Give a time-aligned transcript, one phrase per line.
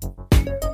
[0.00, 0.71] Bye.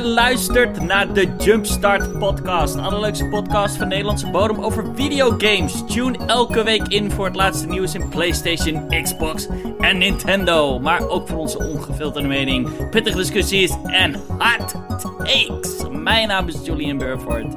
[0.00, 2.74] Je luistert naar de Jumpstart Podcast.
[2.74, 5.82] De allerleukste podcast van Nederlandse bodem over videogames.
[5.86, 9.48] Tune elke week in voor het laatste nieuws in PlayStation, Xbox
[9.78, 10.78] en Nintendo.
[10.78, 14.74] Maar ook voor onze ongefilterde mening, pittige discussies en hot
[15.18, 15.88] takes.
[15.90, 17.56] Mijn naam is Julian Burford.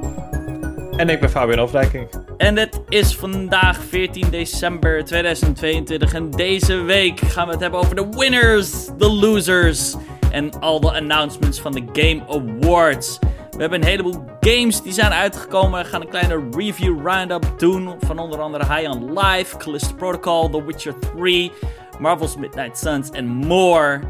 [0.98, 2.08] En ik ben Fabian Overdijking.
[2.38, 6.14] En het is vandaag 14 december 2022.
[6.14, 9.96] En deze week gaan we het hebben over de winners, de losers
[10.34, 13.20] en al de announcements van de Game Awards.
[13.52, 15.84] We hebben een heleboel games die zijn uitgekomen.
[15.84, 20.50] We gaan een kleine review roundup doen van onder andere High on Life, Callisto Protocol,
[20.50, 21.52] The Witcher 3,
[22.00, 24.02] Marvel's Midnight Suns en more.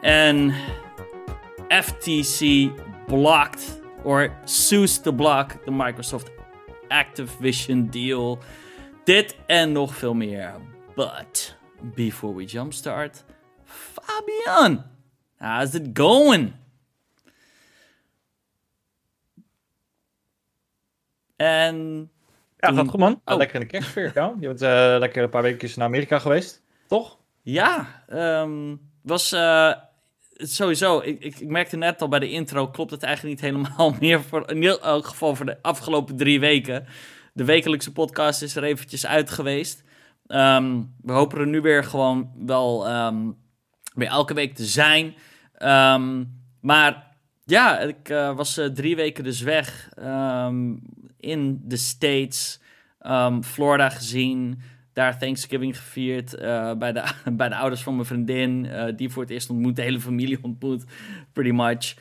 [0.00, 0.54] En
[1.68, 2.70] FTC
[3.06, 6.30] blocked, or sues to block, the Microsoft
[6.88, 8.38] Activision deal.
[9.04, 10.52] Dit en nog veel meer.
[10.94, 11.56] But
[11.94, 13.24] before we jumpstart,
[13.64, 14.84] Fabian,
[15.38, 16.52] how's it going?
[21.36, 22.10] En.
[22.56, 23.20] Ja, gaat goed man.
[23.24, 23.36] Oh.
[23.36, 24.10] Lekker in de kerstsfeer.
[24.14, 24.34] Ja.
[24.40, 27.18] Je bent eh, lekker een paar weken naar Amerika geweest, toch?
[27.42, 29.72] Ja, ehm, was eh,
[30.32, 30.98] sowieso.
[30.98, 34.22] Ik, ik, ik merkte net al bij de intro, klopt het eigenlijk niet helemaal meer.
[34.22, 36.86] Voor, in elk geval voor de afgelopen drie weken.
[37.32, 39.84] De wekelijkse podcast is er eventjes uit geweest.
[40.26, 43.30] Ehm, we hopen er nu weer gewoon wel ehm,
[43.98, 45.14] weer elke week te zijn.
[45.58, 46.24] Ehm,
[46.60, 47.06] maar
[47.44, 50.76] ja, ik eh, was eh, drie weken dus weg ehm,
[51.20, 52.60] in de States.
[53.00, 54.60] Ehm, Florida gezien.
[54.92, 58.68] Daar Thanksgiving gevierd eh, bij, de, bij de ouders van mijn vriendin.
[58.96, 59.76] die voor het eerst ontmoet.
[59.76, 60.84] De hele familie ontmoet,
[61.32, 61.94] pretty much.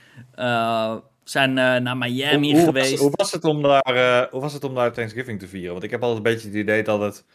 [1.23, 2.91] Zijn naar Miami hoe, hoe geweest.
[2.91, 5.71] Was, hoe, was het om daar, hoe was het om daar Thanksgiving te vieren?
[5.71, 7.25] Want ik heb altijd een beetje het idee dat het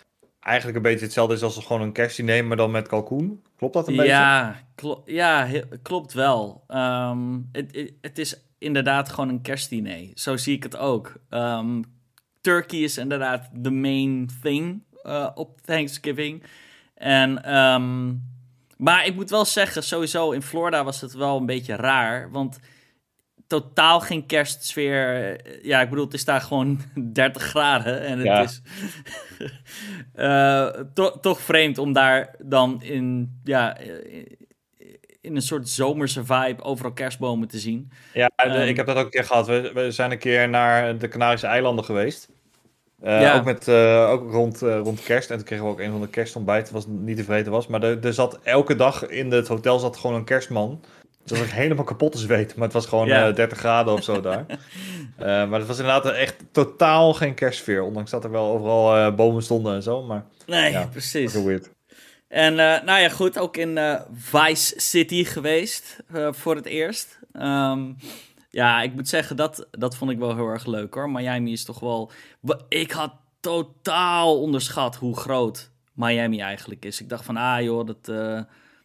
[0.43, 3.43] eigenlijk een beetje hetzelfde is als gewoon een kerstdiner, maar dan met kalkoen.
[3.57, 4.11] Klopt dat een beetje?
[4.13, 5.49] Ja, klo- ja
[5.83, 6.65] klopt wel.
[6.69, 10.11] Ehm, het, het- het is inderdaad gewoon een kerstdiner.
[10.15, 11.13] Zo zie ik het ook.
[11.29, 11.83] Ehm,
[12.41, 16.43] turkey is inderdaad de main thing eh, op Thanksgiving.
[16.95, 18.15] En, ehm,
[18.77, 22.31] maar ik moet wel zeggen, sowieso in Florida was het wel een beetje raar.
[22.31, 22.59] Want
[23.61, 25.37] totaal geen kerstsfeer.
[25.67, 26.81] Ja, ik bedoel, het is daar gewoon
[27.13, 28.01] 30 graden.
[28.01, 28.43] En het Ja.
[28.43, 28.63] is
[30.15, 33.77] eh, to- toch vreemd om daar dan in, ja,
[35.21, 37.91] in een soort zomerse vibe overal kerstbomen te zien.
[38.13, 38.69] Ja, de- Ehm.
[38.69, 39.47] ik heb dat ook een keer gehad.
[39.47, 42.29] We, we zijn een keer naar de Canarische eilanden geweest.
[43.01, 43.35] Eh, Ja.
[43.37, 45.31] Ook, met, eh, ook rond, rond kerst.
[45.31, 47.67] En toen kregen we ook een van de kerstontbijten, was niet te was.
[47.67, 50.85] Maar er, er zat elke dag in het hotel zat gewoon een kerstman.
[51.25, 52.55] Dat was helemaal kapot te zweten.
[52.57, 53.29] Maar het was gewoon Ja.
[53.29, 54.45] eh, 30 graden of zo daar.
[55.17, 57.83] Eh, maar het was inderdaad echt totaal geen kerstsfeer.
[57.83, 60.03] Ondanks dat er wel overal eh, bomen stonden en zo.
[60.03, 61.33] Maar Nee, Ja, precies.
[61.43, 61.71] weird.
[62.29, 67.19] En eh, nou ja, goed, ook in eh, Vice City geweest eh, voor het eerst.
[67.33, 67.93] Ehm,
[68.51, 71.11] ja, ik moet zeggen, dat, dat vond ik wel heel erg leuk hoor.
[71.11, 72.11] Miami is toch wel...
[72.69, 77.01] Ik had totaal onderschat hoe groot Miami eigenlijk is.
[77.01, 78.09] Ik dacht van, ah joh, dat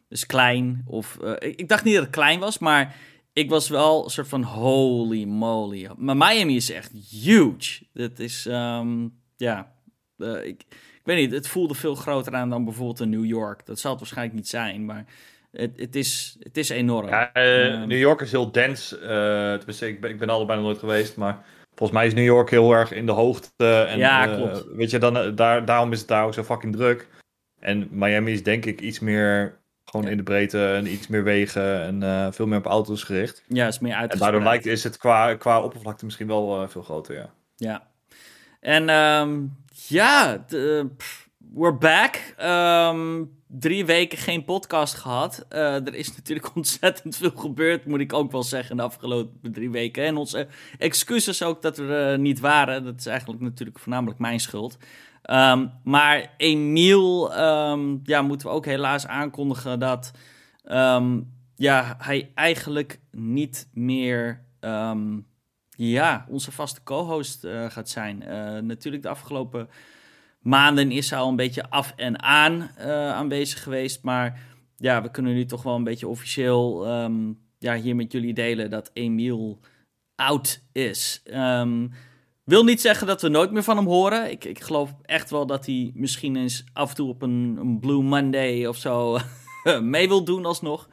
[0.10, 0.84] is klein.
[0.88, 2.96] Of, eh, ik, ik dacht niet dat het klein was, maar
[3.34, 5.90] ik was wel een soort van holy moly.
[5.98, 7.84] Maar Miami is echt huge.
[7.94, 9.74] Dat is, ehm, ja,
[10.18, 13.66] eh, ik, ik weet niet, het voelde veel groter aan dan bijvoorbeeld in New York.
[13.66, 15.06] Dat zal het waarschijnlijk niet zijn, maar
[15.52, 17.08] het, het, is, het is enorm.
[17.08, 17.88] Ja, eh, Ehm.
[17.88, 18.88] New York is heel dens.
[18.90, 21.16] tenminste, ik ben, ik ben allebei nog nooit geweest.
[21.18, 23.82] Maar volgens mij is New York heel erg in de hoogte.
[23.82, 24.66] En, Ja, klopt.
[24.76, 27.08] weet je, dan, daar, daarom is het daar ook zo fucking druk.
[27.60, 29.58] En Miami is denk ik iets meer
[29.90, 30.12] gewoon Ja.
[30.12, 33.44] in de breedte en iets meer wegen en eh, veel meer op auto's gericht.
[33.48, 34.32] Ja, is meer En uitgespreid.
[34.32, 37.30] daardoor lijkt, is het qua, qua oppervlakte misschien wel eh, veel groter, ja.
[37.56, 37.88] Ja.
[38.60, 39.40] En ehm,
[39.88, 42.34] ja, eh, pff, we're back.
[42.38, 45.46] Ehm, drie weken geen podcast gehad.
[45.50, 49.70] Eh, er is natuurlijk ontzettend veel gebeurd, moet ik ook wel zeggen, de afgelopen drie
[49.70, 50.04] weken.
[50.06, 50.48] En onze
[50.78, 52.84] excuses ook dat we er niet waren.
[52.84, 54.78] Dat is eigenlijk natuurlijk voornamelijk mijn schuld.
[55.28, 60.12] Ehm, maar Emiel, ehm, ja, moeten we ook helaas aankondigen dat
[60.64, 61.20] ehm,
[61.56, 64.46] ja, hij eigenlijk niet meer
[65.78, 68.24] ja, onze vaste co-host eh, gaat zijn.
[68.24, 69.70] Eh, natuurlijk de afgelopen
[70.40, 74.04] maanden is hij al een beetje af en aan eh, aanwezig geweest.
[74.04, 74.40] Maar
[74.78, 76.88] ja, we kunnen nu toch wel een beetje officieel
[77.60, 79.60] ja, hier met jullie delen dat Emiel
[80.16, 81.22] oud is.
[81.26, 81.88] Ehm,
[82.48, 84.32] wil niet zeggen dat we nooit meer van hem horen.
[84.32, 87.80] Ik, ik geloof echt wel dat hij misschien eens af en toe op een, een
[87.80, 89.18] Blue Monday of zo
[89.82, 90.90] mee wil doen alsnog.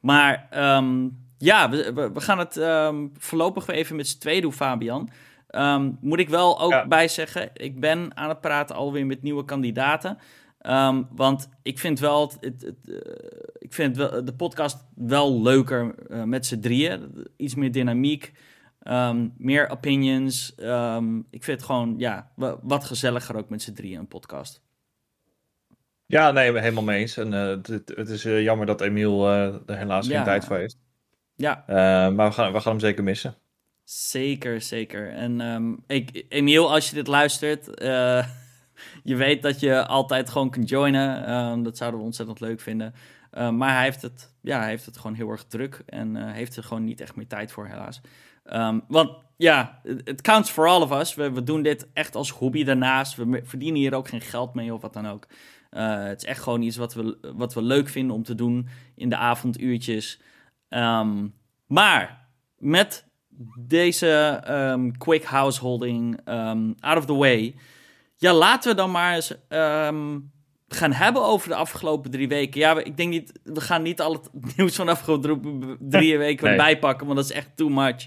[0.00, 1.08] Maar ehm,
[1.38, 5.10] ja, we, we, gaan het um, voorlopig weer even met z'n twee doen, Fabian.
[5.48, 6.86] Ehm, moet ik wel ook ja.
[6.86, 10.18] bij zeggen, ik ben aan het praten alweer met nieuwe kandidaten.
[10.66, 12.96] Um, want ik vind wel, het, het, het, uh,
[13.58, 17.26] ik vind wel, de podcast wel leuker uh, met z'n drieën.
[17.36, 18.32] Iets meer dynamiek,
[18.84, 20.54] um, meer opinions.
[21.30, 22.30] ik vind het gewoon, ja,
[22.62, 24.62] wat gezelliger ook met z'n drieën, een podcast.
[26.06, 27.16] Ja, nee, helemaal mee eens.
[27.16, 30.78] En uh, het, het, is jammer dat Emiel er helaas geen tijd voor heeft.
[31.36, 31.64] Ja.
[32.10, 33.34] maar we gaan, we gaan hem zeker missen.
[33.84, 35.10] Zeker, zeker.
[35.10, 37.64] En um, ik, Emiel, als je dit luistert,
[39.02, 41.62] je weet dat je altijd gewoon kunt joinen.
[41.62, 42.94] Dat zouden we ontzettend leuk vinden.
[43.30, 46.62] Maar hij heeft, het, ja, hij heeft het gewoon heel erg druk en heeft er
[46.62, 48.00] gewoon niet echt meer tijd voor, helaas.
[48.52, 51.14] Um, want ja, het counts for all of us.
[51.14, 53.16] We, we, doen dit echt als hobby daarnaast.
[53.16, 55.26] We verdienen hier ook geen geld mee of wat dan ook.
[55.70, 59.08] het is echt gewoon iets wat we, wat we leuk vinden om te doen in
[59.08, 60.20] de avonduurtjes.
[61.66, 63.06] maar met
[63.58, 66.20] deze um, quick householding
[66.80, 67.54] out of the way.
[68.16, 69.34] Ja, laten we dan maar eens
[70.74, 72.60] gaan hebben over de afgelopen drie weken.
[72.60, 76.46] Ja, ik denk niet, we gaan niet al het nieuws van de afgelopen drie weken
[76.46, 76.56] nee.
[76.56, 78.06] bijpakken, want dat is echt too much.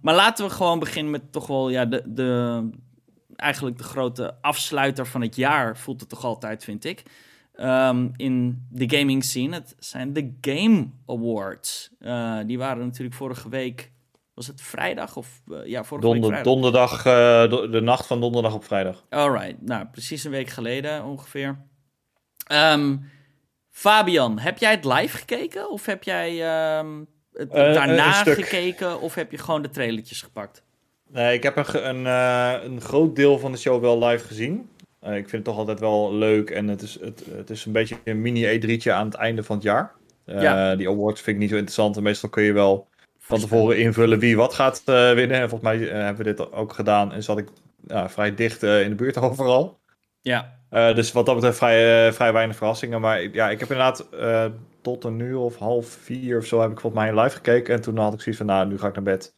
[0.00, 2.68] maar laten we gewoon beginnen met toch wel ja, de, de,
[3.36, 7.02] eigenlijk de grote afsluiter van het jaar, voelt het toch altijd, vind ik.
[7.60, 9.54] Um, in de gaming scene.
[9.54, 11.90] Het zijn de Game Awards.
[12.00, 13.92] Uh, die waren natuurlijk vorige week
[14.40, 18.54] was het vrijdag of uh, ja, vorige Donder, week Donderdag, uh, de nacht van donderdag
[18.54, 19.04] op vrijdag.
[19.08, 21.58] Alright, nou precies een week geleden ongeveer.
[22.52, 23.10] Um,
[23.70, 26.30] Fabian, heb jij het live gekeken of heb jij
[26.78, 30.62] um, het uh, daarna gekeken of heb je gewoon de trailertjes gepakt?
[31.08, 32.06] Nee, ik heb een, een,
[32.64, 34.68] een groot deel van de show wel live gezien.
[35.00, 37.96] ik vind het toch altijd wel leuk en het is, het, het is een beetje
[38.04, 39.92] een mini E3'tje aan het einde van het jaar.
[40.24, 40.76] Ja.
[40.76, 42.88] Die awards vind ik niet zo interessant en meestal kun je wel
[43.30, 45.40] van tevoren invullen wie wat gaat uh, winnen.
[45.40, 47.48] En volgens mij uh, hebben we dit ook gedaan en zat ik
[47.88, 49.78] uh, vrij dicht in de buurt overal.
[50.20, 50.58] Ja.
[50.70, 53.00] dus wat dat betreft vrij, vrij weinig verrassingen.
[53.00, 54.08] Maar ja, ik heb inderdaad
[54.82, 57.74] tot een uur of half vier of zo heb ik volgens mij live gekeken.
[57.74, 59.34] En toen had ik zoiets van, nou, nu ga ik naar bed.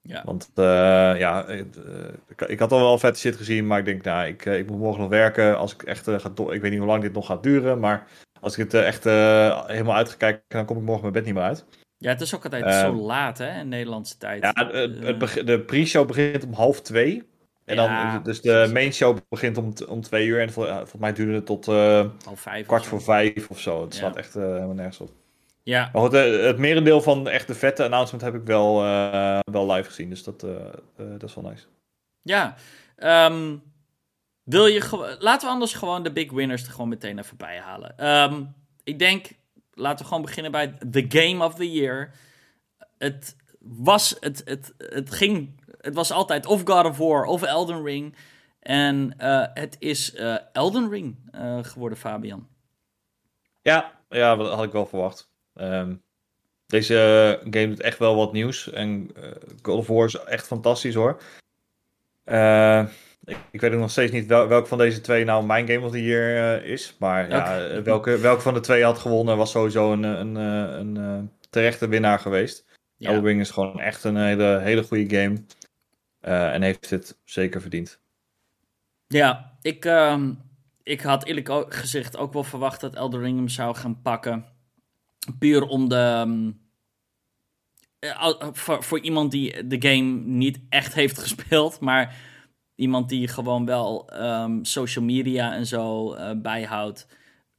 [0.00, 0.22] Ja.
[0.24, 4.44] Want ja, ik, ik, had al wel vet shit gezien, maar ik denk, nou, ik,
[4.44, 5.58] ik moet morgen nog werken.
[5.58, 8.06] Als ik echt ga, ik weet niet hoe lang dit nog gaat duren, maar
[8.40, 11.66] als ik het echt helemaal uitgekijken, dan kom ik morgen mijn bed niet meer uit.
[11.98, 14.42] Ja, het is ook altijd uh, zo laat, hè, in Nederlandse tijd.
[14.42, 17.28] Ja, het, het de pre-show begint om half twee.
[17.64, 20.40] En ja, dan, dus de main show begint om, om twee uur.
[20.40, 23.82] En vol, volgens mij duurde het tot uh, vijf kwart voor vijf of zo.
[23.82, 23.98] Het ja.
[23.98, 25.10] staat echt uh, helemaal nergens op.
[25.62, 25.90] Ja.
[25.92, 28.80] Maar goed, het merendeel van de echte vette announcement heb ik wel,
[29.52, 30.08] wel live gezien.
[30.08, 30.40] Dus dat,
[30.96, 31.64] dat is wel nice.
[32.22, 32.54] Ja,
[33.30, 33.62] um,
[34.42, 38.08] wil je laten we anders gewoon de big winners er gewoon meteen even bij halen.
[38.32, 38.54] Um,
[38.84, 39.26] ik denk
[39.78, 42.10] laten we gewoon beginnen bij The Game of the Year.
[42.98, 47.84] Het was, het, het, het ging, het was altijd of God of War of Elden
[47.84, 48.16] Ring.
[48.60, 52.48] En uh, het is uh, Elden Ring uh, geworden, Fabian.
[53.62, 55.30] Ja, ja, dat had ik wel verwacht.
[55.54, 56.02] Um,
[56.66, 58.70] deze game doet echt wel wat nieuws.
[58.70, 59.10] En
[59.62, 61.22] God of War is echt fantastisch hoor.
[63.28, 65.86] Ik, ik, weet ook nog steeds niet wel, welke van deze twee nou mijn Game
[65.86, 66.96] of the Year uh, is.
[66.98, 67.82] Maar ja, okay.
[67.82, 72.18] welke, welke van de twee had gewonnen was sowieso een, een, een, een terechte winnaar
[72.18, 72.64] geweest.
[72.96, 73.08] Ja.
[73.08, 75.44] Elden Ring is gewoon echt een hele, hele goede game.
[76.22, 78.00] Uh, en heeft het zeker verdiend.
[79.06, 80.22] Ja, ik, uh,
[80.82, 84.44] ik had eerlijk gezegd ook wel verwacht dat Elden Ring hem zou gaan pakken.
[85.38, 86.24] Puur om de...
[86.26, 86.66] Um,
[88.52, 92.16] voor, voor iemand die de game niet echt heeft gespeeld, maar
[92.78, 97.06] iemand die gewoon wel um, social media en zo uh, bijhoudt,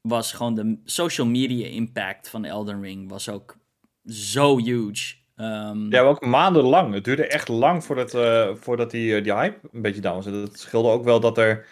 [0.01, 3.57] was gewoon de social media impact van Elden Ring was ook
[4.05, 5.15] zo huge.
[5.35, 6.93] Um, ja, ook maandenlang.
[6.93, 10.25] Het duurde echt lang voordat, uh, voordat die, uh, die hype een beetje down was.
[10.25, 11.65] Het scheelde ook wel dat er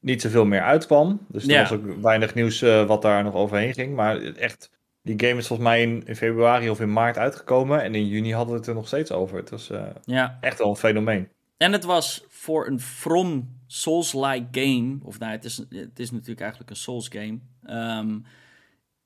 [0.00, 1.26] niet zoveel meer uitkwam.
[1.28, 1.60] Dus er ja.
[1.60, 3.94] was ook weinig nieuws wat daar nog overheen ging.
[3.94, 4.70] Maar echt,
[5.02, 7.82] die game is volgens mij in, in, februari of in maart uitgekomen.
[7.82, 9.36] En in juni hadden we het er nog steeds over.
[9.36, 9.70] Het was
[10.04, 10.38] ja.
[10.40, 11.28] echt wel een fenomeen.
[11.56, 16.40] En het was voor een From Souls-like game, of nou, het is, het is natuurlijk
[16.40, 17.38] eigenlijk een Souls game,
[17.98, 18.24] um,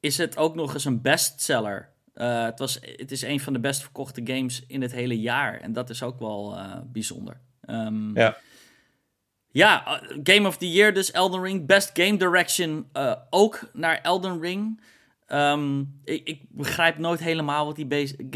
[0.00, 1.88] is het ook nog eens een bestseller.
[2.14, 5.60] Uh, het, was, het is een van de best verkochte games in het hele jaar.
[5.60, 7.40] En dat is ook wel uh, bijzonder.
[7.66, 8.36] Um, ja.
[9.52, 11.66] Ja, uh, Game of the Year, dus Elden Ring.
[11.66, 12.88] Best Game Direction
[13.30, 14.80] ook naar Elden Ring.
[15.28, 17.86] Um, ik, ik, begrijp nooit helemaal wat die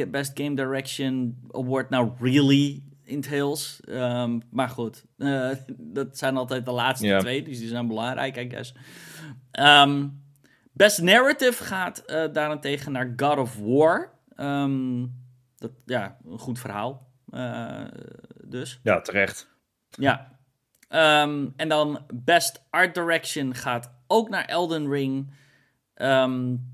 [0.06, 3.80] Best Game Direction Award nou really entails.
[3.88, 5.50] Um, maar goed, uh,
[5.99, 7.20] dat zijn altijd de laatste yeah.
[7.20, 8.75] twee, dus die zijn belangrijk, I guess.
[9.52, 10.23] Um,
[10.73, 14.12] Best Narrative gaat uh, daarentegen naar God of War.
[14.37, 15.12] Um,
[15.56, 17.12] dat, ja, een goed verhaal.
[17.30, 17.84] Uh,
[18.44, 18.80] dus.
[18.82, 19.49] Ja, terecht.
[19.88, 20.32] Ja.
[21.56, 25.32] En dan Best Art Direction gaat ook naar Elden Ring.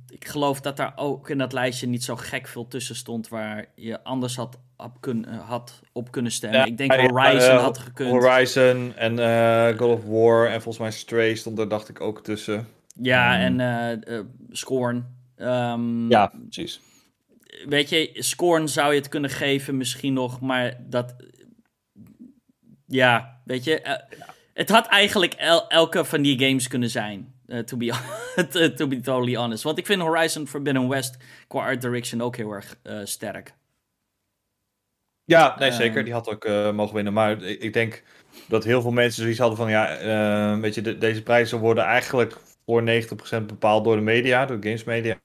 [0.09, 3.67] Ik geloof dat daar ook in dat lijstje niet zo gek veel tussen stond waar
[3.75, 6.67] je anders had op, kun, had op kunnen stemmen.
[6.67, 8.11] ik denk Horizon uh, had gekund.
[8.11, 12.23] Horizon en uh, God of War en volgens mij Stray stond er dacht ik ook
[12.23, 12.67] tussen.
[13.01, 14.21] Ja, um, en uh,
[14.51, 15.07] Scorn.
[15.37, 16.81] Um, ja, precies.
[17.69, 21.15] Weet je, Scorn zou je het kunnen geven misschien nog, maar dat...
[22.87, 23.99] Ja, weet je...
[24.55, 27.35] Het had eigenlijk el elke van die games kunnen zijn.
[27.47, 27.93] Uh, to, be,
[28.77, 29.63] to be totally honest.
[29.63, 31.17] Want ik vind Horizon Forbidden West
[31.49, 33.55] qua art direction ook heel erg uh, sterk.
[35.31, 36.05] Ja, nee, zeker.
[36.05, 37.13] Die had ook uh, mogen winnen.
[37.13, 38.03] Maar ik denk
[38.49, 39.71] dat heel veel mensen zoiets hadden van...
[39.71, 39.99] Ja,
[40.61, 44.47] weet je, de, deze prijzen worden eigenlijk voor 90% bepaald door de media.
[44.47, 45.19] Door games media.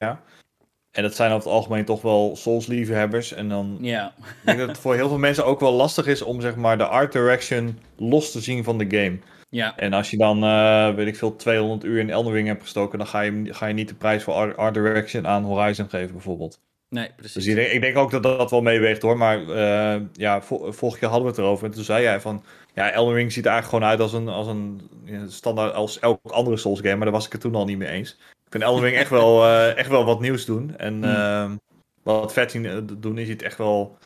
[0.92, 3.34] En dat zijn over het algemeen toch wel Souls-liefhebbers.
[3.34, 4.14] En dan ja.
[4.18, 6.22] ik denk dat het voor heel veel mensen ook wel lastig is...
[6.22, 9.20] om zeg maar de art direction los te zien van de game.
[9.50, 9.78] Ja.
[9.78, 12.98] En als je dan, uh, weet ik veel, 200 uur in Elden Ring hebt gestoken,
[12.98, 16.60] dan ga je, ga je niet de prijs voor Art, Direction aan Horizon geven, bijvoorbeeld.
[16.96, 17.34] Nee, precies.
[17.34, 19.18] Dus ik denk, ik denk ook dat dat wel meeweegt hoor.
[19.18, 21.66] Maar uh, ja, vorige keer hadden we het erover.
[21.66, 24.28] En toen zei jij van, ja, Elden Ring ziet er eigenlijk gewoon uit als een,
[24.28, 26.96] als een ja, standaard, als elk andere Souls game.
[26.96, 28.12] Maar daar was ik het toen al niet mee eens.
[28.46, 30.78] Ik vind Elden Ring echt wel, uh, echt wel wat nieuws doen.
[30.78, 31.60] En hmm.
[32.04, 33.98] wat vet zien doen is het echt wel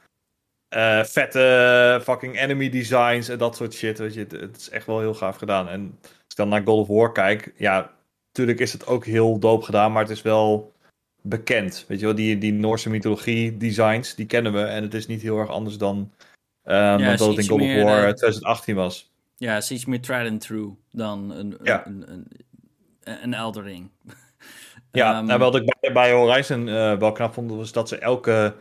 [1.04, 4.00] vette fucking enemy designs en dat soort shit.
[4.00, 5.68] Weet je, het, is echt wel heel gaaf gedaan.
[5.68, 7.92] En als ik dan naar God of War kijk, ja,
[8.28, 10.74] natuurlijk is het ook heel doop gedaan, maar het is wel
[11.22, 11.86] bekend.
[11.88, 14.62] Weet je wel, die, die Noorse mythologie designs, die kennen we.
[14.62, 16.12] En het is niet heel erg anders dan, um,
[16.64, 19.12] ja, dan dat het in God of War 2018 eh, was.
[19.38, 21.86] Ja, het is iets meer tried and true dan een, ja.
[21.86, 22.28] een, een,
[23.04, 23.90] een, een Eldering.
[24.92, 27.98] Ja, um, nou, wat ik bij, bij Horizon uh, wel knap vond, was dat ze
[27.98, 28.56] elke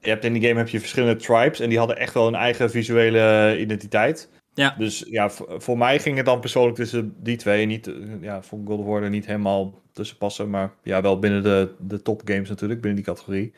[0.00, 2.34] je hebt in die game heb je verschillende tribes en die hadden echt wel een
[2.34, 4.28] eigen visuele identiteit.
[4.56, 4.74] Ja.
[4.78, 7.66] Dus ja, voor mij ging het dan persoonlijk tussen die twee.
[7.66, 11.74] Niet, ja, vond God of War niet helemaal tussen passen, maar ja, wel binnen de,
[11.78, 13.54] de top games natuurlijk, binnen die categorie.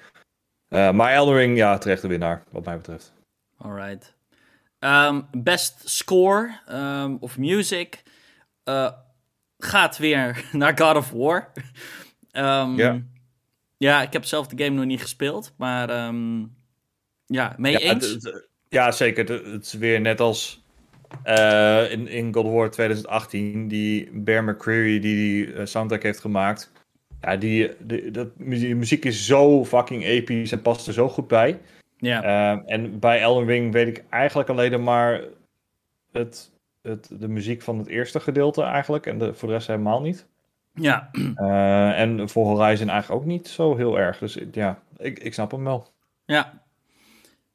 [0.68, 3.12] Uh, maar Elden Ring, ja, terecht de winnaar, wat mij betreft.
[3.56, 4.14] Alright.
[4.78, 8.02] Um, best score um, of music
[8.64, 8.92] uh,
[9.58, 11.52] gaat weer naar God of War.
[12.32, 13.02] um, ja.
[13.76, 15.88] Ja, ik heb zelf de game nog niet gespeeld, maar
[17.26, 18.10] ja, mee ja, eens?
[18.10, 19.44] Het, het, ja, zeker.
[19.52, 20.62] Het, is weer net als
[21.24, 26.20] uh, in, in God of War 2018, die Bear McCreary die die uh, soundtrack heeft
[26.20, 26.72] gemaakt.
[27.20, 31.28] Ja, die, die, dat, die muziek is zo fucking episch en past er zo goed
[31.28, 31.58] bij.
[31.96, 32.24] Ja.
[32.24, 35.20] Uh, en bij Elden Ring weet ik eigenlijk alleen maar
[36.12, 36.50] het,
[36.82, 39.06] het, de muziek van het eerste gedeelte eigenlijk.
[39.06, 40.26] En de, voor de rest helemaal niet.
[40.74, 41.10] Ja.
[41.94, 44.18] En voor Horizon eigenlijk ook niet zo heel erg.
[44.18, 45.86] Dus ja, ik, ik snap hem wel.
[46.24, 46.66] Ja.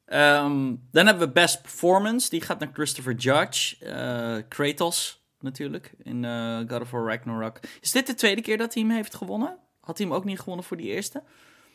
[0.06, 2.30] Um, dan hebben we Best Performance.
[2.30, 3.76] Die gaat naar Christopher Judge.
[3.80, 5.94] Uh, Kratos natuurlijk.
[6.02, 7.60] In uh, God of War Ragnarok.
[7.80, 9.56] Is dit de tweede keer dat hij hem heeft gewonnen?
[9.80, 11.22] Had hij hem ook niet gewonnen voor die eerste?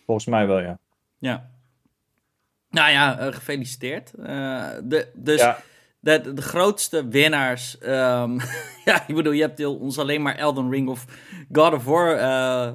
[0.05, 0.79] Volgens mij wel, ja.
[1.17, 1.49] Ja.
[2.69, 4.11] Nou ja, gefeliciteerd.
[4.11, 5.39] de, dus...
[5.39, 5.61] Ja
[5.99, 7.77] de, de grootste winnaars.
[7.81, 8.39] Um,
[8.85, 11.05] ja, ik bedoel, je hebt ons alleen maar Elden Ring of
[11.51, 12.19] God of War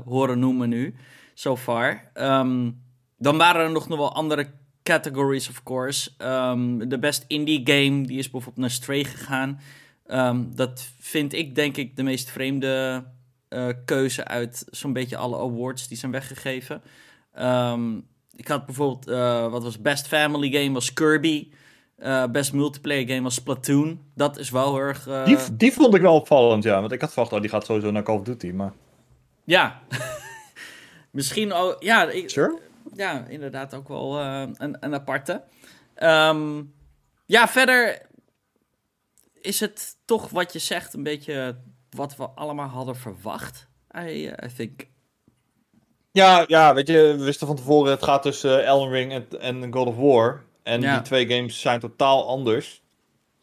[0.04, 0.94] horen noemen nu.
[1.34, 2.10] So far.
[2.14, 2.82] Um,
[3.18, 4.46] dan waren er nog, nog wel andere
[4.84, 6.10] categories, of course.
[6.18, 9.60] Um, de best indie game, die is bijvoorbeeld naar Stray gegaan.
[10.54, 13.04] dat vind ik, denk ik, de meest vreemde
[13.48, 16.82] uh, keuze uit zo'n beetje alle awards die zijn weggegeven.
[18.36, 21.48] ik had bijvoorbeeld, uh, wat was Best Family Game, was Kirby.
[21.98, 24.00] Uh, best multiplayer game was Splatoon.
[24.14, 25.24] Dat is wel heel erg...
[25.24, 26.80] Die, die vond ik wel opvallend, ja.
[26.80, 28.72] Want ik had verwacht, oh, die gaat sowieso naar Call of Duty, maar...
[29.44, 29.82] Ja.
[31.10, 31.76] Misschien ook...
[31.82, 32.58] Ja, ik, sure?
[32.94, 35.42] Ja, inderdaad ook wel uh, een, een aparte.
[36.02, 36.74] Um,
[37.26, 38.06] ja, verder
[39.32, 41.56] is het toch wat je zegt een beetje
[41.90, 43.68] wat we allemaal hadden verwacht.
[43.98, 44.86] I, I think...
[46.10, 49.72] Ja, ja, weet je, we wisten van tevoren, het gaat tussen Elden Ring en, en
[49.72, 50.44] God of War.
[50.62, 52.82] En die twee games zijn totaal anders.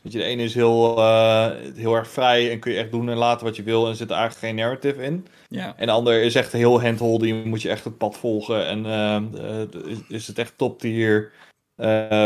[0.01, 3.09] Weet je, de ene is heel, uh, heel erg vrij en kun je echt doen
[3.09, 5.27] en laten wat je wil en zit er eigenlijk geen narrative in.
[5.47, 5.73] Ja.
[5.77, 9.91] En de ander is echt heel handholding, moet je echt het pad volgen en uh,
[9.91, 11.31] is, is het echt top tier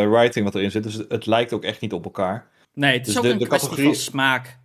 [0.09, 0.83] writing wat erin zit.
[0.83, 2.47] Dus het, lijkt ook echt niet op elkaar.
[2.73, 3.95] Nee, het is dus ook de, een de kwestie categorie...
[3.95, 4.57] van smaak.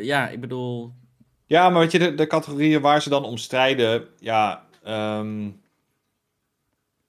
[0.00, 0.92] Ja, ik bedoel...
[1.46, 4.66] Ja, maar weet je, de, de categorieën waar ze dan om strijden, ja...
[4.88, 5.60] Um,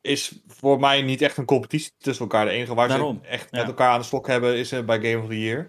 [0.01, 2.45] is voor mij niet echt een competitie tussen elkaar.
[2.45, 5.23] De enige waar ze echt met elkaar aan de stok hebben is uh, bij Game
[5.23, 5.67] of the Year.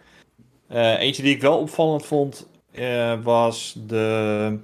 [0.70, 4.58] Uh, eentje die ik wel opvallend vond uh, was de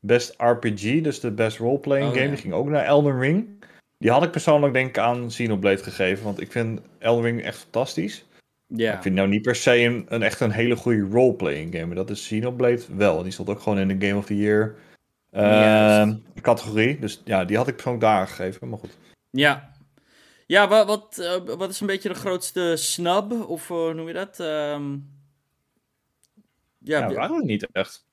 [0.00, 2.24] Best RPG, dus de Best Role-Playing Oh, Game.
[2.24, 2.30] ja.
[2.30, 3.48] Die ging ook naar Elden Ring.
[3.98, 7.58] Die had ik persoonlijk denk ik aan Xenoblade gegeven, want ik vind Elden Ring echt
[7.58, 8.24] fantastisch.
[8.66, 8.96] Ja.
[8.96, 11.86] Ik vind nou niet per se een, een echt een hele goede role-playing game.
[11.86, 13.22] Maar dat is Xenoblade wel.
[13.22, 14.74] Die stond ook gewoon in de Game of the Year
[15.34, 16.16] eh, Juist.
[16.40, 16.98] categorie.
[16.98, 18.68] Dus ja, die had ik persoonlijk daar gegeven.
[18.68, 18.96] Maar goed.
[19.30, 19.72] Ja.
[20.46, 23.32] Ja, wat, wat, eh, wat is een beetje de grootste snub?
[23.32, 24.40] Of eh, hoe noem je dat?
[24.40, 24.92] Ehm,
[26.78, 28.04] ja, Ja, eigenlijk niet echt.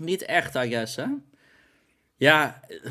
[0.00, 1.06] niet echt, I guess, hè?
[2.16, 2.90] Ja, eh,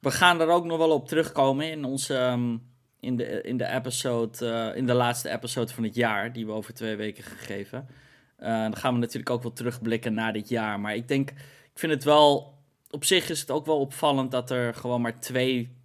[0.00, 2.16] we- gaan er ook nog wel op terugkomen in onze...
[2.16, 2.56] ehm,
[3.00, 6.74] in de, in de episode, in de laatste episode van het jaar, die we over
[6.74, 7.88] twee weken gegeven.
[8.36, 10.80] Eh, dan gaan we natuurlijk ook wel terugblikken naar dit jaar.
[10.80, 11.32] Maar ik denk,
[11.78, 12.54] ik vind het wel,
[12.90, 15.76] op zich is het ook wel opvallend dat er gewoon maar twee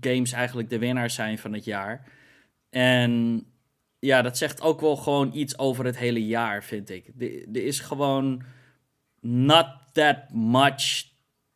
[0.00, 2.12] games eigenlijk de winnaar zijn van het jaar.
[2.70, 3.44] En
[3.98, 7.10] ja, dat zegt ook wel gewoon iets over het hele jaar, vind ik.
[7.52, 8.42] Er is gewoon
[9.20, 11.04] not that much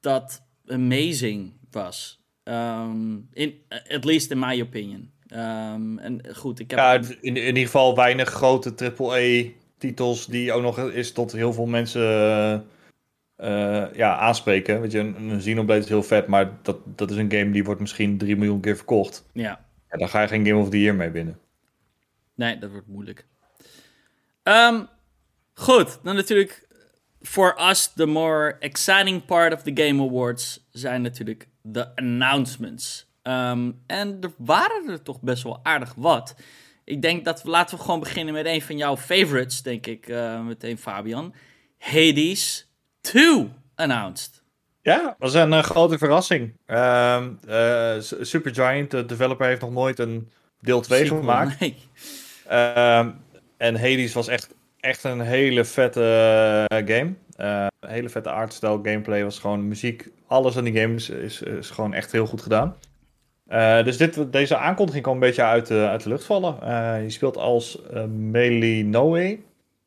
[0.00, 2.20] dat amazing was.
[2.44, 5.12] Um, in, at least in my opinion.
[5.32, 6.78] Um, en goed, ik heb...
[6.78, 11.66] Ja, in, in ieder geval weinig grote AAA-titels die ook nog eens tot heel veel
[11.66, 12.68] mensen
[13.40, 14.80] eh, ja, aanspreken.
[14.80, 17.64] Weet je, een, een Xenoblade is heel vet, maar dat, dat is een game die
[17.64, 19.25] wordt misschien 3 miljoen keer verkocht.
[19.32, 19.68] ja.
[19.90, 21.38] Ja, daar ga je geen Game of the Year mee binnen.
[22.35, 23.26] Nee, dat wordt moeilijk.
[24.42, 24.85] Ehm,
[25.54, 26.68] goed, dan natuurlijk
[27.23, 33.06] for us the more exciting part of the Game Awards zijn natuurlijk de announcements.
[33.23, 36.35] Ehm, en er waren er toch best wel aardig wat.
[36.85, 40.09] Ik denk dat we laten we gewoon beginnen met een van jouw favorites, denk ik,
[40.09, 41.35] eh, meteen Fabian.
[41.78, 42.69] Hades
[43.00, 44.42] 2 announced.
[44.83, 46.52] Ja, was een eh, grote verrassing.
[46.66, 50.30] Ehm eh, Supergiant, de developer, heeft nog nooit een
[50.61, 51.61] deel 2 Sequel, gemaakt.
[51.61, 51.76] Nee.
[52.47, 53.11] Ehm,
[53.57, 56.02] en Hades was echt, echt een hele vette
[56.69, 57.14] eh, game.
[57.37, 60.09] Eh, een hele vette artstyle, gameplay was gewoon muziek.
[60.26, 62.76] Alles aan die game is, is, is gewoon echt heel goed gedaan.
[63.85, 66.54] Dus dit, deze aankondiging kwam een beetje uit de, uit de lucht vallen.
[67.02, 69.39] Je speelt als uh, Meili Noe.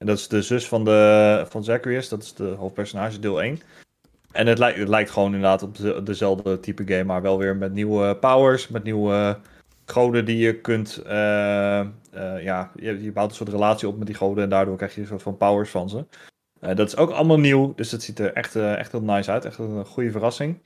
[0.03, 2.09] En dat is de zus van, de, van Zacharias.
[2.09, 3.59] Dat is de hoofdpersonage, deel 1.
[4.31, 7.55] En het, lijkt het lijkt gewoon inderdaad op de, dezelfde type game, maar wel weer
[7.55, 9.37] met nieuwe powers, met nieuwe
[9.85, 11.01] goden die je kunt.
[11.05, 14.77] Uh, uh, ja, je, je, bouwt een soort relatie op met die goden en daardoor
[14.77, 16.05] krijg je een soort van powers van ze.
[16.61, 19.45] Uh, dat is ook allemaal nieuw, dus het ziet er echt, echt heel nice uit.
[19.45, 20.57] Echt een goede verrassing.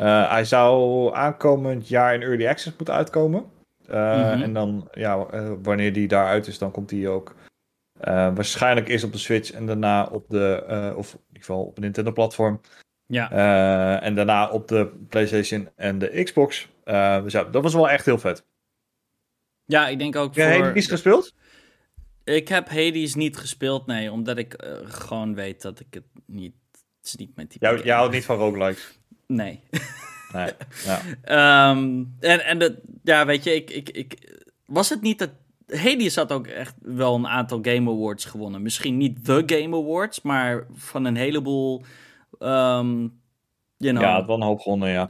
[0.00, 3.40] Hij zou aankomend jaar in Early Access moeten uitkomen.
[3.40, 4.42] Mm -hmm.
[4.42, 5.26] En dan, ja,
[5.62, 7.34] wanneer die daaruit is, dan komt hij ook
[8.00, 10.64] waarschijnlijk eerst op de Switch en daarna op de,
[10.96, 12.60] of in ieder geval op een Nintendo-platform.
[13.06, 13.32] Ja.
[13.32, 16.68] Uh, en daarna op de PlayStation en de Xbox.
[17.22, 18.44] Dus ja, dat was wel echt heel vet.
[19.64, 20.42] Ja, ik denk ook voor...
[20.42, 21.34] Heb je Hades gespeeld?
[22.24, 24.12] Ik heb Hades niet gespeeld, nee.
[24.12, 26.54] Omdat ik uh, gewoon weet dat ik het niet...
[26.72, 28.98] Het is niet mijn type Jou, Jij houdt niet van roguelikes?
[29.26, 29.60] Nee.
[30.32, 30.52] nee,
[31.24, 31.70] ja.
[31.70, 34.38] um, en, en de, ja, weet je, ik, ik, ik...
[34.66, 35.30] Was het niet dat...
[35.68, 38.62] Hades had ook echt wel een aantal Game Awards gewonnen.
[38.62, 41.82] Misschien niet de Game Awards, maar van een heleboel...
[42.38, 43.20] Um,
[43.76, 45.08] you know, ja, het was een hoop gewonnen, ja.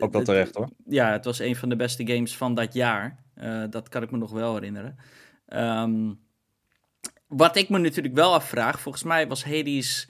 [0.00, 0.68] Ook wel terecht, hoor.
[0.84, 3.24] Ja, het was een van de beste games van dat jaar.
[3.36, 4.96] Uh, dat kan ik me nog wel herinneren.
[5.48, 6.20] Um,
[7.26, 10.08] wat ik me natuurlijk wel afvraag, volgens mij was Hades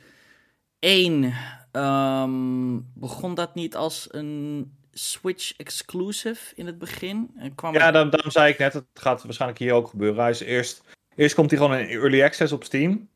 [0.78, 1.34] 1...
[1.72, 7.30] Um, begon dat niet als een Switch exclusive in het begin?
[7.36, 10.20] En kwam ja, dan, dan zei ik net, het gaat waarschijnlijk hier ook gebeuren.
[10.20, 10.82] Hij is eerst,
[11.14, 13.08] eerst komt hij gewoon in Early Access op Steam.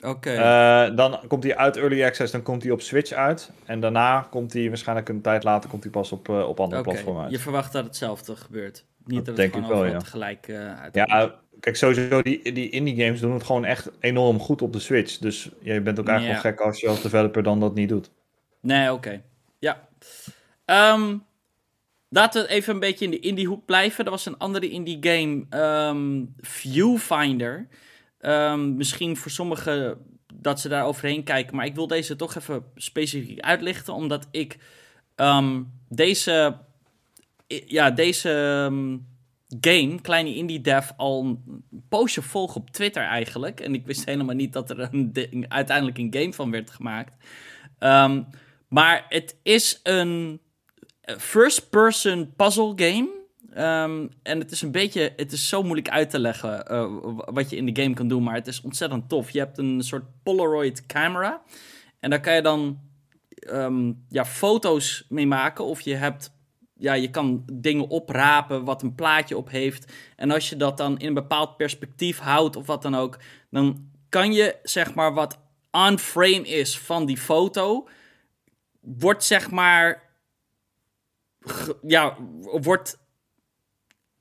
[0.00, 0.08] Oké.
[0.08, 0.88] Okay.
[0.88, 3.50] Uh, dan komt hij uit Early Access, dan komt hij op Switch uit.
[3.64, 6.80] En daarna komt hij waarschijnlijk een tijd later komt hij pas op, uh, op andere
[6.80, 6.92] okay.
[6.92, 7.32] platformen uit.
[7.32, 8.84] Je verwacht dat hetzelfde gebeurt.
[9.04, 9.98] Niet dat, dat het denk wel, ja.
[9.98, 10.94] tegelijk uh, uit.
[10.94, 14.78] Ja, kijk, sowieso die, die indie games doen het gewoon echt enorm goed op de
[14.78, 15.18] Switch.
[15.18, 16.42] Dus je bent ook eigenlijk ja.
[16.42, 18.10] wel gek als je als developer dan dat niet doet.
[18.60, 18.92] Nee, oké.
[18.92, 19.22] Okay.
[19.58, 19.88] Ja.
[20.94, 21.26] Um,
[22.08, 24.04] laten we even een beetje in de indie hoek blijven.
[24.04, 25.46] Er was een andere indie game,
[25.88, 27.68] um, Viewfinder.
[28.20, 29.98] Um, misschien voor sommigen
[30.34, 31.56] dat ze daar overheen kijken.
[31.56, 33.94] Maar ik wil deze toch even specifiek uitlichten.
[33.94, 34.58] Omdat ik
[35.16, 36.58] um, deze,
[37.46, 38.28] ja, deze
[39.60, 43.60] game, kleine indie dev, al een poosje volg op Twitter eigenlijk.
[43.60, 47.12] En ik wist helemaal niet dat er een ding, uiteindelijk een game van werd gemaakt.
[48.68, 50.40] Maar het is een
[51.18, 53.16] first-person puzzle game.
[53.56, 57.50] Um, en het is een beetje, het is zo moeilijk uit te leggen uh, wat
[57.50, 59.30] je in de game kan doen, maar het is ontzettend tof.
[59.30, 61.42] Je hebt een soort Polaroid camera
[62.00, 62.80] en daar kan je dan
[63.50, 66.32] um, ja, foto's mee maken of je hebt,
[66.74, 69.92] ja, je kan dingen oprapen wat een plaatje op heeft.
[70.16, 73.18] En als je dat dan in een bepaald perspectief houdt of wat dan ook,
[73.50, 75.38] dan kan je zeg maar wat
[75.70, 77.88] on frame is van die foto,
[78.80, 80.06] wordt zeg maar.
[81.82, 82.98] Ja, wordt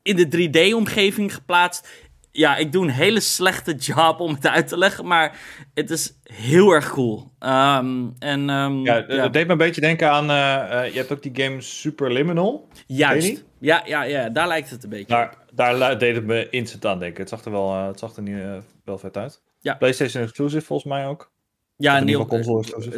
[0.01, 2.05] in de 3D-omgeving geplaatst.
[2.31, 5.39] Ja, ik doe een hele slechte job om het uit te leggen, maar
[5.73, 7.31] het is heel erg cool.
[7.39, 10.29] Um, en, um, ja, dat deed me een beetje denken aan.
[10.29, 12.67] Uh, uh, je hebt ook die game Superliminal.
[12.87, 13.45] Juist.
[13.59, 16.99] Ja, ja, ja, daar lijkt het een beetje daar, Daar deed het me instant aan
[16.99, 17.19] denken.
[17.19, 18.43] Het zag er wel, uh, het zag er niet,
[18.83, 19.41] wel vet uit.
[19.59, 19.73] Ja.
[19.73, 21.31] PlayStation exclusive volgens mij ook.
[21.77, 22.09] Ja, in,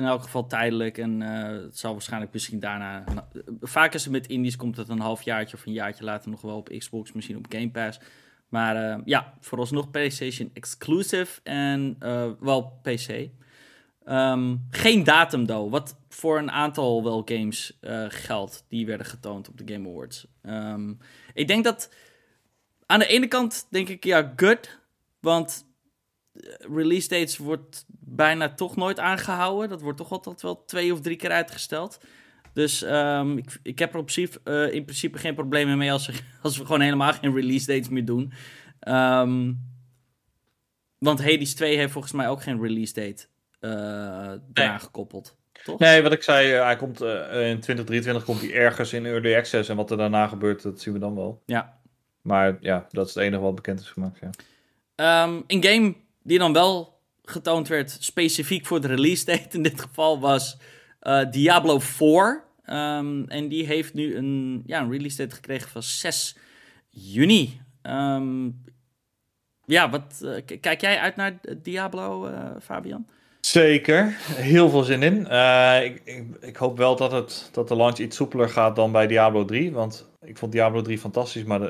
[0.06, 0.98] elk geval tijdelijk.
[0.98, 3.04] En uh, het zal waarschijnlijk misschien daarna...
[3.62, 6.58] Vaak is het met indies komt het een halfjaartje of een jaartje later nog wel
[6.58, 8.00] op Xbox, misschien op Game Pass.
[8.50, 13.30] Maar uh, ja, vooralsnog PlayStation exclusive en uh, wel PC.
[14.06, 15.72] Um, geen datum, though.
[15.72, 20.28] Wat voor een aantal wel games geldt die werden getoond op de Game Awards.
[20.44, 20.98] Um,
[21.34, 21.94] ik denk dat...
[22.86, 24.80] Aan de ene kant denk ik, ja, good.
[25.20, 25.66] Want
[26.60, 27.86] release dates wordt
[28.16, 29.70] bijna toch nooit aangehouden.
[29.70, 32.00] Dat wordt toch altijd wel twee of drie keer uitgesteld.
[32.54, 36.12] Dus um, ik, ik heb er op principe, uh, in principe geen problemen mee als,
[36.42, 38.34] als we gewoon helemaal geen release dates meer doen.
[38.88, 39.68] Um,
[40.98, 43.26] want Hades 2 heeft volgens mij ook geen release date
[43.60, 45.38] uh, gekoppeld.
[45.64, 45.80] Toch?
[45.80, 49.70] Nee, wat ik zei, uh, hij komt, in 2023 komt hij ergens in Early Access.
[49.70, 51.42] En wat er daarna gebeurt, dat zien we dan wel.
[51.46, 51.80] Ja.
[52.22, 54.20] Maar ja, dat is het enige wat bekend is gemaakt.
[54.20, 55.24] Ja.
[55.24, 56.99] Um, in game die dan wel
[57.30, 60.58] getoond werd specifiek voor de release date in dit geval was
[61.04, 62.08] uh, Diablo 4.
[62.66, 66.38] Um, ehm, en die heeft nu een, ja, een release date gekregen van 6
[66.90, 67.62] juni.
[67.84, 68.64] Um,
[69.66, 73.08] ja, wat, uh, kijk jij uit naar Diablo, uh, Fabian?
[73.40, 75.20] Zeker, heel veel zin in.
[75.84, 76.02] Ik,
[76.40, 79.72] ik, hoop wel dat, het, dat de launch iets soepeler gaat dan bij Diablo 3.
[79.72, 81.62] Want ik vond Diablo 3 fantastisch, maar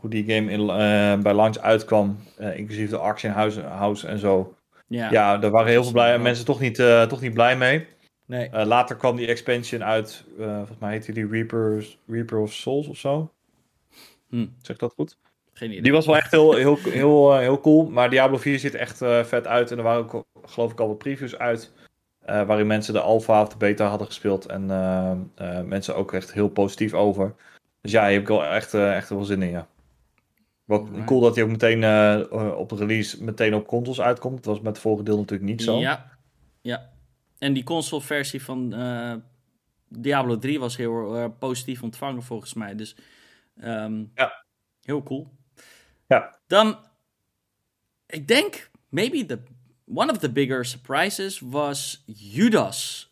[0.00, 0.66] hoe die game in,
[1.22, 2.18] bij launch uitkwam,
[2.54, 4.55] inclusief de Action House, house en zo.
[4.86, 6.74] Ja, ja daar waren heel veel blij, mensen toch niet,
[7.08, 7.86] toch niet blij mee.
[8.26, 8.66] Nee.
[8.66, 13.32] later kwam die expansion uit, volgens mij heette die Reapers, Reaper of Souls of zo.
[14.28, 14.46] Hm.
[14.62, 15.18] Zeg dat goed?
[15.52, 15.82] Geen idee.
[15.82, 17.90] Die was wel echt heel, heel, heel, heel cool.
[17.90, 19.70] Maar Diablo 4 ziet echt vet uit.
[19.70, 21.72] En er waren ook, geloof ik, al wat previews uit.
[22.26, 24.46] Uh, waarin mensen de alpha of de beta hadden gespeeld.
[24.46, 27.34] En uh, uh, mensen ook echt heel positief over.
[27.80, 29.66] Dus ja, je hebt wel echt, echt wel zin in, ja.
[30.66, 31.84] Wat cool dat hij ook meteen
[32.56, 34.36] op de release meteen op consoles uitkomt.
[34.36, 35.78] Dat was met het vorige deel natuurlijk niet zo.
[35.78, 36.18] Ja,
[36.60, 36.90] ja.
[37.38, 38.74] En die console versie van
[39.88, 42.74] Diablo 3 was heel positief ontvangen volgens mij.
[42.74, 42.96] Dus
[43.62, 44.44] um, ja.
[44.82, 45.28] heel cool.
[46.06, 46.38] Ja.
[46.46, 46.78] Dan,
[48.06, 49.38] ik denk, maybe the,
[49.86, 53.10] one of the bigger surprises was Judas.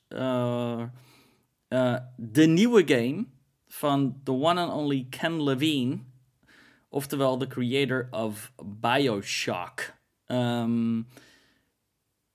[2.16, 3.26] De nieuwe game
[3.66, 5.98] van the one and only Ken Levine.
[6.94, 9.94] Oftewel de creator of Bioshock.
[10.26, 11.08] Um,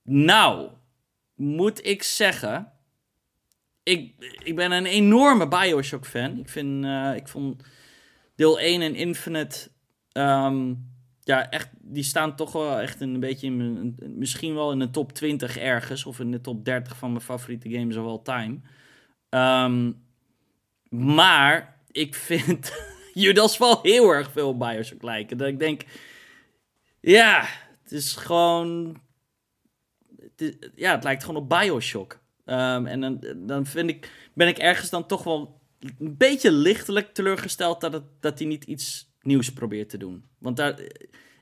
[0.02, 0.70] nou,
[1.34, 2.72] moet ik zeggen.
[3.82, 6.38] Ik, ik ben een enorme Bioshock fan.
[6.38, 7.62] Ik, vind, uh, ik vond
[8.34, 9.70] deel 1 en Infinite
[10.12, 10.88] Um,
[11.20, 15.12] ja, echt, die staan toch wel echt een beetje in misschien wel in de top
[15.12, 16.06] 20 ergens.
[16.06, 18.60] Of in de top 30 van mijn favoriete games of all time.
[19.64, 20.02] Um,
[20.88, 22.72] maar ik vind
[23.22, 25.36] Judas wel heel erg veel op Bioshock lijken.
[25.36, 25.82] Dat ik denk,
[27.00, 27.44] ja,
[27.82, 29.00] het is gewoon...
[30.74, 32.18] Ja, het lijkt gewoon op Bioshock.
[32.44, 35.60] Um, en dan, dan vind ik, ben ik ergens dan toch wel
[35.98, 40.24] een beetje lichtelijk teleurgesteld dat, het, dat hij niet iets nieuws probeert te doen.
[40.38, 40.80] Want daar,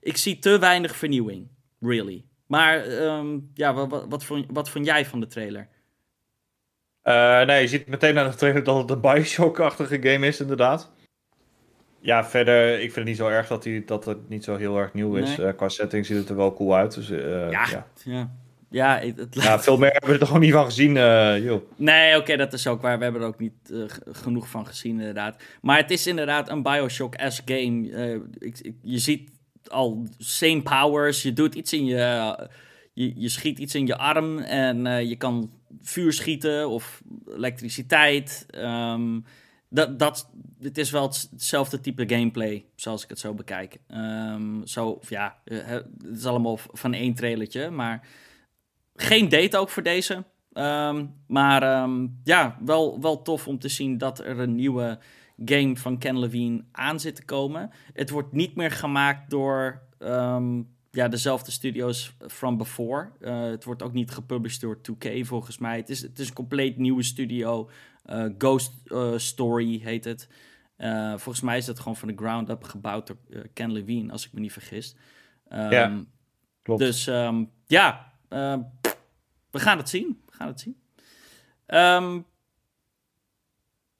[0.00, 1.48] ik zie te weinig vernieuwing,
[1.80, 2.24] really.
[2.46, 5.68] Maar um, ja, wat, wat, vond, wat vond jij van de trailer?
[7.04, 10.92] Uh, nee, je ziet meteen aan de trailer dat het een Bioshock-achtige game is, inderdaad.
[12.08, 14.78] Ja, verder, ik vind het niet zo erg dat, die, dat het niet zo heel
[14.78, 15.36] erg nieuw is.
[15.36, 15.46] Nee.
[15.46, 16.94] Uh, qua setting ziet het er wel cool uit.
[16.94, 18.30] Dus, uh, ja, ja, ja.
[18.70, 21.62] Ja, het, ja, veel meer hebben we er gewoon niet van gezien, uh, joh.
[21.76, 22.98] Nee, oké, dat is ook waar.
[22.98, 23.72] We hebben er ook niet
[24.06, 25.42] genoeg van gezien, inderdaad.
[25.60, 28.22] Maar het is inderdaad een Bioshock-esque game.
[28.38, 29.30] Ik, ik, je ziet
[29.66, 31.22] al same powers.
[31.22, 32.48] Je doet iets in je...
[32.92, 35.50] Je, je schiet iets in je arm en je kan
[35.82, 37.02] vuur schieten of
[37.36, 38.46] elektriciteit.
[38.54, 39.24] Um,
[39.68, 43.78] dat, dat, het is wel hetzelfde type gameplay, zoals ik het zo bekijk.
[44.64, 48.06] Zo, ja, het is allemaal van één trailertje, maar...
[49.00, 50.24] Geen date ook voor deze.
[50.52, 54.98] Ehm, maar um, ja, wel, wel tof om te zien dat er een nieuwe
[55.44, 57.70] game van Ken Levine aan zit te komen.
[57.92, 59.82] Het wordt niet meer gemaakt door
[60.90, 63.10] ja, dezelfde studios from before.
[63.20, 65.76] Uh, het wordt ook niet gepublished door 2K volgens mij.
[65.76, 67.70] Het is, het is een compleet nieuwe studio.
[68.10, 70.28] Uh, Ghost uh, Story heet het.
[71.10, 73.16] volgens mij is het gewoon van de ground up gebouwd door
[73.52, 74.96] Ken Levine, als ik me niet vergis.
[75.48, 76.04] ja,
[76.62, 76.80] klopt.
[76.80, 77.04] Dus
[77.66, 78.12] ja,
[79.50, 80.22] we gaan het zien.
[80.26, 80.76] We gaan het zien.
[81.66, 82.26] Um,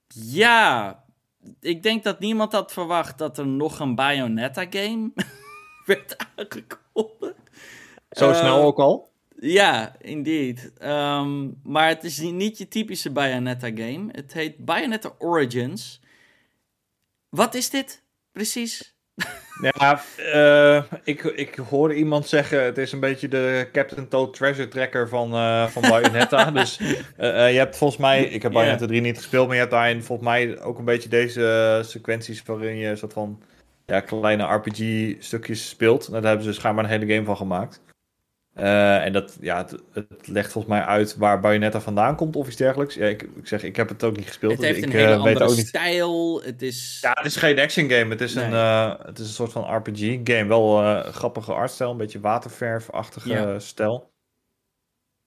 [0.08, 1.04] Ja,
[1.60, 5.12] ik denk dat niemand had verwacht dat er nog een Bayonetta-game
[5.86, 7.50] werd aangekondigd.
[8.10, 9.07] Zo snel Eh, ook al?
[9.40, 10.72] Ja, indeed.
[10.78, 14.08] Ehm, maar het is niet, je typische Bayonetta-game.
[14.12, 16.00] Het heet Bayonetta Origins.
[17.28, 18.96] Wat is dit precies?
[19.60, 24.68] Ja, eh, ik, ik hoorde iemand zeggen, het is een beetje de Captain Toad Treasure
[24.68, 26.50] Tracker van, eh, van Bayonetta.
[26.60, 26.80] dus
[27.16, 28.52] eh, je hebt volgens mij, ik heb.
[28.52, 32.42] Bayonetta 3 niet gespeeld, maar je hebt daarin volgens mij ook een beetje deze sequenties
[32.42, 33.42] waarin je een soort van
[33.86, 36.10] ja, kleine RPG-stukjes speelt.
[36.10, 37.80] Daar hebben ze schijnbaar een hele game van gemaakt.
[38.58, 42.46] Eh, en dat, ja, het, het legt volgens mij uit waar Bayonetta vandaan komt of
[42.46, 42.94] iets dergelijks.
[42.94, 44.98] Ja, ik, ik zeg, ik heb het ook niet gespeeld, Het dus heeft ik een
[44.98, 46.42] hele eh, andere stijl.
[46.42, 46.98] Het is...
[47.00, 48.10] Ja, het is geen action game.
[48.10, 50.44] Het is, een, eh, het is een soort van RPG game.
[50.46, 51.90] Wel een grappige artstijl.
[51.90, 53.58] Een beetje waterverfachtige Ja.
[53.58, 54.10] stijl.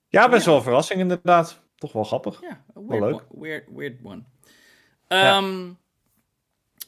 [0.08, 0.48] Ja, best Ja.
[0.48, 1.60] wel een verrassing inderdaad.
[1.76, 2.40] Toch wel grappig.
[2.40, 3.14] Ja, Wel leuk.
[3.14, 4.22] one- weird, weird one.
[5.08, 5.36] Ja.
[5.36, 5.70] Ehm,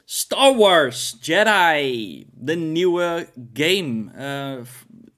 [0.04, 4.10] Star Wars Jedi, de nieuwe game.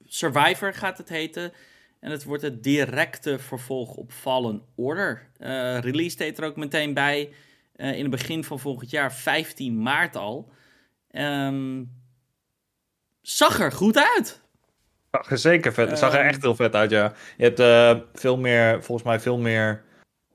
[0.07, 1.53] Survivor gaat het heten.
[1.99, 5.29] En het wordt het directe vervolg op Fallen Order.
[5.37, 7.29] Eh, release date er ook meteen bij.
[7.75, 10.51] eh, in het begin van volgend jaar, 15 maart al.
[11.11, 11.83] Ehm,
[13.21, 14.41] zag er goed uit.
[15.11, 15.89] Zag er zeker vet.
[15.89, 17.13] Het zag er echt heel vet uit, ja.
[17.37, 19.83] Je hebt eh, veel meer, volgens mij veel meer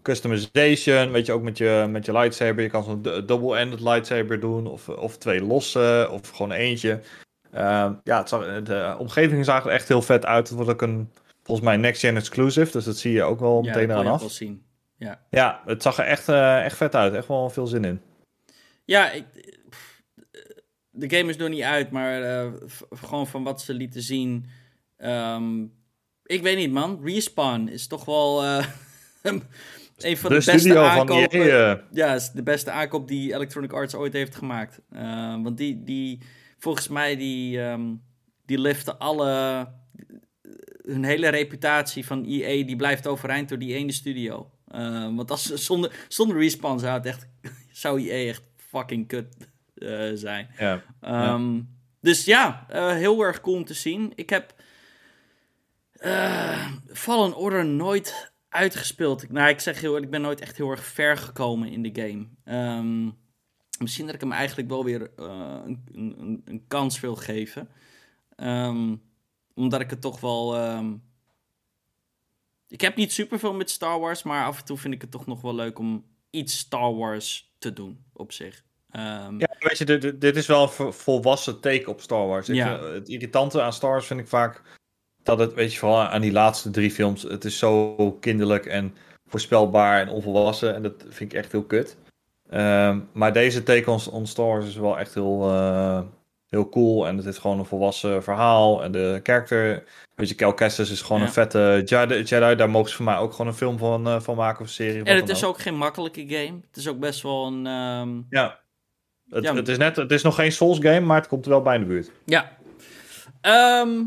[0.02, 1.10] customization.
[1.12, 2.62] Weet je, ook met je, met je lightsaber.
[2.62, 4.66] Je kan zo'n double-ended lightsaber doen.
[4.66, 6.08] Of, of twee losse.
[6.10, 7.00] Of gewoon eentje.
[7.52, 10.48] Ehm, ja, het zag, de omgeving zag er echt heel vet uit.
[10.48, 11.10] Het wordt ook een,
[11.42, 12.72] volgens mij, next-gen exclusive.
[12.72, 14.20] Dus dat zie je ook wel Ja, meteen dat eraan af.
[14.20, 14.62] wel zien.
[14.96, 15.20] Ja.
[15.30, 17.14] Ja, het zag er echt, eh, echt vet uit.
[17.14, 18.00] Echt wel veel zin in.
[18.84, 19.24] Ja, ik,
[19.70, 20.02] pff,
[20.90, 22.52] de game is nog niet uit, maar eh,
[22.90, 24.46] gewoon van wat ze lieten zien.
[24.96, 25.62] ehm,
[26.24, 27.00] ik weet niet, man.
[27.04, 28.66] Respawn is toch wel eh,
[29.22, 29.42] een
[30.16, 31.40] van de, de beste studio van aankopen.
[31.40, 31.72] EA.
[31.72, 34.80] eh, Ja, is de beste aankoop die Electronic Arts ooit heeft gemaakt.
[34.90, 36.18] Eh, want die, die,
[36.62, 37.94] volgens mij, die, ehm,
[38.46, 39.68] die liften alle.
[40.82, 44.50] Hun hele reputatie van EA die blijft overeind door die ene studio.
[44.66, 47.28] Eh, want als, zonder, zonder respawn zou het echt.
[47.82, 49.36] zou EA echt fucking kut
[49.74, 50.50] eh, zijn.
[50.58, 50.82] ja.
[51.00, 51.60] Ehm,
[52.00, 54.12] Dus ja, eh, heel erg cool om te zien.
[54.14, 54.54] Ik heb
[55.92, 59.22] eh Fallen Order nooit uitgespeeld.
[59.22, 62.02] Ik, nou, ik zeg heel ik ben nooit echt heel erg ver gekomen in de
[62.02, 62.26] game.
[62.44, 63.10] Ehm,
[63.78, 67.68] misschien dat ik hem eigenlijk wel weer eh, een, een, een kans wil geven.
[68.36, 68.94] Ehm,
[69.54, 70.56] omdat ik het toch wel...
[70.56, 70.94] ehm,
[72.68, 75.26] ik heb niet superveel met Star Wars, maar af en toe vind ik het toch
[75.26, 78.64] nog wel leuk om iets Star Wars te doen op zich.
[78.90, 82.46] Ehm, Ja, weet je, dit, is wel een vo- volwassen take op Star Wars.
[82.46, 82.78] Ja.
[82.82, 84.62] het irritante aan Star Wars vind ik vaak
[85.22, 88.94] dat het, weet je, vooral aan die laatste drie films, het is zo kinderlijk en
[89.26, 90.74] voorspelbaar en onvolwassen.
[90.74, 91.96] En dat vind ik echt heel kut.
[92.52, 96.00] Ehm, maar deze take on, on is wel echt heel, eh,
[96.48, 97.06] heel cool.
[97.06, 98.82] En het is gewoon een volwassen verhaal.
[98.82, 99.84] En de character,
[100.14, 101.26] weet je, Cal Kestis is gewoon Ja.
[101.26, 102.54] een vette Jedi, Jedi.
[102.54, 104.72] Daar mogen ze voor mij ook gewoon een film van, eh, van maken of een
[104.72, 105.02] serie.
[105.02, 106.60] En het is ook geen makkelijke game.
[106.66, 107.66] Het is ook best wel een.
[107.66, 108.60] ehm, Ja.
[109.28, 109.54] Het, Ja.
[109.54, 111.74] het, is net, het is nog geen Souls game, maar het komt er wel bij
[111.74, 112.10] in de buurt.
[112.24, 112.50] Ja.
[113.40, 114.02] Ehm,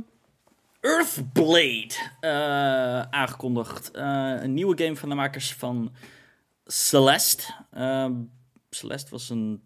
[0.81, 1.87] Earthblade.
[2.19, 3.89] eh, aangekondigd.
[3.93, 5.91] Een nieuwe game van de makers van
[6.65, 7.53] Celeste.
[7.71, 8.13] Ehm,
[8.69, 9.61] Celeste was een.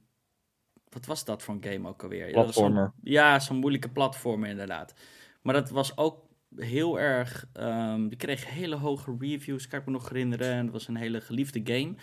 [0.90, 2.28] Wat was dat voor een game ook alweer?
[2.28, 2.94] Ja, dat was zo'n- Platformer.
[3.04, 4.94] Ja, zo'n moeilijke platformer inderdaad.
[5.42, 7.48] Maar dat was ook heel erg.
[7.54, 10.52] ehm, die kreeg hele hoge reviews, kan ik me nog herinneren.
[10.52, 11.96] En het was een hele geliefde game.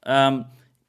[0.00, 0.42] Ehm,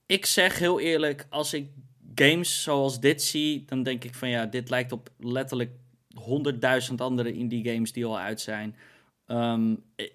[0.05, 1.69] ik zeg heel eerlijk, als ik
[2.15, 5.71] games zoals dit zie, dan denk ik van ja, dit lijkt op letterlijk
[6.15, 8.75] honderdduizend andere indie games die al uit zijn.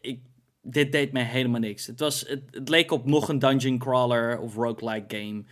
[0.00, 0.20] Ik,
[0.68, 1.86] dit deed mij helemaal niks.
[1.86, 5.44] Het, was, het, het leek op nog een dungeon crawler of roguelike game.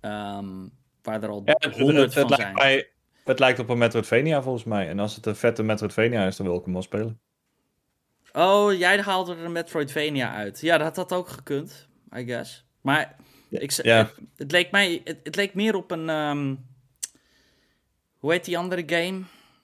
[0.00, 0.68] ehm,
[1.02, 2.54] waar er al Ja, het, honderd het van lijkt zijn.
[2.54, 2.88] mij,
[3.24, 4.88] het lijkt op een Metroidvania volgens mij.
[4.88, 7.18] En als het een vette Metroidvania is, dan wil ik hem wel spelen.
[8.32, 10.60] Oh, jij haalde er een Metroidvania uit.
[10.60, 12.64] Ja, dat had ook gekund, I guess.
[12.80, 13.16] Maar
[13.50, 13.96] ik, ze- ja.
[13.98, 16.54] het, het leek mij, het, het leek meer op een, ehm,
[18.18, 19.20] hoe heet die andere game?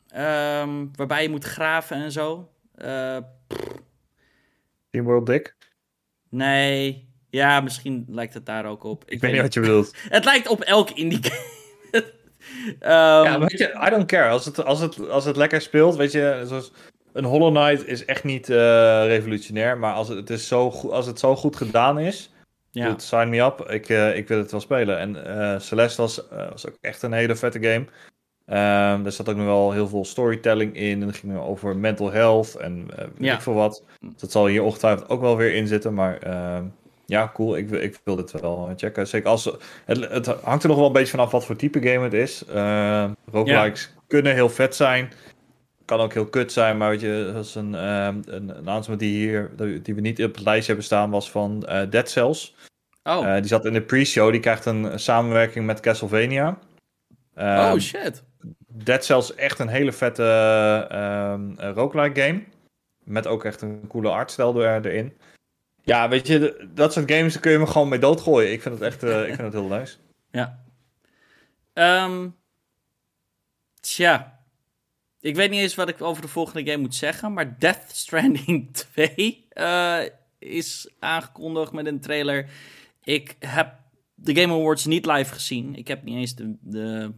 [0.09, 2.51] Ehm, waarbij je moet graven en zo.
[2.75, 3.17] Eh,
[4.91, 5.57] World Dick?
[6.31, 9.05] nee, ja, misschien lijkt het daar ook op.
[9.07, 9.95] Ik, weet niet wat je bedoelt.
[10.09, 11.49] Het lijkt op elk indie game.
[12.81, 14.29] Ja, weet je, I don't care.
[14.29, 16.73] Als het, als het, als het lekker speelt, weet je, zoals
[17.13, 18.57] een Hollow Knight is echt niet eh,
[19.07, 19.79] revolutionair.
[19.79, 22.31] Maar als het, het is zo goed, als het zo goed gedaan is,
[22.71, 22.99] ja.
[22.99, 23.61] Sign me up.
[23.71, 24.99] Ik, eh, ik wil het wel spelen.
[24.99, 27.87] En eh, Celeste was, was ook echt een hele vette game.
[28.51, 31.01] Ehm er zat ook nog wel heel veel storytelling in.
[31.03, 33.35] En het ging over mental health en eh weet Ja.
[33.35, 33.83] ik veel wat.
[34.17, 35.95] Dat zal hier ongetwijfeld ook wel weer in zitten.
[35.95, 36.65] Maar ehm,
[37.07, 37.57] Ja, cool.
[37.57, 39.07] Ik, ik wil dit wel checken.
[39.07, 39.45] Zeker als...
[39.85, 42.45] Het, het hangt er nog wel een beetje vanaf wat voor type game het is.
[42.55, 45.13] Uh, roguelikes kunnen heel vet zijn.
[45.85, 49.27] Kan ook heel kut zijn, maar weet je, dat is een, uh, een, een die
[49.27, 49.51] hier,
[49.83, 52.55] die we niet op het lijstje hebben staan, was van uh, Dead Cells.
[53.03, 53.27] Oh.
[53.27, 56.59] Uh, die zat in de pre-show, die krijgt een samenwerking met Castlevania.
[57.37, 58.23] oh shit.
[58.73, 60.23] Dead Cells echt een hele vette
[60.93, 62.43] uh, roguelike game.
[63.05, 65.17] Met ook echt een coole artstijl er, erin.
[65.83, 68.53] Ja, weet je, dat soort games kun je me gewoon mee doodgooien.
[68.53, 69.97] Ik vind het echt uh, ik vind het heel nice.
[70.33, 70.65] Ja.
[72.05, 72.37] Um,
[73.81, 74.41] tja.
[75.21, 77.33] Ik weet niet eens wat ik over de volgende game moet zeggen.
[77.33, 82.51] Maar Death Stranding 2 uh, eh, is aangekondigd met een trailer.
[83.03, 83.75] Ik heb
[84.15, 85.75] de Game Awards niet live gezien.
[85.75, 87.13] Ik heb niet eens de, de,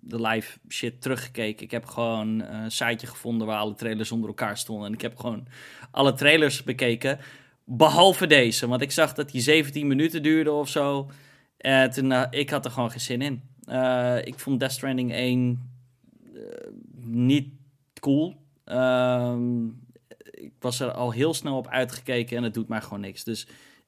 [0.00, 1.64] de live shit teruggekeken.
[1.64, 4.86] Ik heb gewoon een siteje gevonden waar alle trailers onder elkaar stonden.
[4.86, 5.46] En ik heb gewoon
[5.90, 7.18] alle trailers bekeken.
[7.64, 11.10] Behalve deze, want ik zag dat die 17 minuten duurde of zo.
[11.56, 13.42] En uh, toen, uh, ik had er gewoon geen zin in.
[14.24, 15.70] Ik vond Death Stranding 1
[16.34, 16.42] uh,
[17.04, 17.48] niet
[18.00, 18.36] cool.
[18.64, 19.66] Ehm,
[20.30, 23.24] ik was er al heel snel op uitgekeken en het doet mij gewoon niks.
[23.24, 23.46] Dus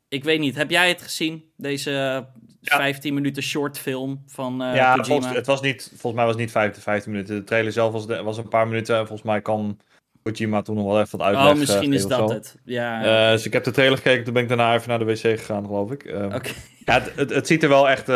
[0.09, 1.45] ik weet niet, heb jij het gezien?
[1.57, 2.27] Deze
[2.63, 2.77] ja.
[2.77, 6.43] 15 minuten short film van uh, ja, volgens, het was niet, volgens mij was het
[6.43, 7.35] niet 15, 15 minuten.
[7.35, 8.97] De trailer zelf was, was een paar minuten.
[8.97, 9.79] Volgens mij kan
[10.23, 11.53] Kojima toen nog wel even wat uitleg.
[11.53, 12.57] Oh, misschien is dat het.
[12.65, 13.05] Ja.
[13.27, 15.19] Uh, dus ik heb de trailer gekeken, toen ben ik daarna even naar de wc
[15.19, 16.05] gegaan, geloof ik.
[16.05, 16.15] Uh,
[16.85, 18.09] ja, het, het, het, ziet er wel echt,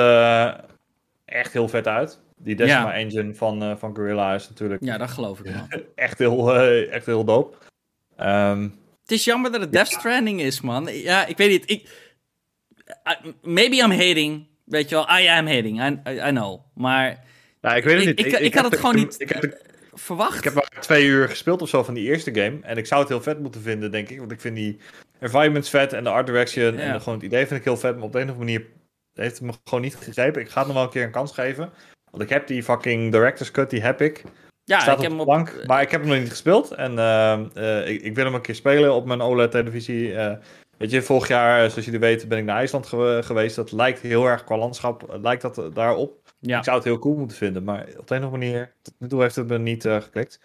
[1.25, 2.25] echt heel vet uit.
[2.39, 2.93] Die Decima ja.
[2.93, 4.85] engine van, van Gorilla is natuurlijk...
[4.85, 5.81] Ja, dat geloof ik wel.
[5.95, 7.57] echt, heel, echt heel dope.
[8.21, 10.89] Um, het is jammer dat het Death Stranding is, man.
[10.93, 11.71] Ja, ik weet niet.
[11.71, 12.06] Ik,
[13.43, 14.47] maybe I'm hating.
[14.65, 15.83] Weet je wel, I am hating.
[15.83, 16.61] I, I, know.
[16.75, 17.25] Maar...
[17.61, 18.27] Ja, ik weet het niet.
[18.27, 19.21] Ik, ik, had het gewoon niet...
[19.21, 19.59] Ik heb
[19.93, 20.39] verwacht.
[20.39, 22.59] Ik heb maar twee uur gespeeld of zo van die eerste game.
[22.63, 24.19] En ik zou het heel vet moeten vinden, denk ik.
[24.19, 24.79] Want ik vind die
[25.19, 27.95] environments vet en de art direction en gewoon het idee vind ik heel vet.
[27.95, 28.67] Maar op de een of andere manier
[29.15, 30.41] heeft het me gewoon niet gegrepen.
[30.41, 31.71] Ik ga het nog wel een keer een kans geven.
[32.11, 34.23] Want ik heb die fucking director's cut, die heb ik.
[34.65, 36.71] Ja, Staat ik heb hem op plank, maar ik heb hem nog niet gespeeld.
[36.71, 40.13] En uh, uh, ik, ik, wil hem een keer spelen op mijn OLED-televisie.
[40.13, 40.33] Uh,
[40.77, 43.57] weet je, vorig jaar, zoals jullie weten, ben ik naar IJsland ge geweest.
[43.57, 46.27] Dat lijkt heel erg qua landschap, lijkt dat daarop.
[46.39, 46.59] Ja.
[46.59, 48.95] Ik zou het heel cool moeten vinden, maar op de een of andere manier, tot
[48.99, 50.41] nu toe heeft het me niet uh, geklikt.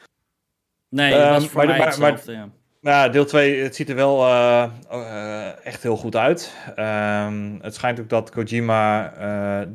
[0.90, 2.50] Nee, dat was ehm, voor maar, mij maar, maar, ja.
[2.82, 6.56] Ja, deel 2, het ziet er wel uh, uh, echt heel goed uit.
[6.78, 9.14] Um, het schijnt ook dat Kojima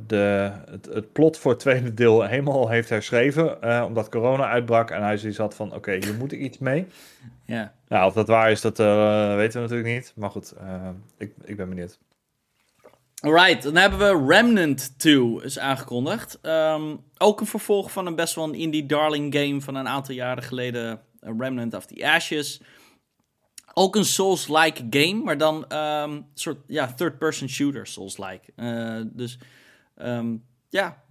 [0.07, 3.85] de, het, het, plot voor het tweede deel helemaal heeft herschreven.
[3.85, 6.87] omdat corona uitbrak en hij zoiets had van, oké, okay, hier moet ik iets mee.
[7.45, 7.73] Ja.
[7.89, 10.13] Nou, of dat waar is, dat weten we natuurlijk niet.
[10.17, 10.55] Maar goed,
[11.19, 11.99] ik, ik ben benieuwd.
[13.21, 16.39] Alright, dan hebben we Remnant 2 is aangekondigd.
[16.43, 20.15] Um, ook een vervolg van een best wel een indie darling game van een aantal
[20.15, 21.01] jaren geleden.
[21.21, 22.61] Remnant of the Ashes.
[23.75, 28.53] Ook een Souls-like game, maar dan een um, soort ja, third-person shooter Souls-like.
[28.57, 29.39] Uh, dus
[29.97, 31.03] um, ja,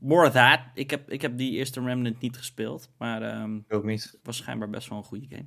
[0.00, 0.60] more of that.
[0.74, 4.02] Ik heb, ik heb die eerste Remnant niet gespeeld, maar um, ook niet.
[4.02, 5.46] Het was schijnbaar best wel een goede game.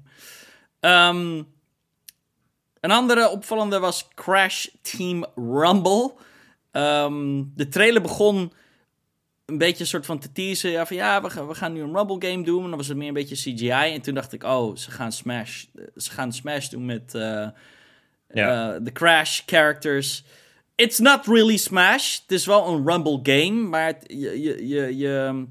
[2.79, 6.13] Een andere opvallende was Crash Team Rumble.
[7.55, 8.51] de trailer begon
[9.45, 10.69] een beetje een soort van te teasen.
[10.69, 12.63] Ja, van ja, we gaan, we gaan nu een Rumble game doen.
[12.63, 13.93] En dan was het meer een beetje CGI.
[13.93, 15.63] En toen dacht ik, oh, ze gaan Smash,
[15.95, 17.47] ze gaan Smash doen met uh,
[18.33, 18.73] ja.
[18.73, 20.23] uh, de Crash characters.
[20.75, 22.17] It's not really Smash.
[22.21, 25.45] Het is wel een Rumble game, maar het, je, je, je, je,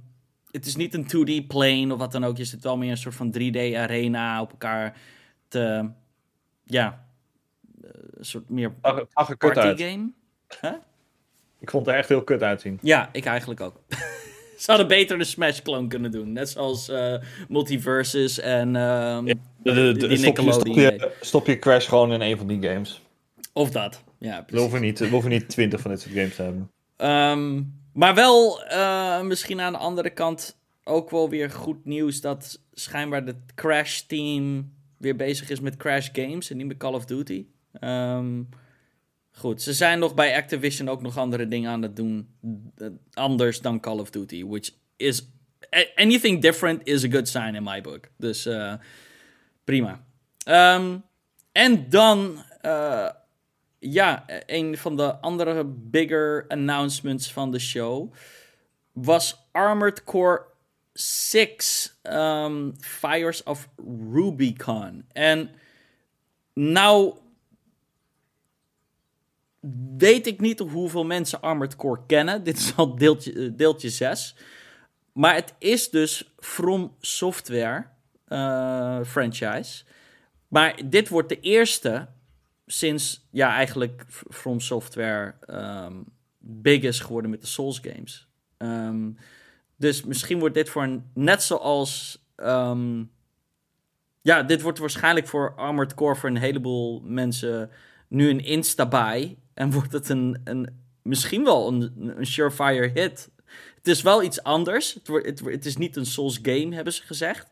[0.51, 2.37] het is niet een 2D plane of wat dan ook.
[2.37, 4.97] Je zit wel meer een soort van 3D arena op elkaar
[5.55, 5.90] te,
[6.64, 7.07] ja,
[8.11, 8.73] een soort meer
[9.38, 10.11] party game.
[10.61, 10.73] Huh?
[11.61, 12.79] Ik vond het er echt heel kut uitzien.
[12.83, 13.81] Ja, ik eigenlijk ook.
[14.59, 16.33] Ze hadden beter de Smash-clone kunnen doen.
[16.33, 17.14] Net zoals uh,
[17.49, 22.12] Multiverses en um, ja, de, de, die stop, je, stop, je, stop, je, Crash gewoon
[22.12, 23.03] in een van die games.
[23.53, 24.45] Of dat, ja.
[24.47, 26.71] We hoeven, niet, we hoeven niet twintig van dit soort games te hebben.
[26.97, 32.21] Um, maar wel uh, misschien aan de andere kant ook wel weer goed nieuws...
[32.21, 36.51] dat schijnbaar het Crash-team weer bezig is met Crash Games...
[36.51, 37.47] en niet met Call of Duty.
[37.80, 38.49] Um,
[39.36, 42.28] Goed, ze zijn nog bij Activision ook nog andere dingen aan het doen.
[42.76, 44.45] Eh, anders dan Call of Duty.
[44.45, 45.28] Which is.
[45.95, 48.09] Anything different is a good sign in my book.
[48.16, 48.74] Dus uh,
[49.64, 50.05] prima.
[50.49, 51.03] Um,
[51.53, 52.42] en dan.
[52.62, 53.09] Uh,
[53.78, 58.12] ja, een van de andere bigger announcements van de show.
[58.92, 60.47] Was Armored Core
[60.95, 63.68] 6 um, Fires of
[64.12, 65.05] Rubicon.
[65.12, 65.51] En
[66.55, 67.14] nou
[69.97, 72.45] weet ik niet hoeveel mensen Armored Core kennen.
[72.45, 74.36] Dit is al deeltje, eh, deeltje 6.
[75.12, 77.86] Maar het is dus From Software
[78.28, 79.84] uh, franchise.
[80.49, 82.09] Maar dit wordt de eerste
[82.66, 86.03] sinds ja, eigenlijk From Software ehm,
[86.38, 88.28] big is geworden met de Souls games.
[88.57, 89.11] Ehm,
[89.85, 92.22] dus misschien wordt dit voor een, net zoals.
[92.37, 93.11] Um,
[94.20, 97.70] ja, dit wordt waarschijnlijk voor Armored Core voor een heleboel mensen
[98.09, 99.37] nu een insta-buy.
[99.55, 103.30] En wordt het een, een, misschien wel een, een surefire hit.
[103.76, 104.95] Het is wel iets anders.
[104.95, 107.51] Het, wordt, het, het is niet een Souls game, hebben ze gezegd.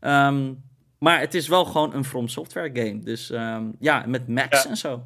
[0.00, 0.62] Um,
[0.98, 3.02] maar het is wel gewoon een From Software game.
[3.02, 5.02] Dus um, ja, met Max en zo.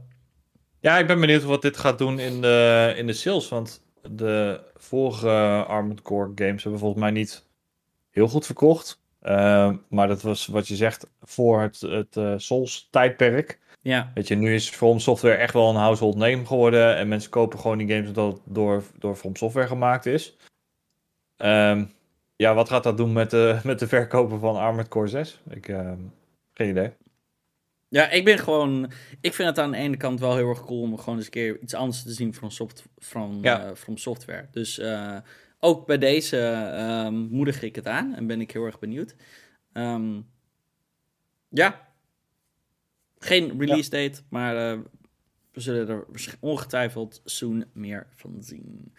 [0.81, 3.49] Ja, ik ben benieuwd wat dit gaat doen in de, in de sales.
[3.49, 7.47] Want de vorige Armored Core games hebben volgens mij niet
[8.11, 9.03] heel goed verkocht.
[9.23, 13.59] Uh, maar dat was wat je zegt voor het, het uh, Souls-tijdperk.
[13.81, 14.11] Ja.
[14.15, 16.97] Weet je, nu is From Software echt wel een household name geworden.
[16.97, 20.37] En mensen kopen gewoon die games omdat het door, door From Software gemaakt is.
[21.37, 21.93] Um,
[22.37, 25.41] ja, wat gaat dat doen met de, met de verkopen van Armored Core 6?
[25.49, 25.93] Ik, uh,
[26.53, 26.93] geen idee.
[27.95, 28.91] Ja, ik ben gewoon.
[29.21, 31.31] Ik vind het aan de ene kant wel heel erg cool om gewoon eens een
[31.31, 33.65] keer iets anders te zien van, soft, van, ja.
[33.65, 34.47] uh, from software.
[34.51, 35.17] Dus uh,
[35.61, 36.37] ook bij deze
[37.07, 39.15] um, moedig ik het aan en ben ik heel erg benieuwd.
[39.73, 40.27] Um,
[41.49, 41.89] ja.
[43.19, 44.09] Geen release ja.
[44.09, 44.81] date, maar uh,
[45.53, 46.07] we zullen er
[46.41, 48.93] ongetwijfeld soon meer van zien.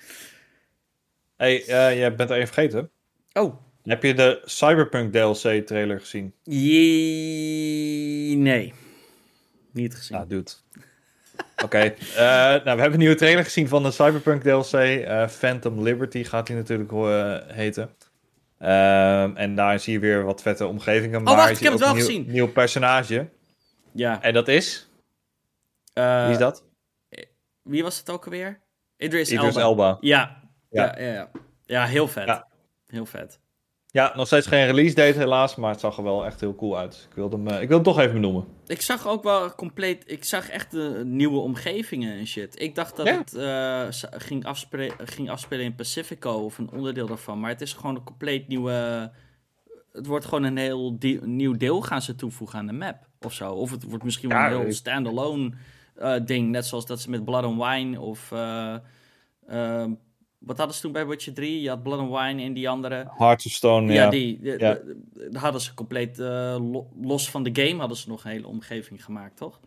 [1.36, 2.89] Hey, jij bent er even vergeten.
[3.34, 3.56] Oh.
[3.84, 6.34] Heb je de Cyberpunk DLC trailer gezien?
[6.43, 8.36] Je...
[8.38, 8.74] Nee.
[9.76, 10.17] Niet gezien.
[10.17, 10.51] Nou, dude.
[11.53, 11.63] Oké.
[11.63, 11.95] Okay.
[12.11, 14.73] Uh, nou, we hebben een nieuwe trailer gezien van de Cyberpunk DLC.
[14.73, 17.89] Uh, Phantom Liberty gaat die natuurlijk uh, heten.
[18.59, 21.28] Ehm, en daar zie je weer wat vette omgevingen.
[21.28, 22.26] Oh, wacht, ik heb het wel een nieuw, gezien.
[22.28, 23.30] nieuw personage.
[23.91, 24.21] Ja.
[24.21, 24.89] En dat is?
[25.93, 26.63] Wie is dat?
[27.61, 28.59] Wie was het ook alweer?
[28.97, 29.61] Idris, Idris Elba.
[29.61, 29.97] Elba.
[30.01, 30.41] Ja.
[30.69, 30.95] Ja.
[30.97, 31.30] Ja, ja,
[31.65, 31.86] ja.
[31.86, 32.28] heel vet.
[32.28, 32.47] Ja.
[32.88, 33.39] Heel vet.
[33.96, 36.78] Ja, nog steeds geen release date helaas, maar het zag er wel echt heel cool
[36.78, 37.08] uit.
[37.10, 38.46] Ik wilde hem, ik wil hem toch even benoemen.
[38.68, 42.62] Ik zag ook wel compleet, ik zag echt de nieuwe omgevingen en shit.
[42.62, 43.18] Ik dacht dat Ja.
[43.18, 47.74] het eh, ging, afspelen, ging afspelen in Pacifico of een onderdeel daarvan, maar het is
[47.74, 49.12] gewoon een compleet nieuwe,
[49.91, 53.34] het wordt gewoon een heel die- nieuw deel gaan ze toevoegen aan de map of
[53.34, 53.52] zo.
[53.52, 55.52] Of het wordt misschien wel Ja, een heel standalone
[55.96, 58.32] eh, ding, net zoals dat ze met Blood and Wine of...
[58.32, 58.76] eh,
[59.48, 59.86] eh,
[60.46, 61.62] wat hadden ze toen bij Witcher 3?
[61.62, 63.08] Je had Blood and Wine en die andere.
[63.18, 64.10] Hearts of Stone, Ja, ja.
[64.10, 64.74] die, de- Ja.
[64.74, 64.98] de-
[65.32, 66.26] de- hadden ze compleet eh,
[66.72, 69.60] lo- los van de game hadden ze nog een hele omgeving gemaakt, toch?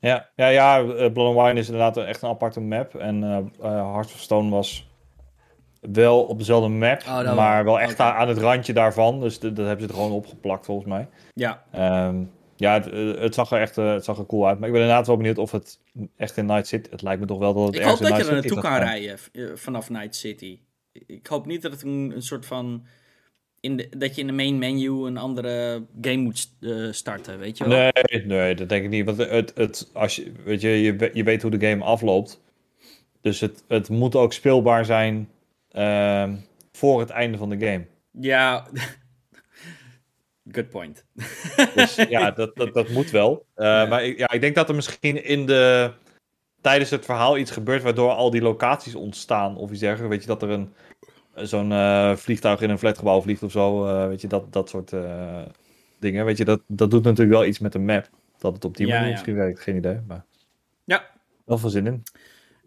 [0.00, 2.94] Ja, ja, ja eh, Blood and Wine is inderdaad echt een aparte map.
[2.94, 3.22] En
[3.60, 4.88] Hearts of Stone was
[5.80, 7.80] wel op dezelfde map, Oh, maar wel.
[7.80, 9.20] echt aan, het randje daarvan.
[9.20, 11.08] Dus dat hebben ze er gewoon opgeplakt volgens mij.
[11.34, 12.16] Ja, Ehm,
[12.56, 12.84] ja, het,
[13.18, 14.58] het, zag er echt het zag er cool uit.
[14.58, 15.78] Maar ik ben inderdaad wel benieuwd of het
[16.16, 16.90] echt in Night City...
[16.90, 19.18] Het lijkt me toch wel dat het ik hoop dat je er naartoe kan rijden
[19.32, 20.58] eh, vanaf Night City.
[21.06, 22.86] Ik hoop niet dat het een, een soort van.
[23.60, 27.58] In de, dat je in de main menu een andere game moet eh, starten, weet
[27.58, 27.90] je wel?
[28.10, 29.04] Nee, nee, dat denk ik niet.
[29.04, 32.40] Want het, het, als je, weet je, je, je weet hoe de game afloopt.
[33.20, 35.28] Dus het, het moet ook speelbaar zijn
[35.70, 36.36] ehm,
[36.72, 37.86] voor het einde van de game.
[38.10, 38.66] Ja.
[40.52, 41.04] Good point.
[41.74, 43.46] Dus ja, dat, dat, dat moet wel.
[43.54, 43.86] Eh, Ja.
[43.86, 45.92] Maar ik, ja, ik denk dat er misschien in de,
[46.60, 49.56] tijdens het verhaal iets gebeurt waardoor al die locaties ontstaan.
[49.56, 50.14] Of iets dergelijks.
[50.14, 50.72] Weet je, dat er een
[51.48, 53.86] zo'n eh, vliegtuig in een flatgebouw vliegt of zo.
[53.86, 54.92] eh, weet je, dat, dat soort
[55.98, 56.24] dingen.
[56.24, 58.08] Weet je, dat, dat doet natuurlijk wel iets met de map.
[58.38, 59.12] Dat het op die Ja, manier ja.
[59.12, 60.00] misschien werkt, geen idee.
[60.06, 60.24] Maar
[60.84, 61.10] Ja.
[61.44, 62.02] wel veel zin in.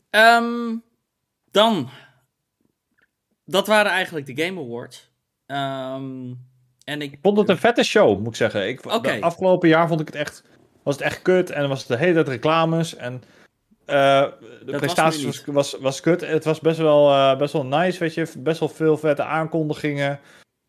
[0.09, 0.75] Ehm,
[1.51, 1.89] dan.
[3.45, 5.11] Dat waren eigenlijk de Game Awards.
[5.45, 6.33] Ehm,
[6.89, 7.11] en ik.
[7.11, 8.67] Ik vond het een vette show, moet ik zeggen.
[8.67, 8.85] Ik,
[9.19, 10.43] afgelopen jaar vond ik het echt,
[10.83, 11.49] was het echt kut.
[11.49, 12.95] En was het de hele tijd reclames.
[12.95, 13.23] En
[13.85, 14.25] eh,
[14.65, 16.21] de was prestaties nu was, was, was kut.
[16.21, 18.27] Het was best wel, eh, best wel nice, weet je.
[18.37, 20.19] Best wel veel vette aankondigingen.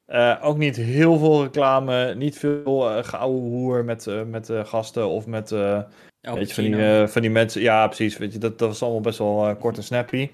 [0.07, 2.15] Eh, ook niet heel veel reclame.
[2.15, 5.51] Niet veel uh, geouwe hoer met, met gasten of met...
[5.51, 8.19] Weet je, van die, van die mensen, ja, precies.
[8.19, 10.31] Weet je, dat, dat was allemaal best wel kort en snappy.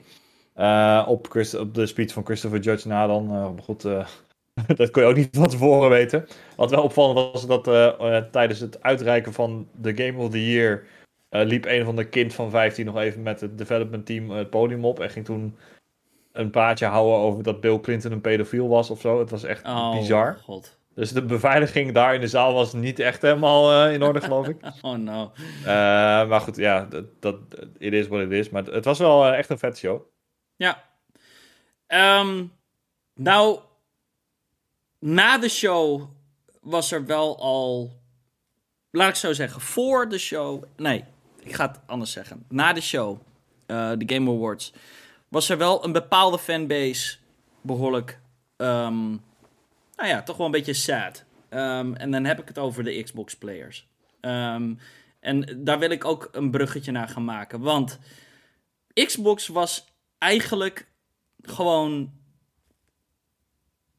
[1.07, 3.55] Op, Christ- op de speech van Christopher Judge na dan.
[3.63, 3.87] goed,
[4.77, 6.27] dat kon je ook niet van tevoren weten.
[6.57, 10.51] Wat wel opvallend was, dat eh, eh, tijdens het uitreiken van de Game of the
[10.53, 10.87] Year.
[11.29, 14.51] eh, liep een van de kind van 15 nog even met het development team het
[14.51, 15.01] podium op.
[15.01, 15.57] En ging toen
[16.33, 19.19] een praatje houden over dat Bill Clinton een pedofiel was of zo.
[19.19, 20.39] Het was echt oh, bizar.
[20.43, 20.79] God.
[20.95, 24.57] Dus de beveiliging daar in de zaal was niet echt helemaal in orde, geloof ik.
[24.83, 25.33] Oh no.
[26.29, 27.37] Maar goed, ja, dat, dat
[27.79, 28.51] it is what it is.
[28.51, 30.01] Maar het was wel echt een vet show.
[30.57, 30.83] Ja.
[31.87, 32.45] Ehm,
[33.15, 33.59] nou,
[35.07, 36.03] na de show
[36.61, 37.93] was er wel al.
[38.91, 40.65] Laat ik zo zeggen, voor de show.
[40.77, 41.05] Nee,
[41.43, 42.45] ik ga het anders zeggen.
[42.49, 43.19] Na de show,
[43.67, 44.73] eh, de Game Awards,
[45.29, 47.17] was er wel een bepaalde fanbase
[47.61, 48.21] behoorlijk.
[48.57, 49.09] ehm,
[49.97, 51.25] nou ja, toch wel een beetje sad.
[51.49, 53.87] Ehm, en dan heb ik het over de Xbox players.
[54.21, 54.75] Ehm,
[55.21, 57.61] En daar wil ik ook een bruggetje naar gaan maken.
[57.61, 57.99] Want
[58.95, 59.85] Xbox was
[60.19, 60.89] eigenlijk
[61.43, 62.13] gewoon.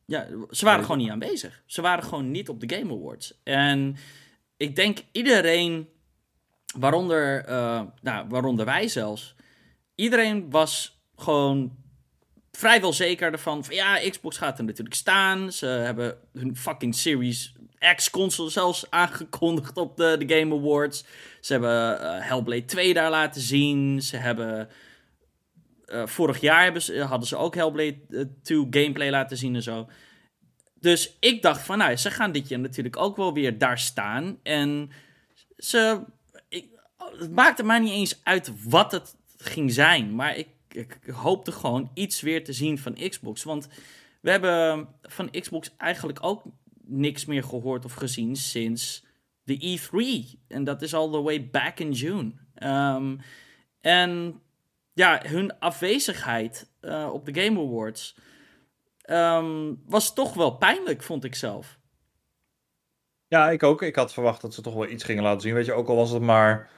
[0.07, 1.63] Ja, ze waren gewoon niet aanwezig.
[1.65, 3.39] Ze waren gewoon niet op de Game Awards.
[3.43, 3.97] En
[4.57, 5.89] ik denk iedereen,
[6.79, 9.35] waaronder, uh, nou, waaronder wij zelfs,
[9.95, 11.75] iedereen was gewoon
[12.51, 15.51] vrijwel zeker ervan van ja, Xbox gaat er natuurlijk staan.
[15.51, 17.53] Ze hebben hun fucking Series
[17.95, 21.05] X-console zelfs aangekondigd op de, de Game Awards.
[21.41, 24.01] Ze hebben uh, Hellblade 2 daar laten zien.
[24.01, 24.69] Ze hebben.
[25.87, 29.87] Uh, vorig jaar hebben ze, hadden ze ook Hellblade 2 gameplay laten zien en zo.
[30.79, 34.39] Dus ik dacht van, nou, ze gaan dit jaar natuurlijk ook wel weer daar staan.
[34.43, 34.91] En
[35.57, 36.03] ze.
[36.49, 36.69] Ik,
[37.17, 40.15] het maakte mij niet eens uit wat het ging zijn.
[40.15, 43.43] Maar ik, ik, hoopte gewoon iets weer te zien van Xbox.
[43.43, 43.67] Want
[44.21, 46.43] we hebben van Xbox eigenlijk ook
[46.83, 49.05] niks meer gehoord of gezien sinds
[49.43, 50.39] de E3.
[50.47, 52.31] En dat is all the way back in June.
[52.63, 53.19] Um,
[53.81, 54.41] en
[54.97, 58.17] ja, hun afwezigheid uh, op de Game Awards
[59.09, 61.77] um, was toch wel pijnlijk, vond ik zelf.
[63.27, 63.81] Ja, ik ook.
[63.81, 65.53] Ik had verwacht dat ze toch wel iets gingen laten zien.
[65.53, 66.69] Weet je, ook al was het maar,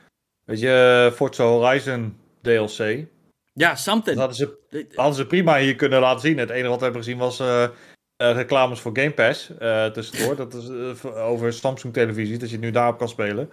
[0.45, 3.07] weet je, Forza Horizon DLC.
[3.53, 4.17] Ja, something.
[4.17, 4.36] Dat hadden
[4.70, 6.38] ze, hadden ze prima hier kunnen laten zien.
[6.38, 7.70] Het enige wat we hebben gezien was uh, uh,
[8.17, 10.36] reclames voor Game Pass uh, tussendoor.
[10.36, 10.70] dat is
[11.05, 13.49] over Samsung televisie, dat je het nu daarop kan spelen.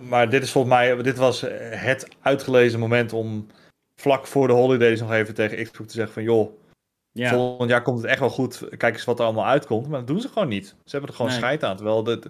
[0.00, 3.46] maar dit is volgens mij, dit was het uitgelezen moment om
[4.02, 6.52] vlak voor de holidays nog even tegen Xbox te zeggen van joh,
[7.12, 7.30] ja.
[7.30, 8.68] volgend jaar komt het echt wel goed.
[8.76, 9.88] Kijk eens wat er allemaal uitkomt.
[9.88, 10.66] Maar dat doen ze gewoon niet.
[10.66, 11.40] Ze hebben er gewoon nee.
[11.40, 11.76] scheid aan.
[11.76, 12.28] Terwijl, dit,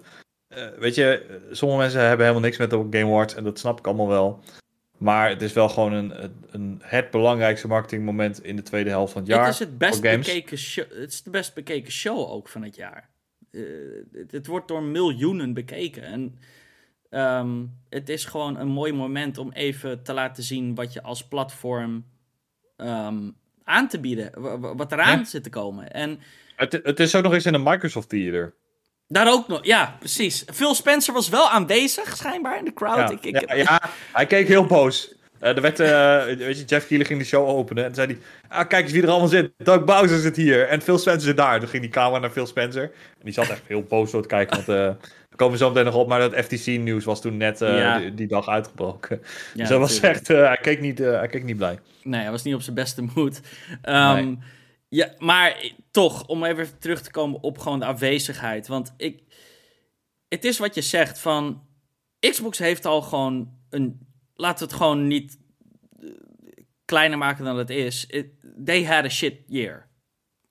[0.79, 3.87] weet je, sommige mensen hebben helemaal niks met de Game Awards en dat snap ik
[3.87, 4.41] allemaal wel.
[4.99, 9.23] Maar het is wel gewoon een, een, het belangrijkste marketingmoment in de tweede helft van
[9.23, 9.45] het jaar.
[9.45, 12.77] Het is het best bekeken show, het is de best bekeken show ook van het
[12.77, 13.11] jaar.
[13.51, 13.65] Uh,
[14.13, 16.03] het, het, wordt door miljoenen bekeken.
[16.03, 16.39] En
[17.15, 21.29] um, het is gewoon een mooi moment om even te laten zien wat je als
[21.29, 22.05] platform
[22.77, 24.31] um, aan te bieden.
[24.77, 25.25] Wat eraan ja.
[25.25, 25.93] zit te komen.
[25.93, 26.21] En,
[26.57, 28.55] het, het is ook nog eens in een Microsoft Theater.
[29.09, 30.45] Daar ook nog, ja, precies.
[30.53, 32.97] Phil Spencer was wel aanwezig, schijnbaar, in de crowd.
[32.97, 33.83] Ja, ik, ik, ja, ja,
[34.13, 35.15] hij keek heel boos.
[35.43, 38.19] Uh, er werd, uh, weet je, Jeff Keighley ging de show openen en zei hij...
[38.49, 39.53] Ah, kijk eens wie er allemaal zit.
[39.57, 41.61] Doug Bowser zit hier en Phil Spencer zit daar.
[41.61, 42.83] Toen ging die camera naar Phil Spencer.
[42.83, 44.69] En die zat echt heel boos zo te kijken, want...
[44.69, 47.99] Uh, daar komen we zo meteen nog op, maar dat FTC-nieuws was toen net ja.
[47.99, 49.21] die, die, dag uitgebroken.
[49.23, 49.27] Ja,
[49.61, 50.29] dus dat was echt...
[50.29, 51.79] hij, keek niet, hij keek niet blij.
[52.03, 53.41] Nee, hij was niet op zijn beste moed.
[53.89, 54.39] Um, nee.
[54.89, 55.57] Ja, maar
[55.91, 58.67] toch, om even terug te komen op gewoon de afwezigheid.
[58.67, 59.23] Want ik
[60.33, 61.63] het is wat je zegt van
[62.19, 65.39] Xbox heeft al gewoon een laten we het gewoon niet
[66.01, 66.11] uh,
[66.85, 68.07] kleiner maken dan het is.
[68.07, 68.27] It,
[68.65, 69.91] they had a shit year.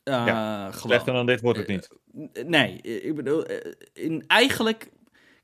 [0.03, 1.89] Uh, ja, slechter dan dit wordt het niet.
[2.13, 3.45] Uh, nee, ik bedoel,
[3.93, 4.89] in, eigenlijk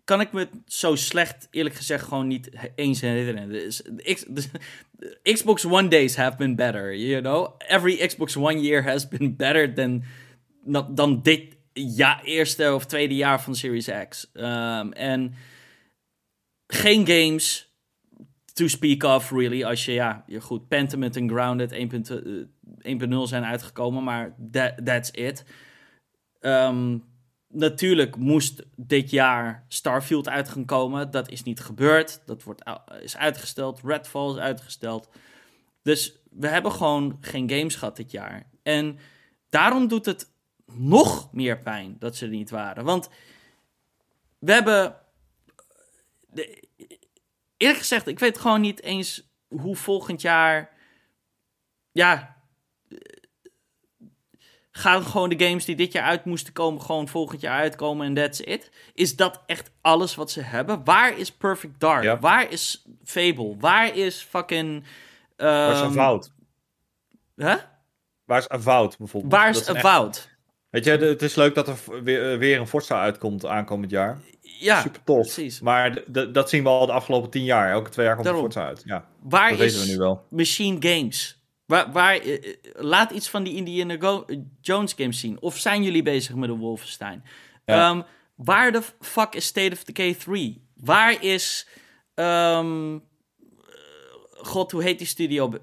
[0.04, 3.50] kan ik me zo slecht, eerlijk gezegd, gewoon niet eens herinneren.
[3.50, 3.82] Dus,
[4.28, 4.48] dus,
[5.24, 7.56] Xbox One days have been better, you know?
[7.58, 10.04] Every Xbox One year has been better than,
[10.96, 14.30] dan dit ja, eerste of tweede jaar van Series X.
[14.34, 15.34] Um, en
[16.68, 17.67] geen games
[18.58, 19.64] to speak of, really.
[19.64, 25.46] Als je, ja, je goed, Pentiment en Grounded 1.0 zijn uitgekomen, maar that, that's it.
[26.42, 27.04] Um,
[27.48, 31.12] natuurlijk moest dit jaar Starfield uit gaan komen.
[31.12, 32.22] Dat is niet gebeurd.
[32.26, 32.64] Dat wordt,
[33.02, 33.82] is uitgesteld.
[33.84, 35.10] Redfall is uitgesteld.
[35.82, 38.50] Dus we hebben gewoon geen games gehad dit jaar.
[38.64, 38.98] En
[39.50, 40.32] daarom doet het
[40.66, 42.84] nog meer pijn dat ze er niet waren.
[42.84, 43.10] Want
[44.40, 44.96] we hebben.
[46.30, 46.67] De,
[47.58, 50.70] eerlijk gezegd, ik weet gewoon niet eens hoe volgend jaar.
[51.92, 52.36] Ja.
[54.72, 58.14] Gaan gewoon de games die dit jaar uit moesten komen, gewoon volgend jaar uitkomen en
[58.14, 58.72] that's it?
[58.94, 60.84] Is dat echt alles wat ze hebben?
[60.84, 62.04] Waar is Perfect Dark?
[62.04, 62.20] Ja.
[62.20, 63.56] Waar is Fable?
[63.60, 64.84] Waar is fucking.
[65.38, 66.32] Um, Waar is Avowed?
[67.36, 67.56] Huh?
[68.26, 69.34] Waar is Avowed bijvoorbeeld?
[69.34, 70.36] Waar is Avowed?
[70.70, 74.20] Weet je, het is leuk dat er weer, weer een Forza uitkomt aankomend jaar.
[74.60, 75.22] Ja, super tof.
[75.22, 75.60] Precies.
[75.60, 77.72] Maar dat zien we al de afgelopen tien jaar.
[77.72, 78.44] Elke twee jaar komt Daarom.
[78.44, 78.82] Forza uit.
[78.86, 80.26] Ja, waar dat is weten we nu wel.
[80.30, 81.42] Machine Games?
[81.66, 84.26] Waar, waar, uh, laat iets van die Indiana Go
[84.62, 85.42] Jones games zien.
[85.42, 87.24] Of zijn jullie bezig met een Wolfenstein?
[87.66, 87.90] Ja.
[87.90, 88.04] Um,
[88.36, 90.68] waar de fuck is State of Decay 3?
[90.76, 91.68] Waar is...
[92.16, 93.04] Um,
[94.32, 95.54] God, hoe heet die studio?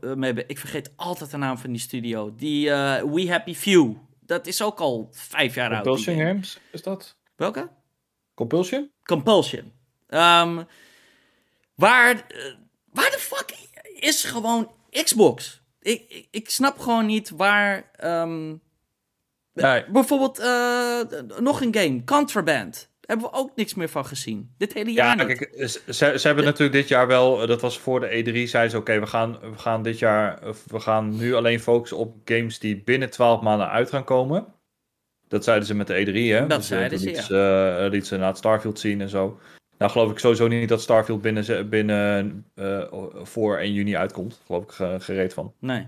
[0.46, 2.34] Ik vergeet altijd de naam van die studio.
[2.36, 5.82] Die uh, We Happy Few dat is ook al vijf jaar oud.
[5.82, 7.16] Compulsion Games, is dat?
[7.36, 7.68] Welke?
[8.34, 8.90] Compulsion?
[9.02, 9.72] Compulsion.
[10.08, 10.66] Um,
[11.74, 12.54] waar, uh,
[12.92, 13.54] waar de fuck
[14.00, 15.62] is gewoon Xbox?
[15.80, 17.90] Ik, ik, ik snap gewoon niet waar...
[18.04, 18.60] Um,
[19.52, 19.84] nee.
[19.90, 21.00] Bijvoorbeeld uh,
[21.38, 22.90] nog een game, Contraband.
[23.00, 24.54] hebben we ook niks meer van gezien.
[24.58, 25.38] Dit hele jaar Ja, niet.
[25.38, 28.70] kijk, ze, ze hebben natuurlijk dit jaar wel, eh, dat was voor de E3, zeiden
[28.70, 32.58] ze oké, we, gaan, we gaan dit jaar, we gaan nu alleen focussen op games
[32.58, 34.46] die binnen 12 maanden uit gaan komen.
[35.34, 36.46] Dat zeiden ze met de E3, hè?
[36.46, 39.38] Dat Dus, zeiden ze, liet ze, eh, liet ze Starfield zien en zo.
[39.78, 42.82] Nou geloof ik sowieso niet dat Starfield binnen, binnen eh,
[43.22, 44.40] voor 1 juni uitkomt.
[44.46, 45.52] Geloof ik ge- gereed van.
[45.58, 45.86] Nee.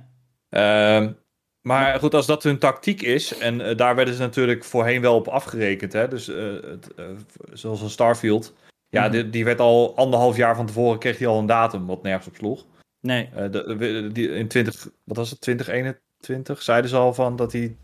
[0.49, 1.13] Ehm,
[1.61, 5.15] maar goed, als dat hun tactiek is, en eh, daar werden ze natuurlijk voorheen wel
[5.17, 6.09] op afgerekend, hè?
[6.09, 7.05] dus eh, het, eh,
[7.53, 8.55] zoals een Starfield,
[8.89, 9.11] ja, Mhm.
[9.11, 12.27] die, die werd al anderhalf jaar van tevoren, kreeg hij al een datum, wat nergens
[12.29, 12.65] op sloeg.
[13.01, 13.29] Nee.
[13.35, 17.77] Eh, de- die, in 20, wat was het, 2021, zeiden ze al van dat hij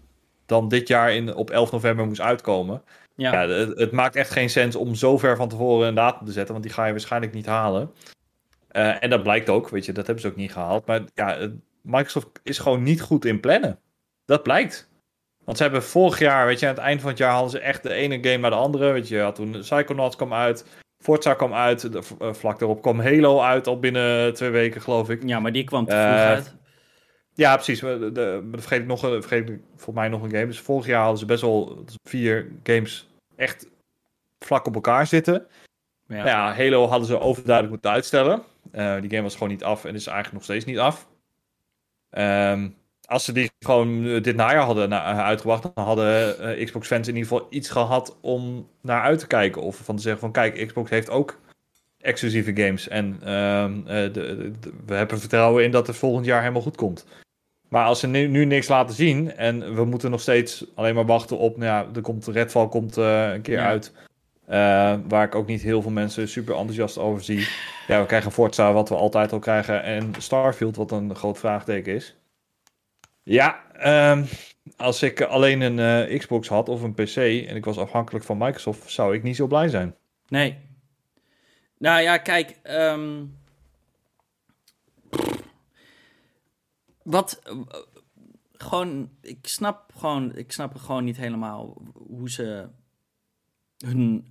[0.53, 2.82] dan dit jaar in, op 11 november moest uitkomen.
[3.16, 3.32] Ja.
[3.32, 6.32] Ja, het, het maakt echt geen sens om zo ver van tevoren een datum te
[6.32, 7.90] zetten, want die ga je waarschijnlijk niet halen.
[8.68, 10.86] Eh, en dat blijkt ook, weet je, dat hebben ze ook niet gehaald.
[10.86, 11.48] Maar ja,
[11.82, 13.78] Microsoft is gewoon niet goed in plannen.
[14.24, 14.90] Dat blijkt.
[15.44, 17.59] Want ze hebben vorig jaar, weet je, aan het eind van het jaar hadden ze
[17.59, 18.92] echt de ene game naar de andere.
[18.92, 20.66] Weet je, had toen Psychonauts kwam uit,
[20.98, 25.11] Forza kwam uit, de, eh, vlak daarop kwam Halo uit, al binnen twee weken geloof
[25.11, 25.22] ik.
[25.26, 26.55] ja, maar die kwam te vroeg Eh, uit.
[27.35, 27.80] Ja, precies.
[27.80, 30.30] Maar de, de- maar dan vergeet ik nog, een- vergeet ik voor mij nog een
[30.30, 30.47] game.
[30.47, 33.66] Dus vorig jaar hadden ze best wel vier games echt
[34.39, 35.47] vlak op elkaar zitten.
[36.07, 36.14] Ja.
[36.16, 38.43] Nou ja, Halo hadden ze overduidelijk moeten uitstellen.
[38.72, 41.09] Eh, die game was gewoon niet af en is eigenlijk nog steeds niet af.
[42.11, 42.68] Ehm,
[43.05, 47.09] als ze die gewoon eh, dit najaar hadden eh, uitgebracht, dan hadden eh, Xbox fans
[47.09, 49.62] in ieder geval iets gehad om naar uit te kijken.
[49.62, 51.39] Of van te zeggen van kijk, Xbox heeft ook
[52.03, 52.88] exclusieve games.
[52.88, 54.53] En ehm, eh, de,
[54.86, 57.07] we hebben vertrouwen in dat het volgend jaar helemaal goed komt.
[57.68, 61.07] Maar als ze nu, nu niks laten zien en we moeten nog steeds alleen maar
[61.07, 63.66] wachten op, nou ja, er komt Redfall komt eh, een keer Ja.
[63.66, 63.92] uit.
[64.46, 67.48] eh, waar ik ook niet heel veel mensen super enthousiast over zie.
[67.86, 69.82] Ja, we krijgen Forza, wat we altijd al krijgen.
[69.82, 72.16] En Starfield, wat een groot vraagteken is.
[73.22, 74.24] Ja, ehm,
[74.76, 78.38] als ik alleen een eh, Xbox had of een PC en ik was afhankelijk van
[78.38, 79.94] Microsoft, zou ik niet zo blij zijn.
[80.28, 80.57] Nee.
[81.83, 82.59] Nou ja, kijk.
[82.62, 83.24] ehm,
[87.03, 87.43] wat.
[88.53, 89.11] gewoon.
[89.20, 90.37] Ik snap gewoon.
[90.37, 92.68] Ik snap gewoon niet helemaal hoe ze.
[93.87, 94.26] Hun.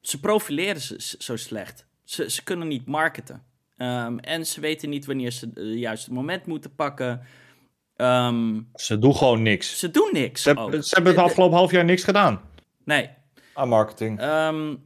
[0.00, 1.86] Ze profileren ze zo slecht.
[2.04, 3.42] Ze, ze kunnen niet marketen.
[3.76, 7.22] Ehm, en ze weten niet wanneer ze het juiste moment moeten pakken.
[7.96, 9.78] Ehm, Ze doen gewoon niks.
[9.78, 10.42] ze doen niks.
[10.42, 10.56] Ze, ook.
[10.58, 12.40] hebben- ze hebben het afgelopen half jaar niks gedaan
[12.84, 13.10] Nee.
[13.54, 14.20] aan marketing.
[14.20, 14.76] Ehm,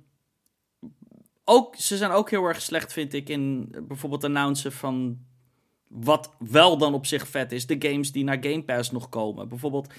[1.51, 5.18] ook, ze zijn ook heel erg slecht, vind ik, in bijvoorbeeld announcen van
[5.88, 7.66] wat wel dan op zich vet is.
[7.66, 9.48] De games die naar Game Pass nog komen.
[9.48, 9.92] Bijvoorbeeld,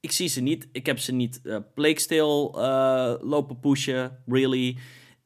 [0.00, 0.68] ik zie ze niet.
[0.72, 4.76] Ik heb ze niet uh, lopen pushen, really.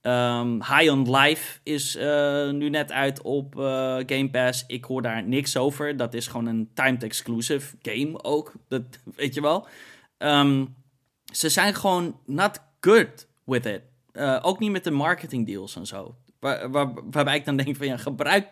[0.01, 3.55] Ehm, High on Life is eh, nu net uit op
[4.07, 4.65] Game Pass.
[4.67, 5.97] Ik hoor daar niks over.
[5.97, 8.53] Dat is gewoon een timed exclusive game ook.
[8.69, 8.83] Dat
[9.17, 9.67] weet je wel.
[10.19, 10.65] Ehm,
[11.33, 13.83] ze zijn gewoon not good with it.
[14.15, 16.17] Uh, ook niet met de marketing deals en zo.
[16.39, 18.47] Waar, waar, waarbij ik dan denk van ja, gebruik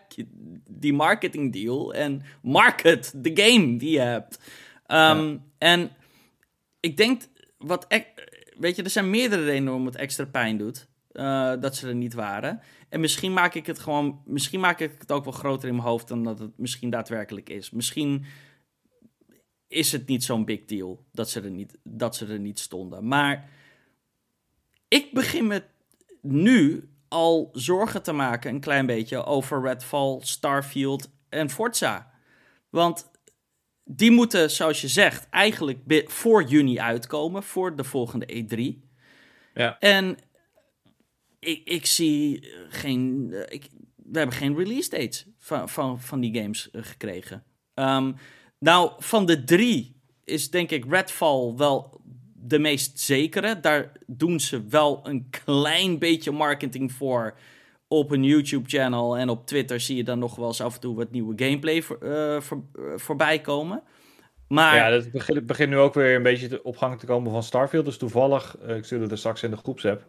[0.69, 4.37] die marketing deal en market de game die je hebt.
[4.87, 5.39] Um, ja.
[5.57, 5.91] En
[6.79, 7.21] ik denk
[7.57, 7.87] wat,
[8.57, 10.87] weet je, er zijn meerdere redenen waarom het extra pijn doet.
[11.11, 12.61] Uh, dat ze er niet waren.
[12.89, 15.87] En misschien maak ik het gewoon, misschien maak ik het ook wel groter in mijn
[15.87, 17.71] hoofd dan dat het misschien daadwerkelijk is.
[17.71, 18.25] Misschien
[19.67, 23.07] is het niet zo'n big deal dat ze, er niet, dat ze er niet stonden.
[23.07, 23.49] Maar
[24.93, 25.63] ik begin me
[26.21, 32.11] nu al zorgen te maken, een klein beetje, over Redfall, Starfield en Forza.
[32.69, 33.11] Want
[33.83, 38.89] die moeten, zoals je zegt, eigenlijk voor juni uitkomen, voor de volgende E3.
[39.53, 39.79] Ja.
[39.79, 40.17] En
[41.39, 43.33] ik, ik zie geen.
[43.49, 47.43] Ik, we hebben geen release dates van, van, van die games gekregen.
[47.73, 48.15] Um,
[48.59, 52.01] nou, van de drie is denk ik Redfall wel
[52.47, 53.59] de meest zekere.
[53.59, 57.33] Daar doen ze wel een klein beetje marketing voor
[57.87, 59.17] op een YouTube-channel.
[59.17, 61.81] En op Twitter zie je dan nog wel eens af en toe wat nieuwe gameplay
[61.81, 63.83] voor, uh, voor, uh, voorbij komen.
[64.47, 64.75] Maar...
[64.75, 67.85] Ja, het begint, begint nu ook weer een beetje op gang te komen van Starfield.
[67.85, 70.05] Dus toevallig, uh, ik stuurde er straks in de groepsapp,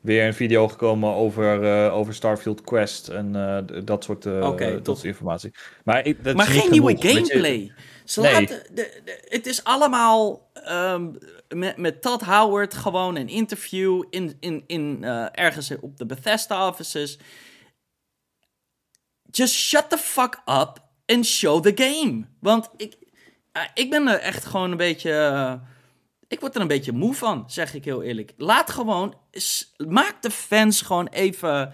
[0.00, 4.84] weer een video gekomen over, uh, over Starfield Quest en uh, dat soort okay, dat
[4.84, 5.50] soort informatie.
[5.84, 7.58] Maar, ik, dat maar geen nieuwe genoeg, gameplay.
[7.58, 7.72] Je,
[8.04, 8.32] Ze nee.
[8.32, 11.18] laten, de, de, het is allemaal um,
[11.54, 16.68] met, met Todd Howard gewoon een interview in, in, in uh, ergens op de Bethesda
[16.68, 17.18] offices.
[19.30, 22.26] Just shut the fuck up and show the game.
[22.40, 22.96] Want ik,
[23.52, 25.10] uh, ik ben er echt gewoon een beetje.
[25.10, 25.54] Uh,
[26.28, 28.32] ik word er een beetje moe van, zeg ik heel eerlijk.
[28.36, 29.14] Laat gewoon.
[29.76, 31.72] Maak de fans gewoon even.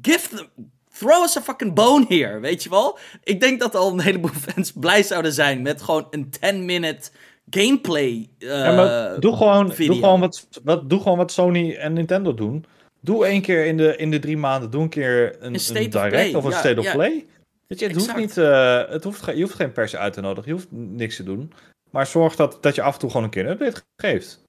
[0.00, 0.70] Give them.
[0.98, 2.98] Throw us a fucking bone here, weet je wel?
[3.22, 7.10] Ik denk dat al een heleboel fans blij zouden zijn met gewoon een 10-minute
[7.50, 8.28] gameplay.
[8.38, 12.34] Uh, ja, maar doe gewoon, doe, gewoon wat, wat, doe gewoon wat Sony en Nintendo
[12.34, 12.64] doen.
[13.00, 15.90] Doe één keer in de, in de drie maanden, doe een keer een, een, een
[15.90, 17.26] direct of een state of play.
[17.66, 20.48] Weet je, het hoeft niet, uh, het hoeft, je hoeft geen pers uit te nodigen,
[20.50, 21.52] je hoeft niks te doen.
[21.90, 24.44] Maar zorg dat, dat je af en toe gewoon een keer een update geeft.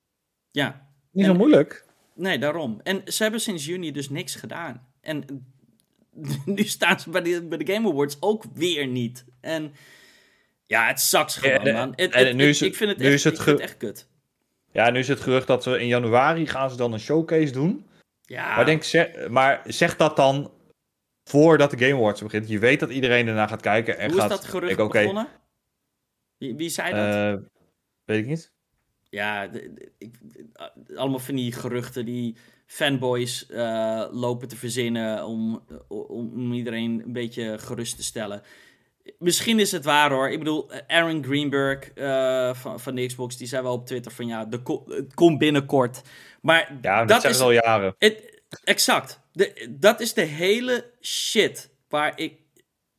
[0.51, 0.87] Ja.
[1.11, 1.85] Niet zo moeilijk.
[2.15, 2.79] Nee, daarom.
[2.83, 4.87] En ze hebben sinds juni dus niks gedaan.
[5.01, 5.25] En
[6.45, 9.25] nu staan ze bij de, bij de Game Awards ook weer niet.
[9.41, 9.73] En
[10.65, 11.95] ja, het zakt gewoon, man.
[11.95, 14.09] en nu is het, ik vind het, nu echt, is het, ge- echt kut.
[14.71, 17.87] Ja, nu is het gerucht dat ze in januari gaan ze dan een showcase doen.
[18.21, 18.55] Ja.
[18.55, 20.51] Maar, denk, zeg, maar zeg dat dan
[21.23, 22.49] voordat de Game Awards begint.
[22.49, 23.97] Je weet dat iedereen ernaar gaat kijken.
[23.97, 25.27] En Hoe gaat, is dat gerucht ik, begonnen?
[26.37, 27.39] Wie, wie zei dat?
[27.39, 27.45] Uh,
[28.03, 28.51] weet ik niet.
[29.09, 29.49] Ja,
[29.97, 30.19] ik,
[30.95, 37.59] allemaal van die geruchten die fanboys uh, lopen te verzinnen om, om iedereen een beetje
[37.59, 38.41] gerust te stellen.
[39.17, 40.29] Misschien is het waar hoor.
[40.29, 44.27] Ik bedoel, Aaron Greenberg uh, van, van de Xbox, die zei wel op Twitter van
[44.27, 46.01] ja, de het komt binnenkort.
[46.41, 47.95] Maar ja, dat, is al jaren.
[47.97, 49.19] Het, exact.
[49.31, 52.39] De, dat is de hele shit waar ik.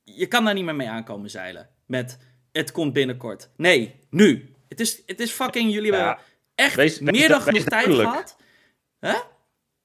[0.05, 1.69] Je kan daar niet meer mee aankomen zeilen.
[1.87, 2.19] Met
[2.53, 3.51] het komt binnenkort.
[3.57, 4.55] Nee, nu.
[4.69, 5.73] Het is, het is fucking.
[5.73, 6.25] Jullie ja, hebben
[6.55, 8.37] echt wees, meer dan genoeg tijd gehad.
[9.01, 9.21] Huh?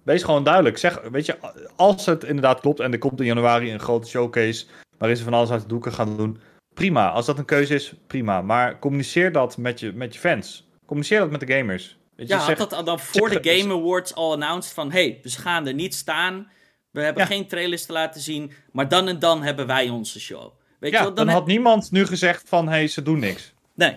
[0.04, 0.78] Wees gewoon duidelijk.
[0.78, 1.38] Zeg, weet je,
[1.76, 4.66] als het inderdaad klopt en er komt in januari een grote showcase
[5.00, 6.40] waarin ze van alles uit de doeken gaan doen.
[6.74, 8.42] Prima, als dat een keuze is, prima.
[8.42, 10.68] Maar communiceer dat met je, met je fans.
[10.86, 11.98] Communiceer dat met de gamers.
[12.16, 14.92] Weet je, ja, zeg, had dat dan voor de Game Awards al announced van...
[14.92, 16.48] hey, we gaan er niet staan.
[16.92, 18.52] We hebben geen trailers te laten zien.
[18.72, 20.52] Maar dan en dan hebben wij onze show.
[20.80, 22.68] Weet ja, je wel, dan, dan had niemand nu gezegd van...
[22.68, 23.54] hey, ze doen niks.
[23.74, 23.96] Nee.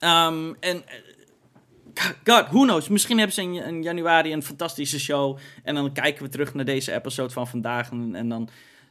[0.00, 0.84] Um, en...
[2.24, 2.88] God, who knows?
[2.88, 5.38] Misschien hebben ze in, in, januari een fantastische show.
[5.62, 7.90] En dan kijken we terug naar deze episode van vandaag.
[7.90, 8.48] En, en dan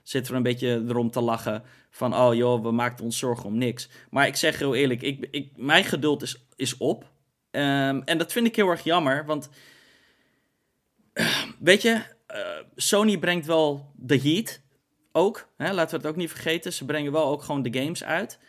[0.09, 1.63] zitten we een beetje erom te lachen.
[1.89, 3.89] Van, oh joh, we maakten ons zorgen om niks.
[4.09, 7.03] Maar ik zeg heel eerlijk, ik, ik, mijn geduld is, is op.
[7.51, 9.49] Um, en dat vind ik heel erg jammer, want...
[11.59, 12.01] weet je,
[12.31, 14.61] uh, Sony brengt wel de heat
[15.11, 15.47] ook.
[15.57, 15.73] Hè?
[15.73, 16.73] Laten we het ook niet vergeten.
[16.73, 18.39] Ze brengen wel ook gewoon de games uit.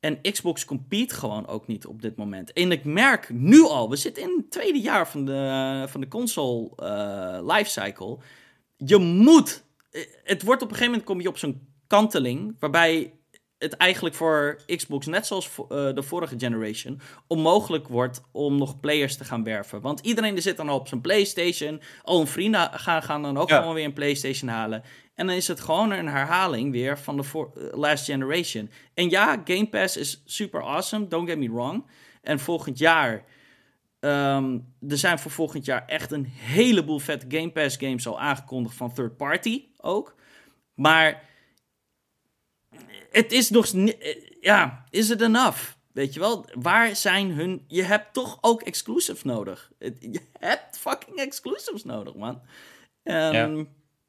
[0.00, 2.52] En Xbox compete gewoon ook niet op dit moment.
[2.52, 6.08] En ik merk nu al, we zitten in het tweede jaar van de, van de
[6.08, 8.18] console uh, lifecycle.
[8.76, 9.64] Je moet
[10.24, 13.12] het wordt op een gegeven moment kom je op zo'n kanteling, waarbij
[13.58, 19.16] het eigenlijk voor Xbox, net zoals uh, de vorige generation, onmogelijk wordt om nog players
[19.16, 19.80] te gaan werven.
[19.80, 21.80] Want iedereen er zit dan al op zijn PlayStation.
[22.02, 24.82] Al hun vrienden gaan, gaan dan ook gewoon weer een PlayStation halen.
[25.14, 28.70] En dan is het gewoon een herhaling weer van de uh, last generation.
[28.94, 31.84] En ja, Game Pass is super awesome, don't get me wrong.
[32.22, 33.24] En volgend jaar.
[34.06, 38.76] Um, er zijn voor volgend jaar echt een heleboel vette Game Pass games al aangekondigd
[38.76, 40.14] van third party ook.
[40.74, 41.28] Maar
[43.10, 43.96] het is nog niet.
[44.40, 45.74] Ja, is het enough?
[45.92, 47.64] Weet je wel, waar zijn hun.
[47.66, 49.72] Je hebt toch ook exclusives nodig.
[49.78, 52.42] Je hebt fucking exclusives nodig, man.
[53.02, 53.64] Um, ja,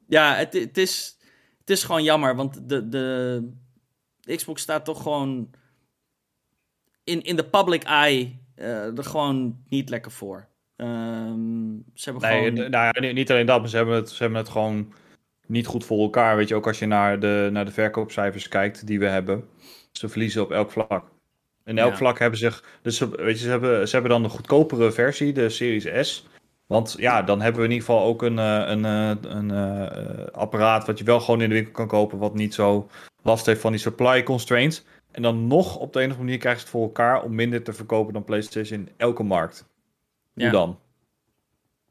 [0.08, 1.16] ja het, het, is,
[1.60, 3.48] het is gewoon jammer, want de, de,
[4.20, 5.50] de Xbox staat toch gewoon
[7.04, 8.46] in, in de public eye
[8.96, 10.48] er gewoon niet lekker voor.
[10.76, 12.70] Um, ze hebben nee, gewoon...
[12.70, 14.92] nou, niet alleen dat, maar ze hebben het, ze hebben het gewoon
[15.46, 16.36] niet goed voor elkaar.
[16.36, 19.44] Weet je, ook als je naar de, naar de verkoopcijfers kijkt die we hebben.
[19.92, 21.04] Ze verliezen op elk vlak.
[21.64, 22.52] In elk vlak hebben ze
[22.82, 26.26] Dus weet je, ze hebben, ze hebben dan de goedkopere versie, de Series S.
[26.66, 29.50] Want ja, dan hebben we in ieder geval ook een, eh, een, eh, een, een
[29.50, 32.18] uh, apparaat wat je wel gewoon in de winkel kan kopen.
[32.18, 32.88] Wat niet zo
[33.22, 34.84] last heeft van die supply constraints.
[35.18, 37.72] En dan nog op de andere manier krijgen ze het voor elkaar om minder te
[37.72, 39.64] verkopen dan PlayStation in elke markt.
[40.34, 40.50] Hoe ja.
[40.50, 40.78] dan?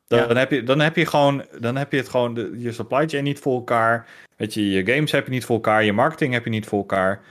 [0.07, 3.07] Dan, heb je, dan heb je gewoon, dan heb je het gewoon, de, je supply
[3.07, 4.07] chain niet voor elkaar.
[4.36, 6.80] Weet je, je games heb je niet voor elkaar, je marketing heb je niet voor
[6.80, 7.21] elkaar.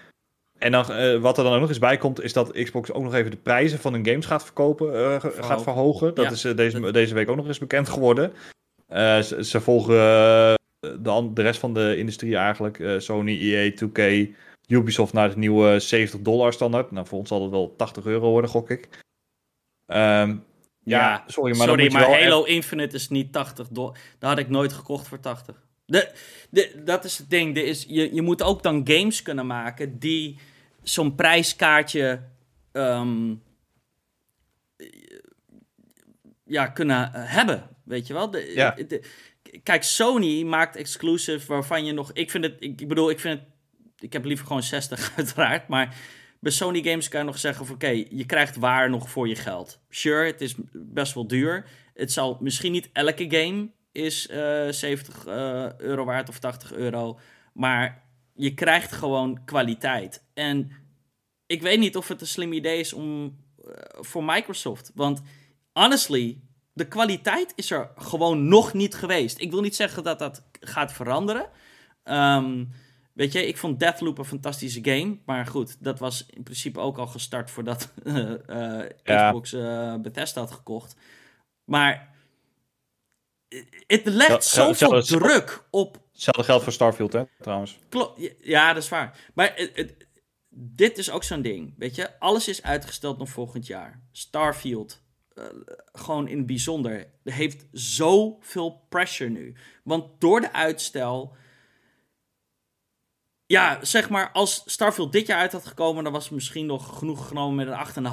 [0.59, 3.03] En dan, uh, wat er dan ook nog eens bij komt, is dat Xbox ook
[3.03, 6.15] nog even de prijzen van hun games gaat verkopen, uh, gaat verhogen.
[6.15, 8.33] Dat ja, is uh, deze, deze week ook nog eens bekend geworden.
[8.89, 9.95] Ze, ze, volgen
[10.81, 14.35] de, de rest van de industrie eigenlijk, Sony, EA, 2K,
[14.67, 16.91] Ubisoft naar de nieuwe 70 dollar standaard.
[16.91, 18.89] Nou, voor ons zal het wel 80 euro worden, gok ik.
[19.87, 20.45] Um,
[20.83, 23.99] ja, sorry, maar, sorry, maar Halo Infinite is niet 80 dollar.
[24.19, 25.65] Dat had ik nooit gekocht voor 80.
[25.87, 26.13] De,
[26.51, 27.57] de, dat is het ding.
[27.57, 30.39] is, je, je moet ook dan games kunnen maken die
[30.83, 32.21] zo'n prijskaartje
[32.73, 33.43] um,
[36.45, 37.69] ja, kunnen hebben.
[37.85, 38.31] Weet je wel?
[38.31, 38.71] De, ja.
[38.71, 39.03] de,
[39.63, 42.13] kijk, Sony maakt exclusive waarvan je nog.
[42.13, 42.57] Ik vind het.
[42.59, 43.49] Ik bedoel, ik vind het.
[43.99, 45.69] Ik heb liever gewoon 60 uiteraard.
[45.69, 45.97] Maar
[46.41, 49.37] bij Sony Games kan je nog zeggen van oké, je krijgt waar nog voor je
[49.37, 49.81] geld.
[49.89, 51.69] Sure, het is best wel duur.
[51.95, 57.19] Het zal misschien niet elke game is uh, 70 uh, euro waard of 80 euro.
[57.53, 60.25] Maar je krijgt gewoon kwaliteit.
[60.35, 60.71] En
[61.47, 63.37] ik weet niet of het een slim idee is om
[64.01, 64.91] voor Microsoft.
[64.95, 65.23] Want
[65.73, 66.41] honestly,
[66.73, 69.41] de kwaliteit is er gewoon nog niet geweest.
[69.41, 71.49] Ik wil niet zeggen dat dat gaat veranderen.
[72.03, 72.65] Ehm,
[73.17, 75.19] weet je, ik vond Deathloop een fantastische game.
[75.25, 80.51] Maar goed, dat was in principe ook al gestart voordat uh, Xbox uh, Bethesda had
[80.51, 80.97] gekocht.
[81.65, 82.15] Maar
[83.87, 86.05] het legt zoveel druk op...
[86.13, 87.79] Hetzelfde geldt voor Starfield, hè, trouwens.
[87.89, 89.31] Klopt, ja, dat is waar.
[89.35, 90.07] Maar het,
[90.49, 92.19] dit is ook zo'n ding, weet je.
[92.19, 94.03] Alles is uitgesteld nog volgend jaar.
[94.13, 95.03] Starfield,
[95.35, 95.45] uh,
[95.93, 99.57] gewoon in het bijzonder, heeft zoveel pressure nu.
[99.85, 101.37] Want door de uitstel...
[103.47, 106.99] Ja, zeg maar, als Starfield dit jaar uit had gekomen, dan was het misschien nog
[106.99, 108.13] genoeg genomen met een 8,5.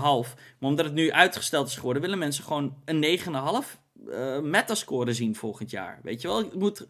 [0.60, 5.36] Maar omdat het nu uitgesteld is geworden, willen mensen gewoon een 9,5 uh, metascore zien
[5.36, 6.00] volgend jaar.
[6.04, 6.44] Weet je wel?
[6.44, 6.88] Je, moet,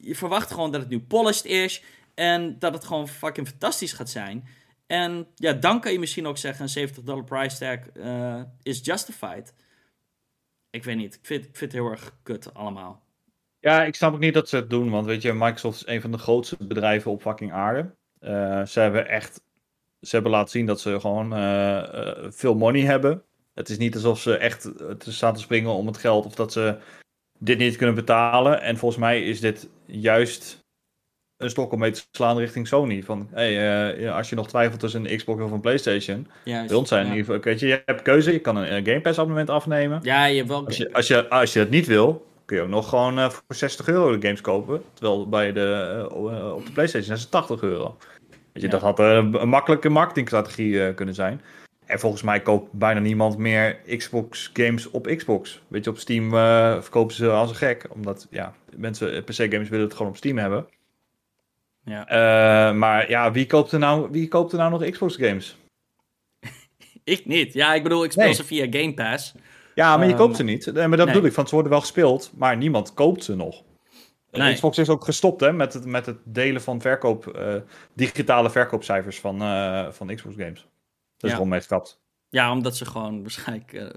[0.00, 1.82] je verwacht gewoon dat het nu polished is
[2.14, 4.48] en dat het gewoon fucking fantastisch gaat zijn.
[4.86, 8.80] En ja, dan kan je misschien ook zeggen: een 70 dollar price tag uh, is
[8.82, 9.54] justified.
[10.70, 11.14] Ik weet niet.
[11.14, 13.02] Ik vind, ik vind het heel erg kut allemaal.
[13.60, 14.90] Ja, ik snap ook niet dat ze het doen.
[14.90, 17.94] Want weet je, Microsoft is een van de grootste bedrijven op fucking aarde.
[18.20, 19.42] Uh, ze hebben echt.
[20.00, 21.82] Ze hebben laten zien dat ze gewoon uh,
[22.28, 23.22] veel money hebben.
[23.54, 26.26] Het is niet alsof ze echt staan te springen om het geld.
[26.26, 26.76] Of dat ze
[27.38, 28.60] dit niet kunnen betalen.
[28.62, 30.58] En volgens mij is dit juist
[31.36, 33.02] een stok om mee te slaan richting Sony.
[33.02, 36.76] Van, hey, uh, als je nog twijfelt tussen een Xbox of een PlayStation, Juist, bij
[36.76, 39.18] ons zijn in ieder geval, weet je, je hebt keuze, je kan een, Game Pass
[39.18, 40.00] abonnement afnemen.
[40.02, 40.66] Ja, je wel.
[40.66, 43.30] Als je, als je, als je dat niet wil, kun je ook nog gewoon uh,
[43.30, 44.82] voor 60 euro de games kopen.
[44.92, 47.96] Terwijl bij de, uh, op de PlayStation is het 80 euro.
[48.28, 48.68] Weet je, ja.
[48.68, 51.40] dat had een makkelijke marketingstrategie kunnen zijn.
[51.86, 55.62] En volgens mij koopt bijna niemand meer Xbox games op Xbox.
[55.68, 56.30] Weet je, op Steam
[56.82, 57.86] verkopen ze als een gek.
[57.90, 60.66] Omdat ja, mensen PC games willen het gewoon op Steam hebben.
[61.84, 62.72] Ja.
[62.72, 65.56] Maar ja, wie koopt, er nou, wie koopt er nou nog Xbox games?
[67.04, 67.52] ik niet.
[67.52, 68.34] Ja, ik bedoel, ik speel nee.
[68.34, 69.34] ze via Game Pass.
[69.80, 70.66] Ja, maar je um, koopt ze niet.
[70.66, 71.06] Maar dat nee.
[71.06, 73.62] bedoel ik, van ze worden wel gespeeld, maar niemand koopt ze nog.
[74.30, 74.54] Nee.
[74.54, 77.54] Xbox is ook gestopt hè, met, het, met het delen van verkoop, uh,
[77.94, 80.60] digitale verkoopcijfers van, uh, van Xbox games.
[80.60, 80.70] Dat
[81.20, 81.34] is ja.
[81.34, 82.00] gewoon mee gekapt.
[82.28, 83.94] Ja, omdat ze gewoon waarschijnlijk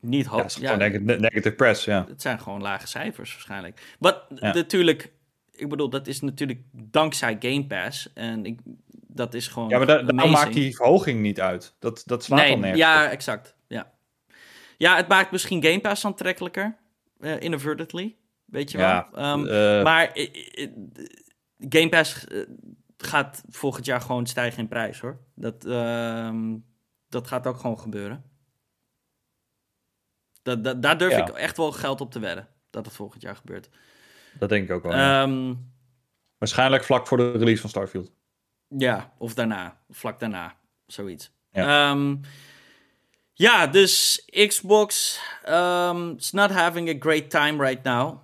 [0.00, 0.38] niet hoog...
[0.38, 2.06] Ja, is ja, gewoon negative press, ja.
[2.08, 3.96] Het zijn gewoon lage cijfers waarschijnlijk.
[3.98, 4.52] Wat ja.
[4.52, 5.12] natuurlijk
[5.60, 8.12] ik bedoel, dat is natuurlijk dankzij Game Pass.
[8.14, 8.58] En ik,
[9.06, 9.68] dat is gewoon.
[9.68, 11.74] Ja, maar da dan maakt die verhoging niet uit.
[11.78, 12.80] Dat, dat slaat nee, al nergens.
[12.80, 13.56] Ja, exact.
[14.78, 14.96] Ja.
[14.96, 16.76] het maakt misschien Game Pass aantrekkelijker.
[17.20, 18.16] Uh, inadvertently.
[18.44, 19.32] Weet je ja, wel.
[19.32, 20.28] Um, uh, maar uh,
[21.58, 22.26] Game Pass
[22.96, 25.18] gaat volgend jaar gewoon stijgen in prijs hoor.
[25.34, 26.56] Dat, ehm,
[27.08, 28.24] dat gaat ook gewoon gebeuren.
[30.42, 31.26] Dat, dat, daar durf ja.
[31.26, 32.48] ik echt wel geld op te wedden.
[32.70, 33.68] Dat het volgend jaar gebeurt.
[34.38, 35.22] Dat denk ik ook wel.
[35.22, 35.72] Um,
[36.38, 38.12] Waarschijnlijk vlak voor de release van Starfield.
[38.68, 39.80] Ja, of daarna.
[39.88, 40.56] Vlak daarna.
[40.86, 41.32] Zoiets.
[41.50, 42.20] Ja, um,
[43.38, 45.18] ja dus Xbox
[45.48, 48.18] um, is not having a great time right now.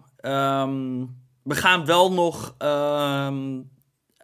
[1.42, 2.54] we gaan wel nog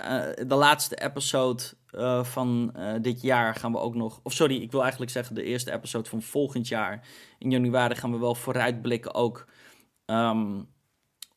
[0.00, 1.62] uh, de laatste episode
[1.92, 4.20] uh, van uh, dit jaar gaan we ook nog...
[4.22, 7.08] Of sorry, ik wil eigenlijk zeggen de eerste episode van volgend jaar.
[7.38, 9.46] In januari gaan we wel vooruitblikken ook...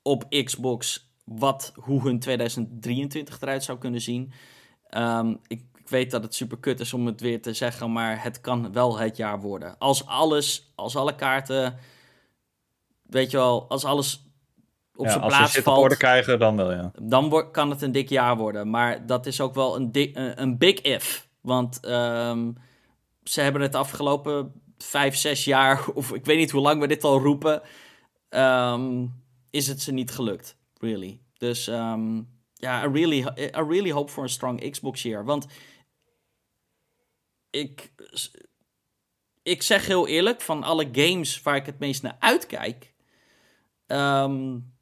[0.02, 4.34] Op Xbox wat, hoe hun 2023 eruit zou kunnen zien.
[5.48, 8.42] Ik, ik, weet dat het super kut is om het weer te zeggen, maar het
[8.42, 9.78] kan wel het jaar worden.
[9.78, 11.78] Als alles, als alle kaarten,
[13.02, 14.24] weet je wel, als alles
[14.96, 15.66] op ja, zijn plaats valt.
[15.68, 16.92] Als orde krijgen, dan wel, ja.
[17.02, 18.70] Dan kan het een dik jaar worden.
[18.70, 21.28] Maar dat is ook wel een, dik, een big if.
[21.42, 22.58] Want um,
[23.24, 27.04] ze hebben het afgelopen vijf, zes jaar, of ik weet niet hoe lang we dit
[27.04, 27.62] al roepen.
[28.30, 30.56] Um, is het ze niet gelukt.
[30.80, 31.20] Really.
[31.38, 35.26] Dus um, ja, I really, I really hope for a strong Xbox year.
[35.26, 35.48] Want
[37.54, 37.92] ik,
[39.44, 42.94] ik zeg heel eerlijk, van alle games waar ik het meest naar uitkijk,
[43.88, 44.74] um,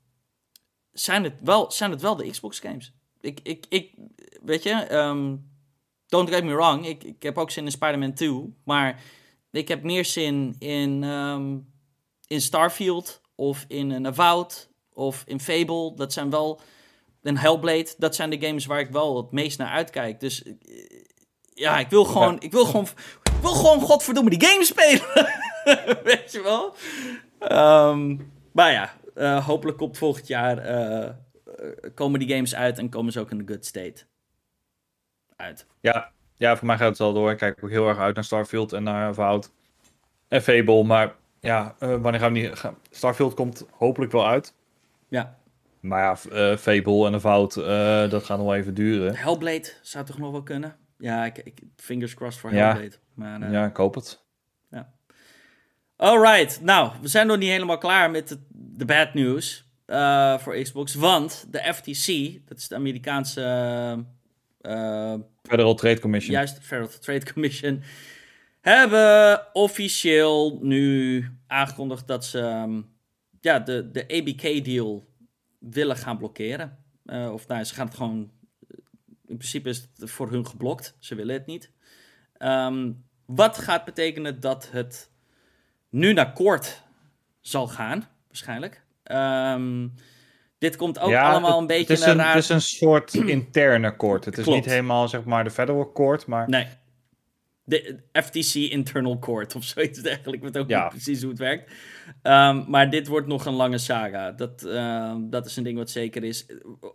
[0.91, 2.93] zijn, het wel, zijn het wel de Xbox games.
[3.19, 3.93] Ik, ik, ik
[4.43, 5.51] weet je, um,
[6.07, 9.03] don't get me wrong, ik, ik heb ook zin in Spider-Man 2, maar
[9.51, 11.74] ik heb meer zin in, um,
[12.28, 15.95] in Starfield of in een Avowed of in Fable.
[15.95, 16.61] Dat zijn wel.
[17.22, 20.19] En Hellblade, dat zijn de games waar ik wel het meest naar uitkijk.
[20.19, 20.55] Dus eh,
[21.62, 22.39] ja, ik wil gewoon.
[22.39, 22.88] Ik wil gewoon.
[23.24, 25.05] Ik wil gewoon godverdomme die game spelen.
[26.03, 26.76] Weet je wel?
[27.89, 31.09] Um, maar ja, uh, hopelijk op volgend jaar uh,
[31.95, 34.03] komen die games uit en komen ze ook in een good state
[35.36, 35.66] uit.
[35.80, 37.32] Ja, ja, voor mij gaat het wel door.
[37.32, 39.51] Ik kijk ook heel erg uit naar Starfield en naar Avowed
[40.28, 40.84] en Fable.
[40.84, 42.55] Maar ja, uh, wanneer gaan we niet...
[42.55, 42.78] Gaan...
[42.89, 44.53] Starfield komt hopelijk wel uit.
[45.07, 45.38] Ja.
[45.80, 46.18] Maar ja,
[46.51, 49.16] uh, Fable en een fout, uh, dat gaat nog wel even duren.
[49.16, 50.76] Hellblade zou toch nog wel kunnen?
[51.01, 52.71] Ja, ik, ik, fingers crossed voor Ja.
[52.71, 52.95] Hellblade.
[53.13, 54.21] Maar, eh, Ja, ik hoop het.
[56.01, 60.93] Alright, nou, we zijn nog niet helemaal klaar met de, bad news eh, voor Xbox.
[60.93, 62.07] Want de FTC,
[62.47, 63.41] dat is de Amerikaanse,
[64.61, 66.33] eh, Federal Trade Commission.
[66.35, 67.81] juist Federal Trade Commission,
[68.61, 72.81] hebben officieel nu aangekondigd dat ze ehm,
[73.41, 75.07] ja, de, de ABK-deal
[75.59, 76.77] willen gaan blokkeren.
[77.05, 78.31] Of nou, ze gaan het gewoon,
[79.32, 80.95] in principe is het voor hun geblokt.
[80.99, 81.71] Ze willen het niet.
[82.38, 82.91] Ehm,
[83.25, 85.09] wat gaat betekenen dat het
[85.89, 86.84] nu naar koord
[87.41, 88.84] zal gaan, waarschijnlijk.
[89.03, 89.88] Ehm,
[90.57, 92.34] dit komt ook Ja, allemaal een beetje het is een een, raar...
[92.34, 94.25] Het is een soort interne court.
[94.25, 96.67] Het is niet helemaal zeg maar de federal court, maar Nee.
[97.64, 100.45] De FTC Internal Court of zoiets dergelijks.
[100.47, 100.82] Ik weet ook Ja.
[100.82, 101.72] niet precies hoe het werkt.
[102.22, 104.32] Ehm, maar dit wordt nog een lange saga.
[104.32, 106.45] Dat, ehm, dat is een ding wat zeker is.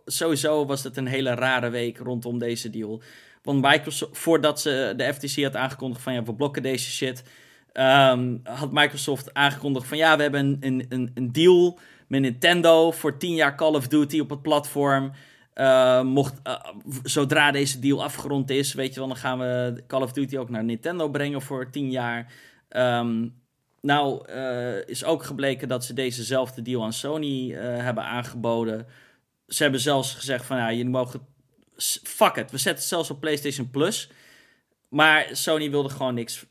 [0.05, 3.01] Sowieso was het een hele rare week rondom deze deal.
[3.41, 7.23] Want Microsoft, voordat ze de FTC had aangekondigd van ja, we blokken deze shit.
[7.71, 12.91] ehm, had Microsoft aangekondigd van ja, we hebben een, een, een, een deal met Nintendo
[12.91, 15.11] voor 10 jaar Call of Duty op het platform.
[15.57, 16.65] Eh, mocht, eh,
[17.03, 20.49] zodra deze deal afgerond is, weet je wel, dan gaan we Call of Duty ook
[20.49, 22.33] naar Nintendo brengen voor 10 jaar.
[22.69, 23.27] Ehm,
[23.81, 28.87] nou, eh, is ook gebleken dat ze dezezelfde deal aan Sony hebben aangeboden.
[29.47, 31.27] Ze hebben zelfs gezegd van, ja, jullie mogen...
[32.03, 34.09] Fuck it, we zetten het zelfs op PlayStation Plus.
[34.89, 36.45] Maar Sony wilde gewoon niks...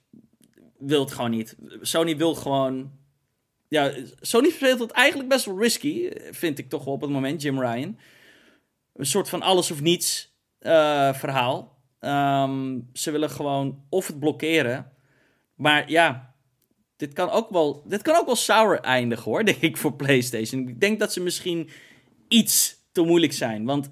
[0.78, 1.56] Wil het gewoon niet.
[1.80, 2.92] Sony wil gewoon...
[3.68, 7.42] Ja, Sony speelt het eigenlijk best wel risky, vind ik toch wel op het moment,
[7.42, 7.96] Jim Ryan
[8.96, 11.78] een soort van alles of niets eh, verhaal.
[12.00, 14.92] Ehm, ze willen gewoon of het blokkeren.
[15.54, 16.34] Maar ja,
[16.96, 20.68] dit kan ook wel, dit kan ook wel sour eindigen hoor, denk ik, voor PlayStation.
[20.68, 21.68] Ik denk dat ze misschien
[22.28, 23.64] iets te moeilijk zijn.
[23.64, 23.88] Want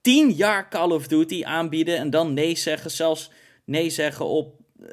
[0.00, 3.30] tien jaar Call of Duty aanbieden en dan nee zeggen, zelfs
[3.64, 4.86] nee zeggen op eh,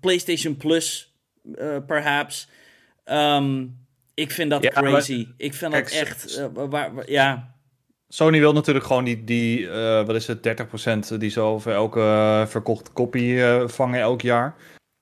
[0.00, 1.14] PlayStation Plus,
[1.54, 2.48] eh, perhaps.
[3.04, 3.66] Ehm,
[4.14, 5.26] ik vind dat Ja, maar- crazy.
[5.36, 7.53] Ik vind Kijk, dat echt, waar, waar- ja...
[8.08, 10.38] Sony wil natuurlijk gewoon die, die eh, wat is het,
[11.14, 14.54] 30% die ze over elke verkochte kopie eh, vangen elk jaar.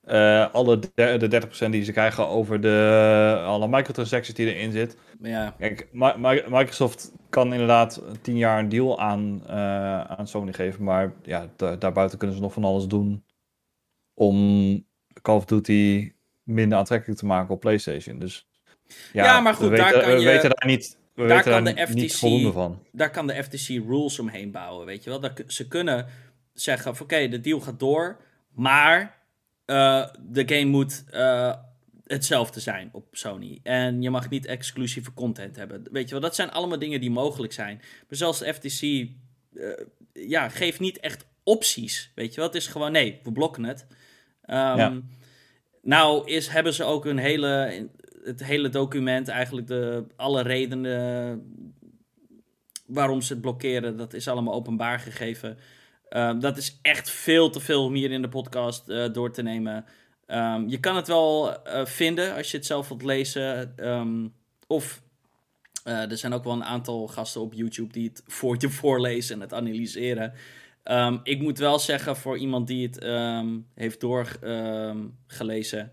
[0.03, 4.97] Eh, alle de, de 30% die ze krijgen over de, alle microtransactions die erin zit.
[5.21, 5.89] Ja, Kijk,
[6.49, 9.49] Microsoft kan inderdaad 10 jaar een deal aan,
[10.19, 10.85] aan Sony geven.
[10.85, 13.25] Maar ja, da- daarbuiten kunnen ze nog van alles doen
[14.15, 14.37] om
[15.23, 18.19] Call of Duty minder aantrekkelijk te maken op PlayStation.
[18.19, 18.49] Dus
[19.13, 21.43] ja, Ja, maar goed, we daar weten, kan we je- weten daar niet, we daar
[21.43, 22.83] kan daar de FTC van.
[22.93, 25.21] daar kan de FTC rules omheen bouwen, weet je wel.
[25.21, 26.07] Dat, ze kunnen
[26.53, 28.21] zeggen oké, de deal gaat door,
[28.55, 29.19] maar
[29.65, 31.55] eh, de game moet eh,
[32.05, 33.61] hetzelfde zijn op Sony.
[33.63, 35.83] En je mag niet exclusieve content hebben.
[35.91, 37.77] Weet je wel, dat zijn allemaal dingen die mogelijk zijn.
[37.77, 42.47] Maar zelfs de FTC eh, ja, geeft niet echt opties, weet je wel.
[42.47, 43.87] Het is gewoon nee, we blokken het.
[44.43, 45.01] Ehm, Ja.
[45.83, 47.89] Nou is, hebben ze ook een hele,
[48.25, 50.85] het hele document, eigenlijk de, alle redenen
[52.87, 55.59] waarom ze het blokkeren, dat is allemaal openbaar gegeven.
[56.09, 59.43] Ehm, dat is echt veel te veel om hier in de podcast eh, door te
[59.43, 59.85] nemen.
[60.27, 63.77] Ehm, je kan het wel eh, vinden als je het zelf wilt lezen.
[63.77, 64.29] Ehm,
[64.67, 65.03] of
[65.85, 69.35] eh, er zijn ook wel een aantal gasten op YouTube die het voor je voorlezen
[69.35, 70.33] en het analyseren.
[71.23, 73.05] Ik moet wel zeggen, voor iemand die het
[73.75, 75.93] heeft doorgelezen.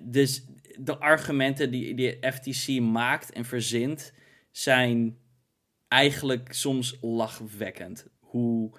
[0.00, 0.44] dus
[0.78, 4.12] de argumenten die de FTC maakt en verzint
[4.50, 5.16] zijn
[5.88, 8.06] eigenlijk soms lachwekkend.
[8.20, 8.70] Hoe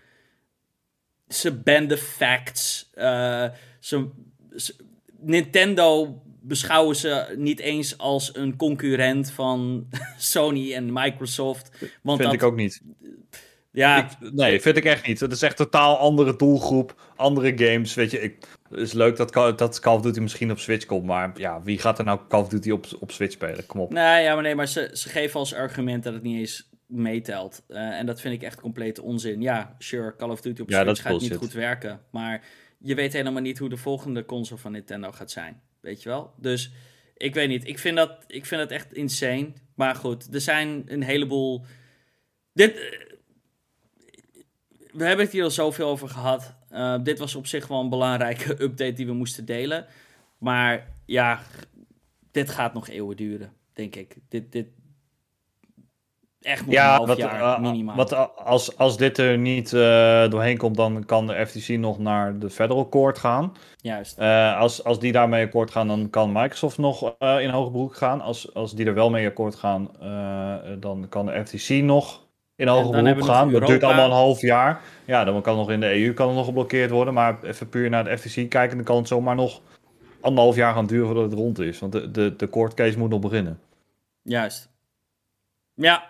[1.28, 2.90] ze benden facts.
[2.94, 4.10] eh, ze,
[4.56, 4.76] ze-
[5.20, 9.88] Nintendo beschouwen ze niet eens als een concurrent van
[10.18, 11.70] Sony en Microsoft.
[12.04, 12.82] Want Vind dat, ik ook niet.
[13.72, 15.20] Ja, Ik- nee, vind ik echt niet.
[15.20, 17.94] Het is echt totaal andere doelgroep, andere games.
[17.94, 20.86] Weet je, ik, het is leuk dat, Call- dat Call of Duty misschien op Switch
[20.86, 23.66] komt, maar ja, wie gaat er nou Call of Duty op, op Switch spelen?
[23.66, 23.92] Kom op.
[23.92, 27.64] Nee, ja, maar nee, maar ze, ze geven als argument dat het niet eens meetelt.
[27.68, 29.42] Eh, en dat vind ik echt complete onzin.
[29.42, 32.02] Ja, sure, Call of Duty op Ja, Switch gaat niet goed werken.
[32.12, 32.44] Maar
[32.80, 35.62] je weet helemaal niet hoe de volgende console van Nintendo gaat zijn.
[35.82, 36.34] Weet je wel?
[36.38, 36.72] Dus
[37.18, 37.68] ik weet niet.
[37.68, 39.48] Ik vind dat, ik vind dat echt insane.
[39.76, 41.66] Maar goed, er zijn een heleboel...
[42.54, 42.76] Dit...
[42.76, 42.84] eh,
[44.94, 46.56] We hebben het hier al zoveel over gehad.
[46.76, 49.86] Eh, dit was op zich wel een belangrijke update die we moesten delen.
[50.38, 51.40] Maar ja,
[52.32, 54.16] dit gaat nog eeuwen duren, denk ik.
[54.30, 54.68] Dit, dit...
[56.42, 57.96] Echt nog een Ja, half wat, jaar, eh, minimaal.
[57.96, 59.70] wat, eh, als, als dit er niet
[60.30, 63.54] doorheen komt, dan kan de FTC nog naar de Federal Court gaan.
[63.76, 64.20] Juist.
[64.58, 68.22] Als, als die daarmee akkoord gaan, dan kan Microsoft nog in hoger beroep gaan.
[68.22, 69.90] Als, als die er wel mee akkoord gaan,
[70.80, 72.25] dan kan de FTC nog
[72.56, 73.52] in hoger beroep gaan.
[73.52, 74.82] Dat duurt allemaal een half jaar.
[75.06, 77.14] Ja, dan kan nog in de EU kan het nog geblokkeerd worden.
[77.14, 79.62] Maar even puur naar de FTC kijken, dan kan het zomaar nog
[80.22, 81.80] anderhalf jaar gaan duren voordat het rond is.
[81.80, 83.60] Want de, de, de court case moet nog beginnen.
[84.22, 84.70] Juist.
[85.74, 86.10] Ja.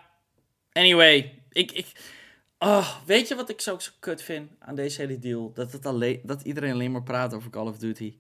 [0.72, 1.88] Anyway, ik, ik,
[2.58, 5.52] oh, weet je wat ik zo, zo kut vind aan deze hele deal?
[5.54, 8.18] Dat, het alleen, dat iedereen alleen maar praat over Call of Duty.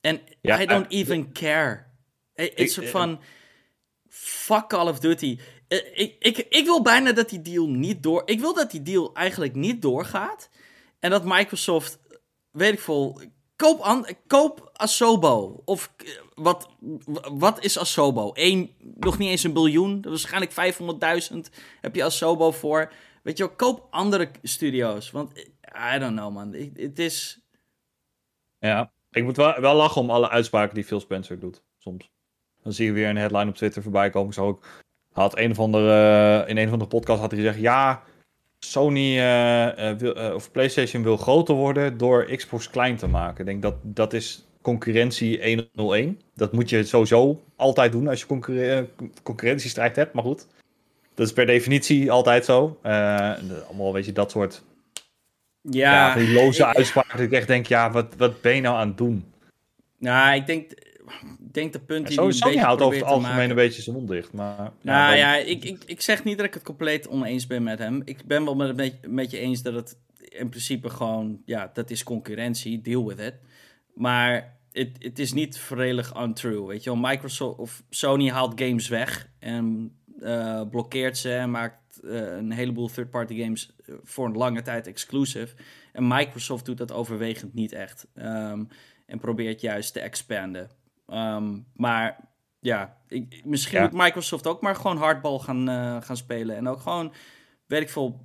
[0.00, 1.84] En I don't even care.
[2.34, 3.20] Het is soort van,
[4.08, 5.38] fuck Call of Duty.
[5.68, 8.22] Eh, ik, ik, ik wil bijna dat die deal niet door...
[8.24, 10.50] Ik wil dat die deal eigenlijk niet doorgaat.
[10.98, 11.98] En dat Microsoft,
[12.50, 13.20] weet ik veel,
[13.56, 15.62] koop, koop Asobo.
[15.64, 16.68] Of eh, wat,
[17.32, 18.30] wat is Asobo?
[18.34, 20.02] Eén, nog niet eens een biljoen.
[20.02, 20.52] Waarschijnlijk
[21.32, 21.38] 500.000
[21.80, 22.92] heb je Asobo voor.
[23.22, 25.10] Weet je wel, koop andere studio's.
[25.10, 25.38] Want
[25.94, 26.52] I don't know, man.
[26.74, 27.40] Het is...
[28.58, 32.10] Ja, ik moet wel, wel lachen om alle uitspraken die Phil Spencer doet, soms.
[32.62, 34.34] Dan zie je weer een headline op Twitter voorbij komen.
[34.34, 34.66] Zo ook
[35.16, 38.02] had een of andere, uh, in een van de podcasts had hij gezegd: ja,
[38.58, 43.40] Sony uh, wil, of PlayStation wil groter worden door Xbox klein te maken.
[43.40, 46.20] Ik denk dat dat is concurrentie 101.
[46.34, 48.88] Dat moet je sowieso altijd doen als je concurre
[49.22, 50.12] concurrentiestrijd hebt.
[50.12, 50.46] Maar goed,
[51.14, 52.78] dat is per definitie altijd zo.
[52.82, 54.62] allemaal weet je dat soort
[55.70, 57.16] ja, ja die loze uitspraken.
[57.16, 59.24] Dat ik echt denk, ja, wat, wat ben je nou aan het doen?
[59.98, 60.70] Nou, ik denk
[61.56, 64.32] denk de punt die Sony houdt over het algemeen een beetje zijn mond dicht.
[64.32, 67.62] Maar, nou ja, ja ik, ik, ik zeg niet dat ik het compleet oneens ben
[67.62, 68.02] met hem.
[68.04, 71.90] Ik ben wel met, met, met je eens dat het in principe gewoon, ja, dat
[71.90, 73.34] is concurrentie, deal with it.
[73.94, 76.98] Maar het, het is niet volledig untrue, weet je wel.
[77.10, 82.88] Microsoft of Sony haalt games weg en uh, blokkeert ze en maakt uh, een heleboel
[82.88, 85.54] third-party games eh, voor een lange tijd exclusive.
[85.92, 88.06] En Microsoft doet dat overwegend niet echt.
[88.14, 88.68] Um,
[89.06, 90.70] en probeert juist te expanden.
[91.06, 92.28] Um, maar
[92.60, 96.56] ja, ik, misschien moet Microsoft ook maar gewoon hardbal gaan, uh, gaan spelen.
[96.56, 97.12] En ook gewoon,
[97.66, 98.24] weet ik veel,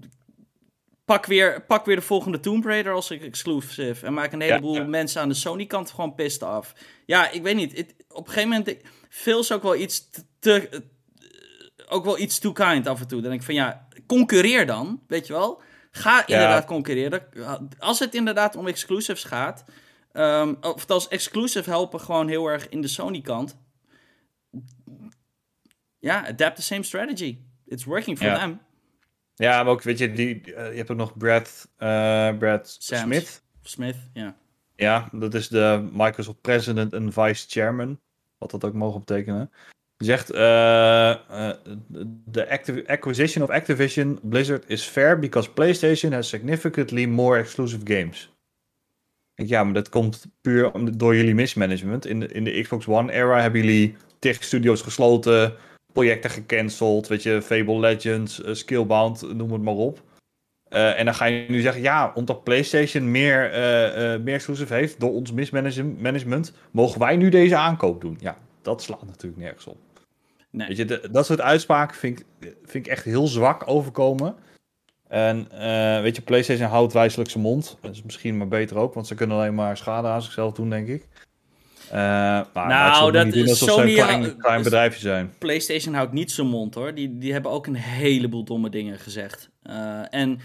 [1.05, 4.05] pak weer, pak weer de volgende Tomb Raider als exclusive.
[4.05, 6.73] En maak een heleboel mensen aan de Sony-kant gewoon pissed af.
[7.05, 7.95] Ja, ik weet niet.
[8.07, 8.77] Op een gegeven moment,
[9.09, 10.83] veel is ook wel iets te, te,
[11.87, 13.21] ook wel iets too kind af en toe.
[13.21, 15.61] Dan denk ik van ja, concurreer dan, weet je wel.
[15.91, 17.23] Ga inderdaad concurreren.
[17.79, 19.63] Als het inderdaad om exclusives gaat,
[20.13, 23.57] Um, of als exclusive helpen gewoon heel erg in de Sony-kant.
[25.99, 27.37] Ja, adapt the same strategy.
[27.65, 28.59] It's working for them.
[29.35, 33.43] Ja, maar ook, weet je, die, uh, je hebt ook nog Brad, uh, Brad Smith.
[33.61, 34.35] Smith, ja.
[34.75, 37.99] Ja, dat is de Microsoft President en Vice Chairman.
[38.37, 39.51] Wat dat ook mogen betekenen.
[39.97, 40.37] Die zegt: uh,
[42.31, 48.30] The acquisition of Activision Blizzard is fair because PlayStation has significantly more exclusive games.
[49.35, 52.05] Ja, maar dat komt puur door jullie mismanagement.
[52.05, 55.53] In de, in de Xbox One era hebben jullie tech studios gesloten,
[55.93, 60.01] projecten gecanceld, weet je, Fable Legends, uh, Skillbound, noem het maar op.
[60.69, 64.99] Uh, en dan ga je nu zeggen, ja, omdat PlayStation meer, uh, meer exclusive heeft
[64.99, 68.17] door ons mismanagement, mogen wij nu deze aankoop doen.
[68.19, 69.77] Ja, dat slaat natuurlijk nergens op.
[70.49, 70.67] Nee.
[70.67, 72.25] Weet je, dat soort uitspraken vind ik,
[72.63, 74.35] vind ik echt heel zwak overkomen.
[75.11, 77.77] En uh, weet je, PlayStation houdt wijselijk zijn mond.
[77.81, 80.69] Dat is misschien maar beter ook, want ze kunnen alleen maar schade aan zichzelf doen,
[80.69, 81.07] denk ik.
[81.85, 81.91] Uh,
[82.53, 85.33] maar nou, dat is Sony een klein, klein bedrijfje zijn.
[85.37, 86.93] PlayStation houdt niet zijn mond hoor.
[86.93, 89.49] Die, die hebben ook een heleboel domme dingen gezegd.
[89.63, 90.39] Uh, en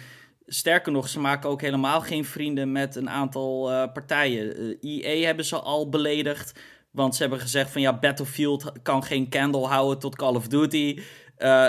[0.46, 4.76] sterker nog, ze maken ook helemaal geen vrienden met een aantal uh, partijen.
[4.80, 6.60] EA hebben ze al beledigd.
[6.90, 11.00] Want ze hebben gezegd van ja, Battlefield kan geen candle houden tot Call of Duty.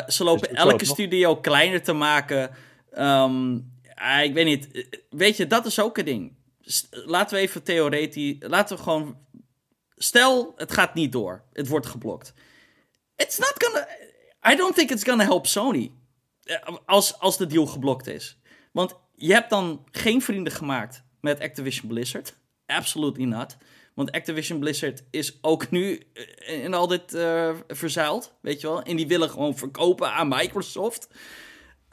[0.08, 2.50] ze lopen elke studio kleiner te maken.
[3.00, 3.56] Um,
[4.24, 4.88] ik weet niet.
[5.10, 6.36] Weet je, dat is ook een ding.
[6.92, 8.36] Laten we even theoretisch.
[8.40, 9.18] Laten we gewoon.
[9.96, 11.44] Stel, het gaat niet door.
[11.54, 12.34] Het wordt geblokt.
[13.16, 13.88] It's not gonna.
[14.52, 15.92] I don't think it's gonna help Sony.
[16.44, 18.38] Eh, als, als de deal geblokt is.
[18.72, 22.36] Want je hebt dan geen vrienden gemaakt met Activision Blizzard.
[22.66, 23.58] Absolutely not.
[23.94, 28.34] Want Activision Blizzard is ook nu eh, in al dit uh, verzuild.
[28.42, 28.82] Weet je wel?
[28.82, 31.08] En die willen gewoon verkopen aan Microsoft.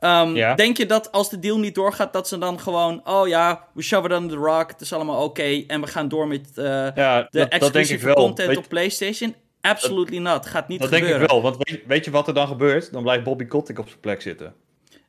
[0.01, 3.69] Um, Denk je dat als de deal niet doorgaat, dat ze dan gewoon, oh ja,
[3.75, 6.51] we shove it under the rock, het is allemaal oké en we gaan door met
[6.55, 6.65] uh,
[6.95, 9.35] ja, de exclusieve content op PlayStation?
[9.61, 10.47] Absolutely not.
[10.47, 11.21] Gaat niet dat gebeuren.
[11.21, 12.93] Dat denk ik wel, want weet, weet, je wat er dan gebeurt?
[12.93, 14.55] Dan blijft Bobby Kotick op zijn plek zitten.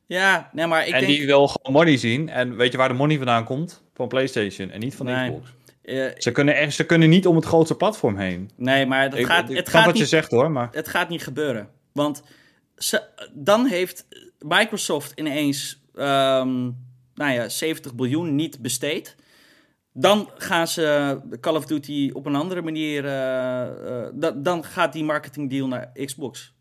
[0.05, 1.11] Ja, nee, maar ik en denk...
[1.11, 2.29] die wil gewoon money zien.
[2.29, 3.83] En weet je waar de money vandaan komt?
[3.93, 5.29] Van PlayStation en niet van nee.
[5.29, 5.53] Xbox.
[5.83, 8.51] Uh, ze, kunnen echt, ze kunnen niet om het grootste platform heen.
[8.55, 10.69] Nee, maar dat gaat, het gaat wat niet, je zegt hoor, maar...
[10.71, 11.69] Het gaat niet gebeuren.
[11.91, 12.23] Want
[12.75, 13.01] ze,
[13.33, 14.07] dan heeft
[14.47, 16.77] Microsoft ineens um,
[17.13, 19.15] nou ja, 70 biljoen niet besteed.
[19.93, 23.05] Dan gaan ze Call of Duty op een andere manier.
[23.05, 26.53] Uh, uh, dan gaat die marketing deal naar Xbox.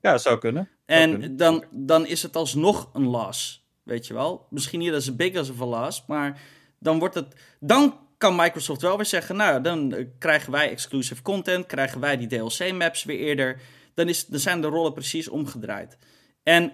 [0.00, 0.68] Ja, dat zou kunnen.
[0.84, 4.46] en Dan, dan is het alsnog een loss, weet je wel.
[4.50, 6.40] Misschien niet als big as een loss, maar
[6.78, 7.34] dan wordt het...
[7.60, 12.16] Dan kan Microsoft wel weer zeggen, nou, dan eh, krijgen wij exclusive content, krijgen wij
[12.16, 13.60] die DLC-maps weer eerder.
[13.94, 15.98] Dan, is, dan zijn de rollen precies omgedraaid.
[16.46, 16.72] En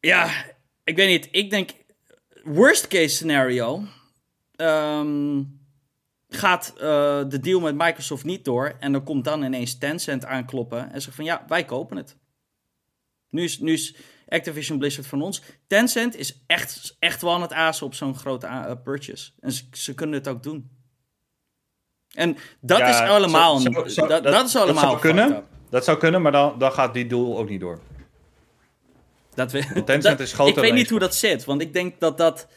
[0.00, 0.44] ja,
[0.84, 1.70] ik weet niet, ik denk,
[2.42, 3.82] worst case scenario,
[4.56, 5.42] ehm,
[6.28, 6.82] gaat uh,
[7.28, 11.16] de deal met Microsoft niet door en dan komt dan ineens Tencent aankloppen en zegt
[11.16, 12.16] van ja, wij kopen het.
[13.30, 13.96] Nu is, nu is
[14.28, 15.42] Activision Blizzard van ons.
[15.66, 19.32] Tencent is echt, echt wel aan het azen op zo'n grote uh, purchase.
[19.40, 20.70] En ze, ze, kunnen het ook doen.
[22.14, 23.58] En dat is allemaal...
[23.58, 24.74] Zo, dat, dat, is allemaal...
[24.74, 27.80] Dat zou kunnen, dat zou kunnen maar dan, dan gaat die deal ook niet door.
[29.34, 32.18] Dat we, Tencent is groter Ik weet niet hoe dat zit, want ik denk dat
[32.18, 32.48] dat...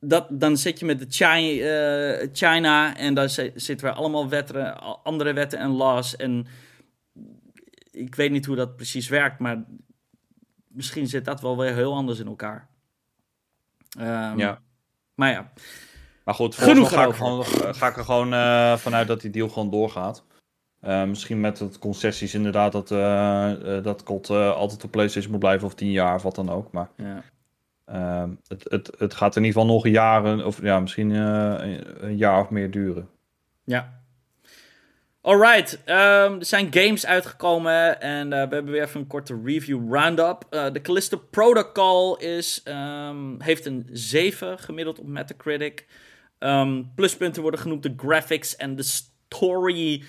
[0.00, 4.80] Dat, dan zit je met de China, uh, China en dan zitten we allemaal wetten,
[5.02, 6.16] andere wetten en laws.
[6.16, 6.46] En
[7.90, 9.64] ik weet niet hoe dat precies werkt, maar
[10.68, 12.68] misschien zit dat wel weer heel anders in elkaar.
[13.98, 14.60] Um, ja.
[15.14, 15.52] Maar ja.
[16.24, 19.48] Maar goed, Genoeg ga ik, gewoon, ga ik er gewoon uh, vanuit dat die deal
[19.48, 20.24] gewoon doorgaat.
[20.86, 23.52] Uh, misschien met het concessies inderdaad dat, uh,
[23.82, 26.72] dat COD altijd op PlayStation moet blijven of tien jaar of wat dan ook.
[26.72, 27.22] Maar ja.
[27.84, 32.40] Ehm, het, het, het gaat in ieder geval nog jaar of ja, misschien een jaar
[32.40, 33.08] of meer duren.
[33.64, 33.96] Ja,
[35.26, 40.46] Alright, um, er zijn games uitgekomen en we hebben weer even een korte review roundup.
[40.50, 45.86] De Callisto Protocol is, um, heeft een 7 gemiddeld op Metacritic.
[46.38, 50.02] Um, pluspunten worden genoemd de graphics en de story.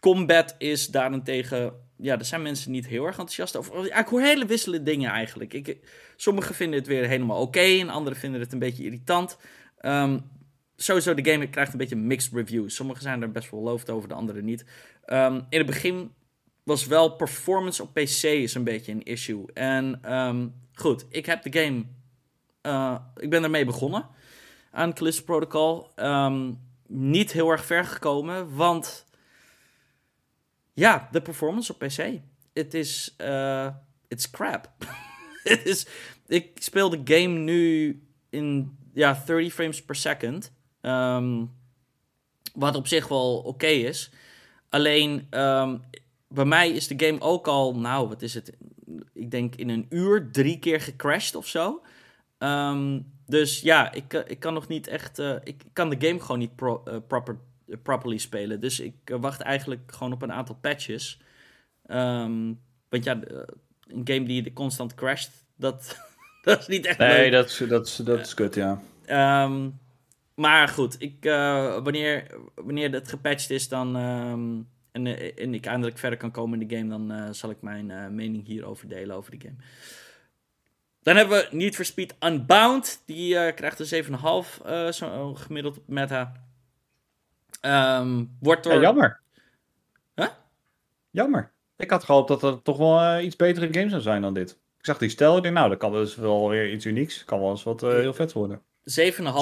[0.00, 3.86] Combat is daarentegen, ja, er zijn mensen niet heel erg enthousiast over.
[3.86, 5.54] Ja, ik hoor hele wisselende dingen eigenlijk.
[5.54, 5.78] Ik,
[6.16, 9.38] sommigen vinden het weer helemaal oké en anderen vinden het een beetje irritant.
[9.80, 10.22] Um,
[10.76, 12.74] sowieso, de game krijgt een beetje mixed reviews.
[12.74, 14.64] Sommige zijn er best wel loofd over, de andere niet.
[15.06, 16.12] Um, in het begin
[16.62, 19.44] was wel performance op PC is een beetje een issue.
[19.52, 20.00] En
[20.74, 21.84] goed, ik heb de game...
[22.66, 24.06] Uh, ik ben ermee begonnen
[24.70, 25.90] aan Callisto Protocol.
[25.96, 26.58] Um,
[26.94, 29.04] niet heel erg ver gekomen, want...
[30.72, 32.20] Ja, de performance op PC.
[32.52, 33.14] Het is...
[33.18, 33.68] Uh,
[34.08, 34.70] it's crap.
[35.42, 35.86] Het is...
[36.26, 40.52] Ik speel de game nu in ja, 30 frames per second.
[40.80, 41.50] Um,
[42.54, 44.10] wat op zich wel oké is.
[44.68, 45.82] Alleen um,
[46.28, 48.52] bij mij is de game ook al, nou wat is het?
[49.12, 51.82] Ik denk in een uur drie keer gecrashed of zo.
[52.38, 55.18] Um, dus ja, ik, eh, ik kan nog niet echt.
[55.18, 57.38] Uh, ik kan de game gewoon niet pro, uh, proper,
[57.82, 58.60] properly spelen.
[58.60, 61.20] Dus ik wacht eigenlijk gewoon op een aantal patches.
[61.86, 63.20] Um, want ja,
[63.86, 65.98] een game die constant crasht, dat,
[66.42, 66.98] dat is niet echt.
[66.98, 68.82] Nee, dat, is, dat, is, dat is kut, ja.
[69.44, 69.78] Um,
[70.34, 71.16] maar goed, ik,
[71.82, 76.60] wanneer, wanneer het gepatcht is dan, um, en, eh, en ik eindelijk verder kan komen
[76.60, 79.56] in de game, dan zal ik mijn mening hierover delen over de game.
[81.04, 83.02] Dan hebben we Need for Speed Unbound.
[83.06, 84.10] Die krijgt een 7,5
[84.90, 86.32] zo gemiddeld op meta.
[87.62, 88.72] Um, wordt door...
[88.72, 89.20] Ja, jammer.
[90.14, 90.28] Huh?
[91.10, 91.52] Jammer.
[91.76, 94.50] Ik had gehoopt dat er toch wel iets betere games zou zijn dan dit.
[94.78, 97.24] Ik zag die stel, ik denk nou, dat kan dus wel weer iets unieks.
[97.24, 98.58] Kan wel eens wat heel vet worden.
[98.58, 98.64] 7,5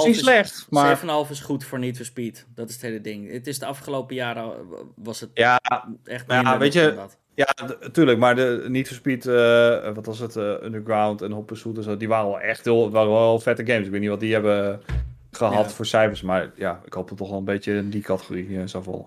[0.05, 1.01] is, slecht, maar...
[1.27, 2.47] 7,5 is goed voor Need for Speed.
[2.55, 3.33] Dat is het hele ding.
[3.33, 4.67] Het is de afgelopen jaren
[4.97, 5.61] was het ja,
[6.05, 7.19] echt ja, weet je, dat.
[7.35, 11.47] Ja, natuurlijk, maar de Need for Speed, uh, wat was het, uh, Underground en Hop
[11.47, 13.85] Pursuit en zo, die waren wel echt heel, waren wel vette games.
[13.85, 14.83] Ik weet niet wat die hebben
[15.31, 18.49] gehad voor cijfers, maar ja, ik hoop dat toch wel een beetje in die categorie
[18.49, 19.07] uh, zou vallen.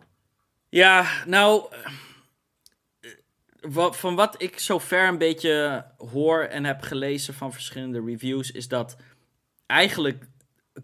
[0.70, 1.66] Ja, nou,
[3.92, 8.98] van wat ik zover een beetje hoor en heb gelezen van verschillende reviews, is dat
[9.66, 10.28] eigenlijk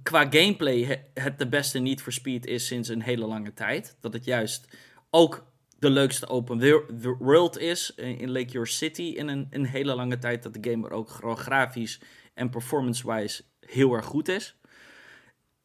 [0.03, 3.97] qua gameplay het de beste Need for Speed is sinds een hele lange tijd.
[3.99, 4.68] Dat het juist
[5.09, 5.51] ook
[5.82, 6.86] de leukste open
[7.20, 10.44] world is in Lake Your City in een, een hele lange tijd.
[10.44, 11.10] Dat de game er ook
[11.40, 12.02] grafisch
[12.34, 14.56] en performance-wise heel erg goed is.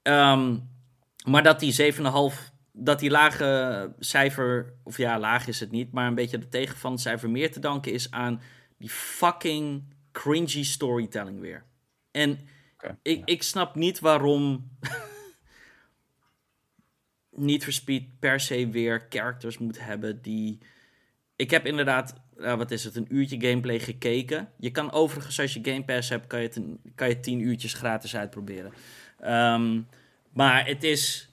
[0.02, 0.70] Um,
[1.24, 2.00] maar dat die 7,5,
[2.72, 6.76] dat die lage cijfer, of ja, laag is het niet, maar een beetje de tegen
[6.76, 8.40] van het cijfer meer te danken is aan
[8.78, 11.64] die fucking cringy storytelling weer.
[12.10, 12.38] En
[13.02, 14.70] ik, ik snap niet waarom
[17.36, 20.58] niet for per se weer characters moet hebben die...
[21.36, 24.48] Ik heb inderdaad, uh, wat is het, een uurtje gameplay gekeken.
[24.58, 26.60] Je kan overigens, als je Game Pass hebt, kan je, het
[26.94, 28.72] kan je tien uurtjes gratis uitproberen.
[29.24, 29.86] Um,
[30.32, 31.30] maar het is...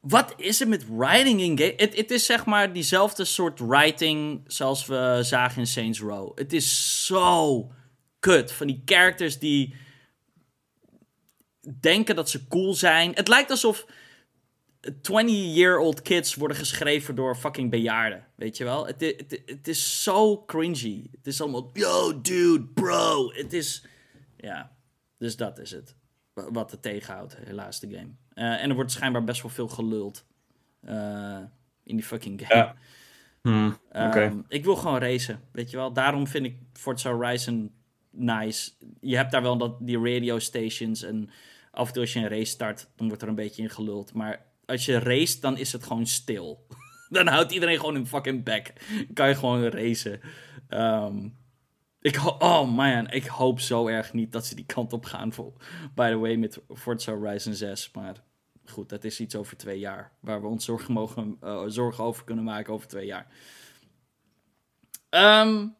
[0.00, 1.74] Wat is er met writing in game?
[1.76, 6.38] Het is zeg maar diezelfde soort writing zoals we zagen in Saints Row.
[6.38, 7.72] Het is zo
[8.20, 8.52] kut.
[8.52, 9.74] Van die characters die
[11.80, 13.12] denken dat ze cool zijn.
[13.14, 13.86] Het lijkt alsof
[14.80, 18.26] 20-year-old kids worden geschreven door fucking bejaarden.
[18.34, 18.86] Weet je wel?
[18.86, 21.08] Het, het, het is zo cringy.
[21.16, 23.32] Het is allemaal, yo, dude, bro.
[23.32, 23.86] Het is,
[24.36, 24.76] ja,
[25.18, 25.94] dus dat is het.
[26.34, 28.10] Wat het tegenhoudt, helaas, de game.
[28.34, 30.24] Uh, en er wordt schijnbaar best wel veel geluld
[30.84, 31.38] uh,
[31.82, 32.60] in die fucking game.
[32.60, 32.76] Ja.
[33.42, 35.92] Hmm, um, ik wil gewoon racen, weet je wel.
[35.92, 37.72] Daarom vind ik Forza Horizon
[38.10, 38.70] nice.
[39.00, 41.30] Je hebt daar wel dat, die radio stations en
[41.70, 44.14] af en toe als je een race start, dan wordt er een beetje in geluld.
[44.14, 46.66] Maar als je race, dan is het gewoon stil.
[47.08, 48.72] dan houdt iedereen gewoon een fucking back.
[49.14, 50.20] kan je gewoon racen.
[50.68, 51.36] Um,
[52.00, 55.32] ik oh man, ik hoop zo erg niet dat ze die kant op gaan.
[55.32, 55.52] Voor,
[55.94, 57.90] by the way, met Forza Horizon 6.
[57.92, 58.22] Maar
[58.64, 60.12] goed, dat is iets over twee jaar.
[60.20, 63.26] Waar we ons zorgen, mogen, uh, zorgen over kunnen maken over twee jaar.
[65.10, 65.76] Um,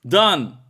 [0.00, 0.60] dan.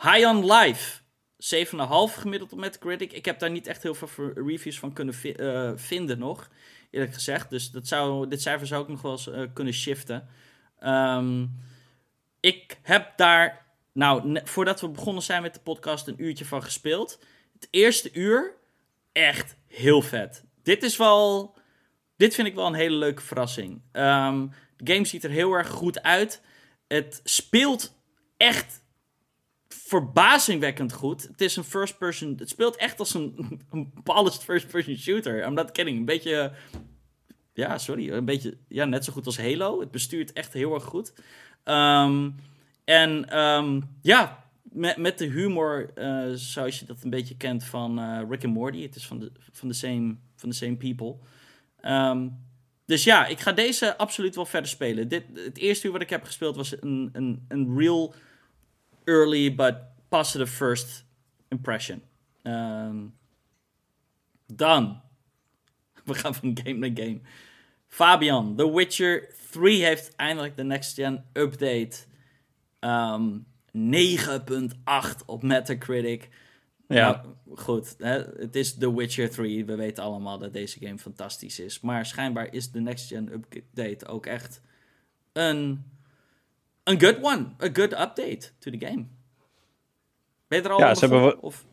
[0.00, 1.03] High on Life.
[1.44, 3.12] 7,5 gemiddeld op Metacritic.
[3.12, 6.48] Ik heb daar niet echt heel veel reviews van kunnen uh, vinden nog.
[6.90, 7.50] Eerlijk gezegd.
[7.50, 10.28] Dus dat zou, dit cijfer zou ik nog wel eens uh, kunnen shiften.
[10.84, 11.58] Um,
[12.40, 17.18] ik heb daar nou, voordat we begonnen zijn met de podcast, een uurtje van gespeeld.
[17.52, 18.54] Het eerste uur,
[19.12, 20.44] echt heel vet.
[20.62, 21.56] Dit is wel.
[22.16, 23.82] Dit vind ik wel een hele leuke verrassing.
[23.92, 26.42] Um, de game ziet er heel erg goed uit.
[26.88, 27.94] Het speelt
[28.36, 28.83] echt
[30.00, 31.22] verbazingwekkend goed.
[31.22, 32.34] Het is een first person.
[32.38, 33.34] Het speelt echt als een,
[33.70, 35.46] een polished first person shooter.
[35.46, 35.98] I'm not kidding.
[35.98, 36.52] Een beetje.
[37.52, 38.10] Ja, sorry.
[38.10, 38.56] Een beetje.
[38.68, 39.80] Ja, net zo goed als Halo.
[39.80, 41.12] Het bestuurt echt heel erg goed.
[41.64, 42.34] Um,
[42.84, 47.98] en um, ja, met, met de humor, uh, zoals je dat een beetje kent van
[47.98, 48.82] uh, Rick and Morty.
[48.82, 51.16] Het is van de, van de, same, van de same people.
[51.82, 52.38] Um,
[52.86, 55.08] dus ja, ik ga deze absoluut wel verder spelen.
[55.08, 58.14] Dit, het eerste uur wat ik heb gespeeld was een, een, een real
[59.04, 59.76] early but
[60.08, 61.04] positive first
[61.48, 62.02] impression.
[62.42, 63.14] Um,
[64.46, 65.00] dan,
[66.04, 67.20] we gaan van game naar game.
[67.88, 71.96] Fabian, The Witcher 3 heeft eindelijk de next gen update
[72.84, 76.28] Um, ehm, 9.8 op Metacritic.
[76.88, 77.10] Ja.
[77.10, 79.64] Nou, goed, hè, het is The Witcher 3.
[79.64, 81.80] We weten allemaal dat deze game fantastisch is.
[81.80, 84.60] Maar schijnbaar is de next gen update ook echt
[85.32, 85.84] een,
[86.84, 87.46] een good one.
[87.62, 89.04] A good update to the game.
[90.48, 91.64] Ben je er al ja, ze hebben of?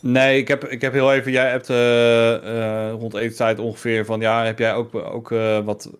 [0.00, 1.32] Nee, ik heb, ik heb heel even...
[1.32, 4.20] Jij hebt uh, uh, rond etenstijd ongeveer van...
[4.20, 5.90] Ja, heb jij ook, ook uh, wat...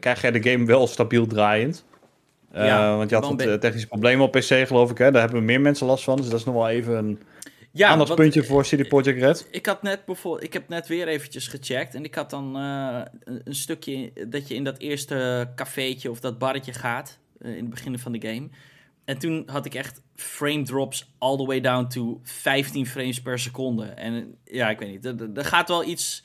[0.00, 1.84] Krijg jij de game wel stabiel draaiend?
[2.52, 4.98] Ja, want je had wat technische problemen op PC, geloof ik.
[4.98, 5.10] Hè?
[5.10, 6.16] Daar hebben meer mensen last van.
[6.16, 7.18] Dus dat is nog wel even een
[7.72, 9.46] ja, aandachtspuntje voor CD Projekt Red.
[9.50, 11.94] Ik, had net bijvoorbeeld, ik heb net weer eventjes gecheckt.
[11.94, 16.38] En ik had dan uh, een, stukje dat je in dat eerste cafeetje of dat
[16.38, 17.18] barretje gaat.
[17.38, 18.48] Uh, in het begin van de game.
[19.04, 23.38] En toen had ik echt frame drops all the way down to 15 frames per
[23.38, 23.84] seconde.
[23.84, 25.04] En ja, ik weet niet.
[25.04, 26.24] Er, er gaat wel iets.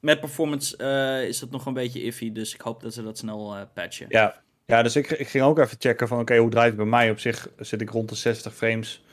[0.00, 2.32] Met performance uh, is dat nog een beetje iffy.
[2.32, 4.06] Dus ik hoop dat ze dat snel patchen.
[4.08, 6.86] Ja, ja, dus ik, ik ging ook even checken van oké, hoe draait het bij
[6.86, 7.10] mij?
[7.10, 9.04] Op zich zit ik rond de 60 frames.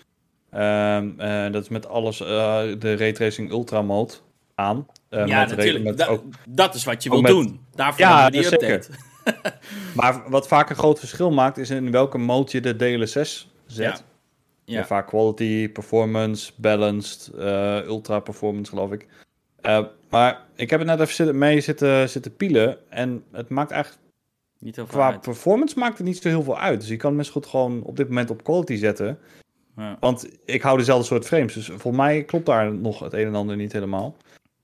[0.53, 4.13] Um, uh, dat is met alles de Raytracing Ultra mode
[4.55, 4.85] aan.
[5.09, 5.83] Ja, natuurlijk.
[5.83, 7.59] Met ook, dat is wat je wil met, doen.
[7.75, 8.89] Daarvoor ja, hebben we die update.
[9.95, 14.03] maar wat vaak een groot verschil maakt, is in welke mode je de DLSS zet.
[14.65, 14.77] Ja.
[14.77, 14.85] ja.
[14.85, 17.31] vaak quality, performance, balanced,
[17.85, 19.07] ultra performance geloof ik.
[20.09, 22.77] maar ik heb het net even mee zitten, zitten pielen.
[22.89, 24.03] En het maakt eigenlijk
[24.59, 26.79] niet Qua performance maakt het niet zo heel veel uit.
[26.79, 29.19] Dus je kan het goed gewoon op dit moment op quality zetten.
[29.75, 29.97] Ja.
[29.99, 31.53] Want ik hou dezelfde soort frames.
[31.53, 34.15] Dus voor mij klopt daar nog het een en ander niet helemaal.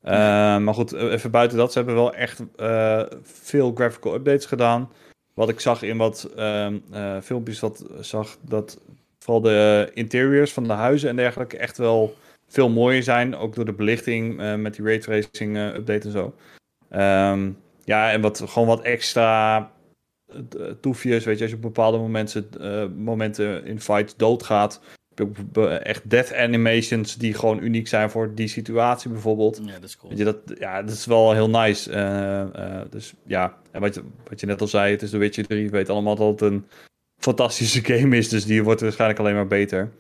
[0.06, 0.12] Uh,
[0.58, 1.72] maar goed, even buiten dat.
[1.72, 4.90] Ze hebben wel echt uh, veel graphical updates gedaan.
[5.34, 6.68] Wat ik zag in wat uh,
[7.22, 8.80] filmpjes wat zag, dat
[9.20, 12.16] vooral de interiors van de huizen en dergelijke echt wel
[12.48, 13.36] veel mooier zijn.
[13.36, 16.34] Ook door de belichting met die raytracing update en zo.
[16.90, 17.52] Ehm,
[17.84, 19.72] ja, en wat, gewoon wat extra
[20.80, 22.48] toefjes, weet je, als je op bepaalde momenten,
[23.04, 24.82] momenten in fights doodgaat,
[25.84, 29.61] echt death animations die gewoon uniek zijn voor die situatie bijvoorbeeld.
[29.65, 30.10] Ja, dat is cool.
[30.10, 31.91] Weet je, dat, ja, dat is wel heel nice.
[31.91, 35.18] Uh, uh, dus ja, en wat je, wat je net al zei, het is The
[35.18, 35.65] Witcher 3.
[35.65, 36.65] We weten allemaal dat het een
[37.18, 39.91] fantastische game is, dus die wordt waarschijnlijk alleen maar beter.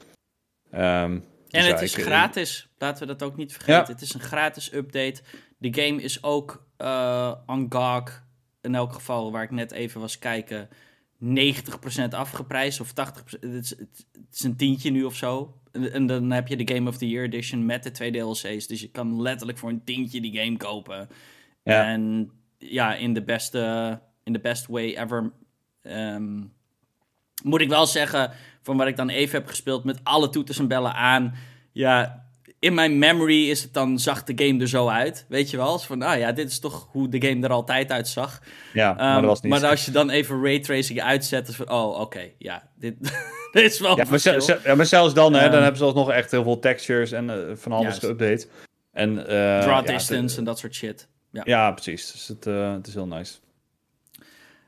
[0.73, 2.69] Um, en dus het is gratis.
[2.77, 3.81] Laten we dat ook niet vergeten.
[3.81, 3.91] Ja.
[3.91, 5.21] Het is een gratis update.
[5.57, 8.23] De game is ook uh, on GOG
[8.61, 10.69] in elk geval, waar ik net even was kijken,
[11.23, 12.93] 90% afgeprijsd of 80%.
[13.39, 15.57] Het is, het is een tientje nu of zo.
[15.71, 18.67] En, dan heb je de Game of the Year Edition met de twee DLC's.
[18.67, 21.09] Dus je kan letterlijk voor een tientje die game kopen.
[21.63, 21.85] Ja.
[21.85, 25.31] En ja, in de beste, in de best way ever.
[25.81, 26.41] Ehm,
[27.43, 28.31] moet ik wel zeggen,
[28.61, 31.33] van wat ik dan even heb gespeeld met alle toeters en bellen aan.
[31.71, 32.22] Ja,
[32.63, 35.25] in mijn memory is het dan, zag de game er zo uit.
[35.27, 35.67] Weet je wel?
[35.67, 38.41] Als van, ah ja, dit is toch hoe de game er altijd uitzag.
[38.73, 39.51] Ja, maar dat Ehm, was niet.
[39.51, 42.95] maar als je dan even raytracing uitzet, is van, oh, oké, ja, dit,
[43.53, 46.09] dit is wel ja, maar, ja, maar zelfs dan, hè, Ehm, dan hebben ze alsnog
[46.11, 48.47] echt heel veel textures en eh, van alles geüpdate.
[48.91, 49.25] En, eh,
[49.61, 51.07] Draw ja, distance en dat soort shit.
[51.31, 51.41] Ja.
[51.45, 52.11] Ja, precies.
[52.11, 53.33] Dus het, eh, het is heel nice.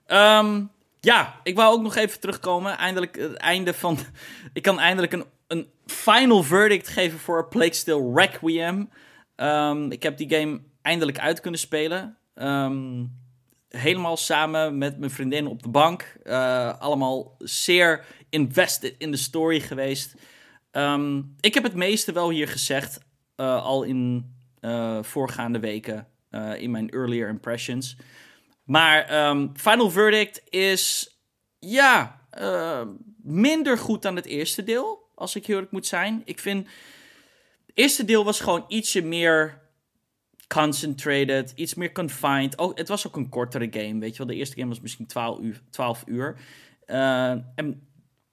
[0.05, 0.61] Ehm,
[0.99, 2.77] ja, ik wou ook nog even terugkomen.
[2.77, 3.97] Eindelijk het einde van.
[4.53, 5.25] Ik kan eindelijk een
[5.85, 8.89] final verdict geven voor Plague Still Requiem.
[9.35, 12.17] Ehm, ik heb die game eindelijk uit kunnen spelen.
[12.33, 13.03] Ehm,
[13.69, 16.17] helemaal samen met mijn vriendin op de bank.
[16.23, 20.15] Eh, allemaal zeer invested in de story geweest.
[20.71, 23.03] Ehm, ik heb het meeste wel hier gezegd.
[23.35, 26.07] eh, al in eh, voorgaande weken.
[26.57, 27.97] in mijn earlier impressions.
[28.63, 29.05] Maar
[29.53, 31.09] Final Verdict is,
[31.59, 32.21] ja,
[33.17, 36.21] minder goed dan het eerste deel, als ik heel eerlijk moet zijn.
[36.25, 36.67] Ik vind,
[37.65, 39.61] het eerste deel was gewoon ietsje meer
[40.47, 42.57] concentrated, iets meer confined.
[42.57, 44.27] Oh, het was ook een kortere game, weet je wel.
[44.27, 45.61] De eerste game was misschien 12 uur.
[45.69, 46.39] 12 uur.
[46.85, 47.87] Eh, en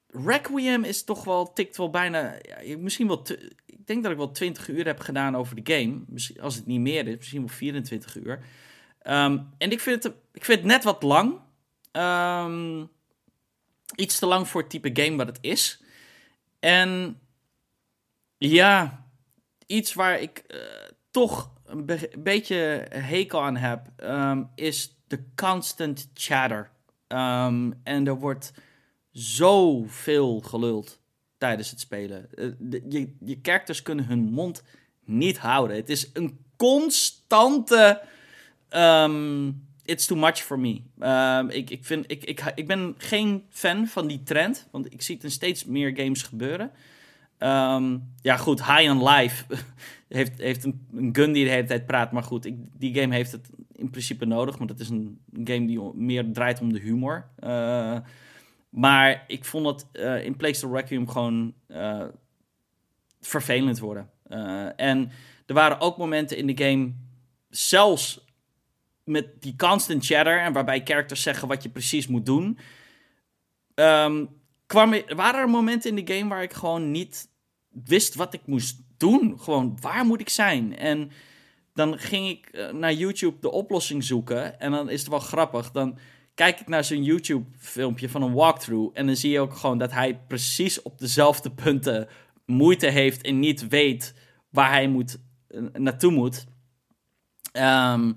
[0.07, 2.37] Requiem is toch wel, tikt wel bijna,
[2.77, 3.25] misschien wel,
[3.65, 6.03] ik denk dat ik wel 20 uur heb gedaan over de game.
[6.07, 8.43] Misschien, als het niet meer is, misschien wel 24 uur.
[8.99, 11.39] Ehm, en ik vind, het, ik vind het net wat lang.
[11.91, 12.85] Ehm,
[13.95, 15.82] iets te lang voor het type game wat het is.
[16.63, 17.19] En
[18.37, 19.05] ja,
[19.65, 20.59] iets waar ik eh,
[21.11, 22.55] toch een be- beetje
[22.89, 26.71] hekel aan heb, ehm, is de constant chatter.
[27.07, 28.53] Ehm, en er wordt
[29.11, 30.99] zoveel geluld
[31.37, 32.33] tijdens het spelen.
[32.35, 34.63] Eh, de- je, je characters kunnen hun mond
[35.05, 35.75] niet houden.
[35.77, 38.01] Het is een constante.
[38.69, 39.51] ehm,
[39.85, 40.81] it's too much for me.
[40.99, 45.01] Ehm, ik, ik, vind, ik, ik, ik ben geen fan van die trend, want ik
[45.01, 46.71] zie het steeds meer games gebeuren.
[47.37, 49.45] Ehm, ja, goed, High on Life
[50.07, 52.11] heeft, heeft een, gun die de hele tijd praat.
[52.11, 54.57] Maar goed, die game heeft het in principe nodig.
[54.57, 57.27] Want het is een game die meer draait om de humor.
[57.35, 57.97] Eh,
[58.73, 62.05] maar ik vond het eh, in Plague Requiem gewoon eh,
[63.21, 64.09] vervelend worden.
[64.23, 65.11] Eh, en
[65.45, 66.93] er waren ook momenten in de game,
[67.49, 68.22] zelfs
[69.03, 70.39] met die constant chatter...
[70.39, 72.57] en waarbij characters zeggen wat je precies moet doen...
[73.75, 74.25] ehm,
[74.65, 77.29] kwam, waren er momenten in de game waar ik gewoon niet
[77.69, 79.39] wist wat ik moest doen.
[79.39, 80.77] Gewoon, waar moet ik zijn?
[80.77, 81.11] En
[81.73, 84.59] dan ging ik eh, naar YouTube de oplossing zoeken.
[84.59, 85.71] En dan is het wel grappig.
[85.71, 85.97] Dan
[86.33, 88.91] kijk ik naar zo'n YouTube-filmpje van een walkthrough.
[88.93, 92.07] En dan zie je ook gewoon dat hij precies op dezelfde punten
[92.45, 94.13] moeite heeft en niet weet
[94.49, 96.45] waar hij moet, eh, naartoe moet.
[97.51, 98.11] Ehm,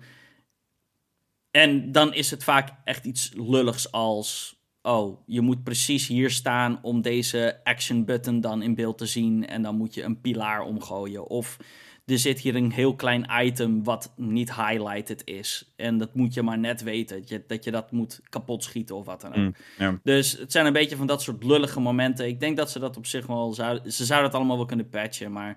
[1.57, 4.55] en dan is het vaak echt iets lulligs als...
[4.83, 9.47] Oh, je moet precies hier staan om deze action button dan in beeld te zien.
[9.47, 11.27] En dan moet je een pilaar omgooien.
[11.27, 11.57] Of
[12.05, 15.73] er zit hier een heel klein item wat niet highlighted is.
[15.77, 17.19] En dat moet je maar net weten.
[17.19, 19.55] Dat je dat, je dat moet kapot schieten of wat dan ook.
[19.79, 20.01] Mm.
[20.03, 22.27] Dus het zijn een beetje van dat soort lullige momenten.
[22.27, 23.93] Ik denk dat ze dat op zich wel zouden...
[23.93, 25.57] Ze zouden het allemaal wel kunnen patchen, maar...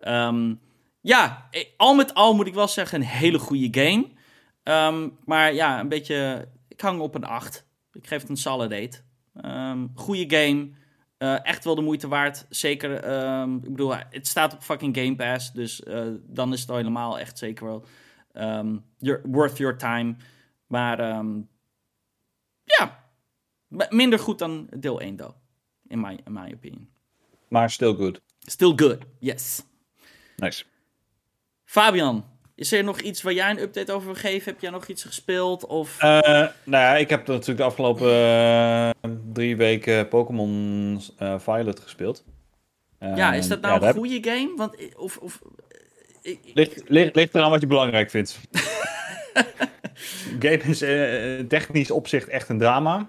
[0.00, 0.54] ehm,
[1.00, 4.18] ja, al met al moet ik wel zeggen een hele goede game.
[4.62, 6.48] Ehm, maar ja, een beetje...
[6.68, 7.66] Ik hang op een 8.
[7.92, 9.04] Ik geef het een solid 8.
[9.34, 10.70] Ehm goede game.
[11.18, 12.46] Eh, echt wel de moeite waard.
[12.48, 15.52] Zeker, ehm, ik bedoel, het staat op fucking Game Pass.
[15.52, 17.84] Dus eh, dan is het al helemaal echt zeker wel
[18.98, 20.16] your- worth your time.
[20.66, 20.98] Maar
[22.64, 23.04] ja,
[23.88, 25.34] minder goed dan deel 1, though.
[25.86, 26.88] In my, in my opinion.
[27.48, 28.20] Maar still good.
[28.38, 29.62] Still good, yes.
[30.36, 30.64] Nice.
[31.64, 32.24] Fabian,
[32.60, 34.52] is er nog iets waar jij een update over wil geven?
[34.52, 35.66] Heb jij nog iets gespeeld?
[35.66, 35.96] Of...
[35.98, 38.90] Eh, nou ja, ik heb natuurlijk de afgelopen eh,
[39.32, 42.24] drie weken Pokémon eh, Violet gespeeld.
[42.98, 44.52] ja, is dat nou een heb- goede game?
[44.56, 45.40] Want, of, of,
[46.22, 48.38] ik- Ligt, ligt, ligt eraan wat je belangrijk vindt.
[50.40, 50.78] game is
[51.48, 53.06] technisch opzicht echt een drama.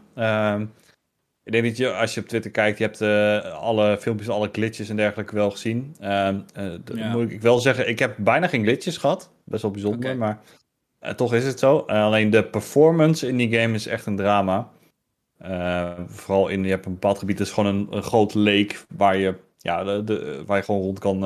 [1.43, 4.49] Ik denk dat je, als je op Twitter kijkt, je hebt eh, alle filmpjes, alle
[4.51, 5.95] glitches en dergelijke wel gezien.
[5.99, 6.43] Ja.
[7.11, 9.31] moet ik wel zeggen, ik heb bijna geen glitches gehad.
[9.45, 10.41] Best wel bijzonder, maar
[10.99, 11.77] eh, toch is het zo.
[11.77, 14.69] Alleen de performance in die game is echt een drama.
[16.07, 19.17] Vooral in, je hebt een bepaald gebied, dat is gewoon een, een groot lake waar
[19.17, 21.23] je, ja, de, de, waar je gewoon rond kan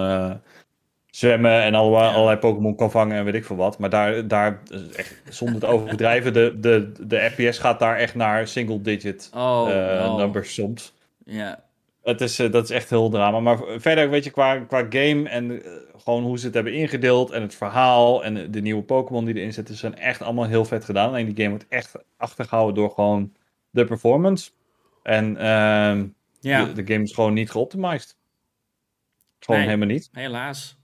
[1.16, 3.78] zwemmen en allerlei, Pokémon kan vangen en weet ik veel wat.
[3.78, 4.62] Maar daar, daar
[4.96, 9.68] echt, zonder te overdrijven, de, de, de FPS gaat daar echt naar single digit oh,
[9.72, 10.94] eh, numbers soms.
[11.26, 11.64] Ja,
[12.04, 13.40] Het is, eh, dat is echt heel drama.
[13.40, 17.32] Maar verder, weet je, qua, qua game en eh, gewoon hoe ze het hebben ingedeeld
[17.32, 20.86] en het verhaal en de nieuwe Pokémon die erin zitten, zijn echt allemaal heel vet
[20.86, 21.08] gedaan.
[21.10, 23.34] Alleen die game wordt echt achtergehouden door gewoon
[23.70, 24.52] de performance.
[25.04, 26.06] En ehm,
[26.40, 28.18] ja de, de game is gewoon niet geoptimized.
[29.40, 29.70] Gewoon Nee.
[29.70, 30.10] helemaal niet.
[30.12, 30.78] helaas.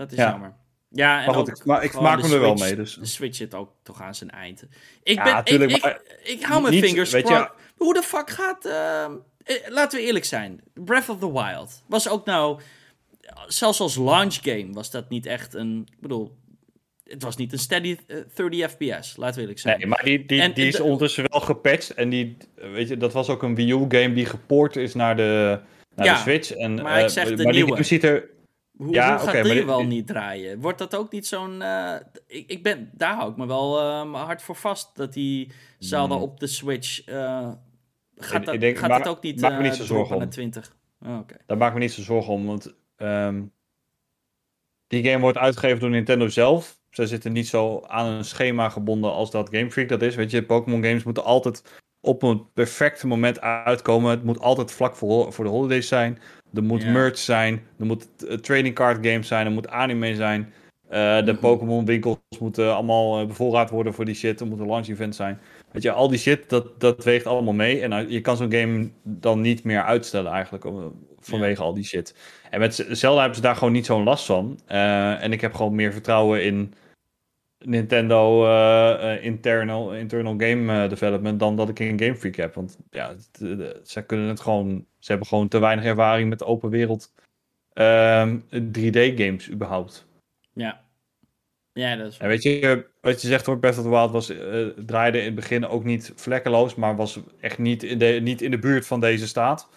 [0.00, 0.30] Dat is Ja.
[0.30, 0.52] jammer.
[0.88, 2.76] Ja, en Maar goed, ook ik, ma ik gewoon maak de me er wel mee.
[2.76, 2.94] Dus.
[2.94, 4.64] De Switch zit ook toch aan zijn eind.
[5.02, 7.50] Ik Ja, ben, ik, tuurlijk, ik, maar- ik, hou mijn niet- fingers weet je-.
[7.76, 8.64] Hoe de fuck gaat...
[8.64, 9.12] ehm,
[9.44, 10.60] eh, laten we eerlijk zijn.
[10.74, 12.60] Breath of the Wild was ook nou...
[13.46, 15.86] Zelfs als launch game was dat niet echt een...
[15.92, 16.36] Ik bedoel,
[17.04, 19.16] het was niet een steady eh, 30 fps.
[19.16, 19.78] Laten we eerlijk zijn.
[19.78, 21.94] Nee, maar die, die, En die is de- ondertussen wel gepatcht.
[21.94, 25.60] En die, weet je, dat was ook een Wii U-game die gepoord is naar de,
[25.94, 26.50] naar Ja, de Switch.
[26.52, 27.70] En, maar ik eh, zeg de maar die nieuwe.
[27.70, 28.28] game ziet er...
[28.80, 30.60] Hoe, Ja, hoe gaat maar die wel dit- niet draaien?
[30.60, 31.62] Wordt dat ook niet zo'n...
[31.62, 31.94] eh,
[32.26, 34.96] ik, ik ben, daar hou ik me wel eh, mijn hard voor vast.
[34.96, 36.22] Dat die Zelda Hmm.
[36.22, 37.04] op de Switch...
[37.04, 37.50] eh,
[38.16, 39.84] gaat Ik- dat, ik denk- gaat maak- dat ook niet maak me eh, niet zo
[39.84, 40.20] zorgen om.
[40.20, 40.76] naar 20?
[41.06, 41.36] Oh, Oké.
[41.46, 42.46] Daar maak ik me niet zo zorgen om.
[42.46, 43.42] Want ehm,
[44.86, 46.78] die game wordt uitgegeven door Nintendo zelf.
[46.90, 50.14] Ze zitten niet zo aan een schema gebonden als dat Game Freak dat is.
[50.14, 54.10] Weet je, Pokémon games moeten altijd op een perfecte moment uitkomen.
[54.10, 56.18] Het moet altijd vlak voor, voor de holidays zijn.
[56.54, 57.62] Er moet merch zijn.
[57.78, 59.46] Er moet eh, trading card games zijn.
[59.46, 60.52] Er moet anime zijn.
[60.88, 61.40] Eh, de Mhm.
[61.40, 64.40] Pokémon winkels moeten allemaal eh, bevoorraad worden voor die shit.
[64.40, 65.40] Er moet een launch event zijn.
[65.72, 67.80] Weet je, al die shit, dat, dat weegt allemaal mee.
[67.80, 70.66] En je kan zo'n game dan niet meer uitstellen eigenlijk.
[71.18, 72.14] Vanwege al die shit.
[72.50, 74.60] En met Zelda hebben ze daar gewoon niet zo'n last van.
[74.66, 76.74] En ik heb gewoon meer vertrouwen in
[77.64, 78.44] Nintendo
[79.20, 82.54] internal, internal game development dan dat ik in Game Freak heb.
[82.54, 83.14] Want ja,
[83.84, 84.86] ze kunnen het gewoon.
[85.00, 87.12] Ze hebben gewoon te weinig ervaring met open wereld
[87.72, 90.06] ehm, 3D games überhaupt.
[90.52, 90.80] Ja.
[91.72, 94.28] Ja, dat is En weet je, wat je zegt hoor, Breath of the Wild was,
[94.28, 98.42] eh, draaide in het begin ook niet vlekkeloos, maar was echt niet in de, niet
[98.42, 99.68] in de buurt van deze staat.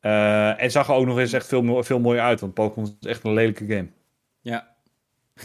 [0.00, 3.06] Eh, en zag er ook nog eens echt veel, veel mooier uit, want Pokémon is
[3.06, 3.88] echt een lelijke game.
[4.40, 4.74] Ja.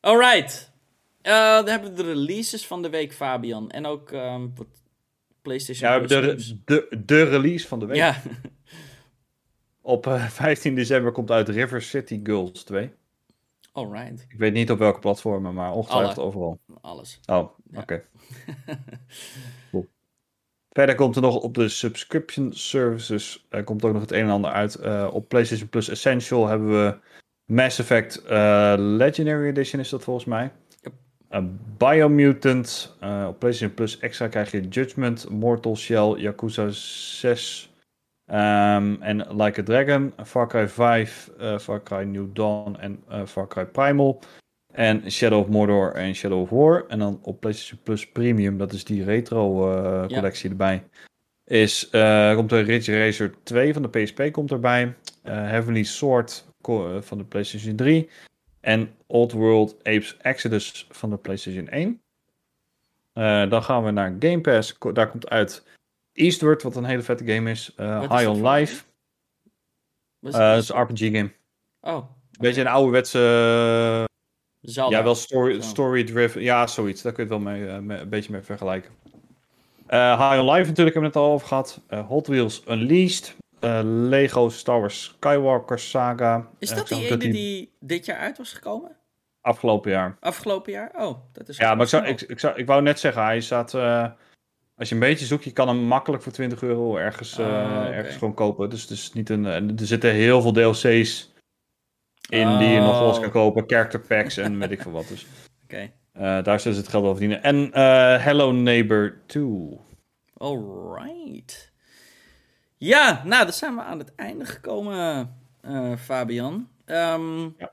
[0.00, 0.72] Alright.
[1.22, 3.70] Eh, dan hebben we de releases van de week, Fabian.
[3.70, 4.66] En ook ehm, wat
[5.42, 7.96] PlayStation Ja, de, de, de release van de week.
[7.96, 8.16] Ja.
[9.80, 12.90] Op eh, 15 december komt uit River City Girls 2.
[13.72, 14.26] Alright.
[14.28, 16.58] Ik weet niet op welke platformen, maar ongetwijfeld overal.
[16.80, 17.20] Alles.
[17.26, 17.80] Oh, Ja.
[17.80, 18.02] oké.
[19.70, 19.86] Cool.
[20.70, 24.30] Verder komt er nog op de subscription services er komt ook nog het een en
[24.30, 24.74] ander uit.
[24.74, 26.96] Eh, op PlayStation Plus Essential hebben we
[27.44, 30.52] Mass Effect eh, Legendary Edition is dat volgens mij.
[31.28, 31.42] Eh,
[31.78, 32.96] Biomutant.
[33.00, 37.72] eh, op PlayStation Plus Extra krijg je Judgment, Mortal Shell, Yakuza 6
[38.26, 43.46] ehm, en Like a Dragon, Far Cry 5, eh, Far Cry New Dawn en Far
[43.48, 44.20] Cry Primal.
[44.74, 46.84] En Shadow of Mordor en Shadow of War.
[46.88, 50.06] En dan op PlayStation Plus Premium, dat is die retro Ja.
[50.06, 50.82] collectie erbij.
[51.44, 51.88] Is,
[52.34, 54.94] komt er Ridge Racer 2 van de PSP komt erbij.
[55.22, 56.46] Heavenly Sword
[57.00, 58.08] van de PlayStation 3.
[58.68, 62.00] En Old World Apes Exodus van de PlayStation 1.
[63.12, 64.76] Eh, dan gaan we naar Game Pass.
[64.92, 65.66] Daar komt uit
[66.12, 67.68] Eastward, wat een hele vette game is.
[67.76, 68.84] Is High on Life.
[70.22, 71.30] Eh, dat is een RPG game.
[71.80, 72.04] Oh.
[72.38, 73.18] Beetje een ouderwetse
[74.60, 74.96] Zelda.
[74.96, 76.42] ja, wel story, story-driven.
[76.42, 77.02] Ja, zoiets.
[77.02, 78.90] Daar kun je het wel mee, mee- een beetje mee vergelijken.
[79.88, 81.80] High on Life natuurlijk hebben we het al over gehad.
[81.86, 83.36] Eh, Hot Wheels Unleashed.
[83.60, 86.48] Eh, Lego Star Wars Skywalker Saga.
[86.58, 88.96] Is Eh, dat die ene die dit jaar uit was gekomen?
[89.40, 90.16] Afgelopen jaar.
[90.20, 90.90] Afgelopen jaar?
[90.96, 91.56] Oh, dat is...
[91.56, 93.74] Ja, maar ik, zou, ik, ik, zou, ik wou net zeggen, hij staat...
[93.74, 94.06] eh,
[94.76, 98.16] als je een beetje zoekt, je kan hem makkelijk voor 20 euro ergens, Ah, ergens
[98.16, 98.70] gewoon kopen.
[98.70, 99.46] Dus is niet een...
[99.46, 101.32] en er zitten heel veel DLC's
[102.28, 103.32] in die je nog los kan Oh.
[103.32, 103.64] kopen.
[103.66, 105.08] Character packs en weet ik veel wat.
[105.08, 105.26] Dus
[105.64, 105.90] Oké.
[106.12, 107.42] Eh, daar zullen ze het geld over verdienen.
[107.42, 107.70] En
[108.22, 109.78] Hello Neighbor 2.
[110.36, 111.67] Alright.
[112.78, 116.68] Ja, nou, dan zijn we aan het einde gekomen, eh, Fabian.
[116.84, 117.72] Ehm, Ja.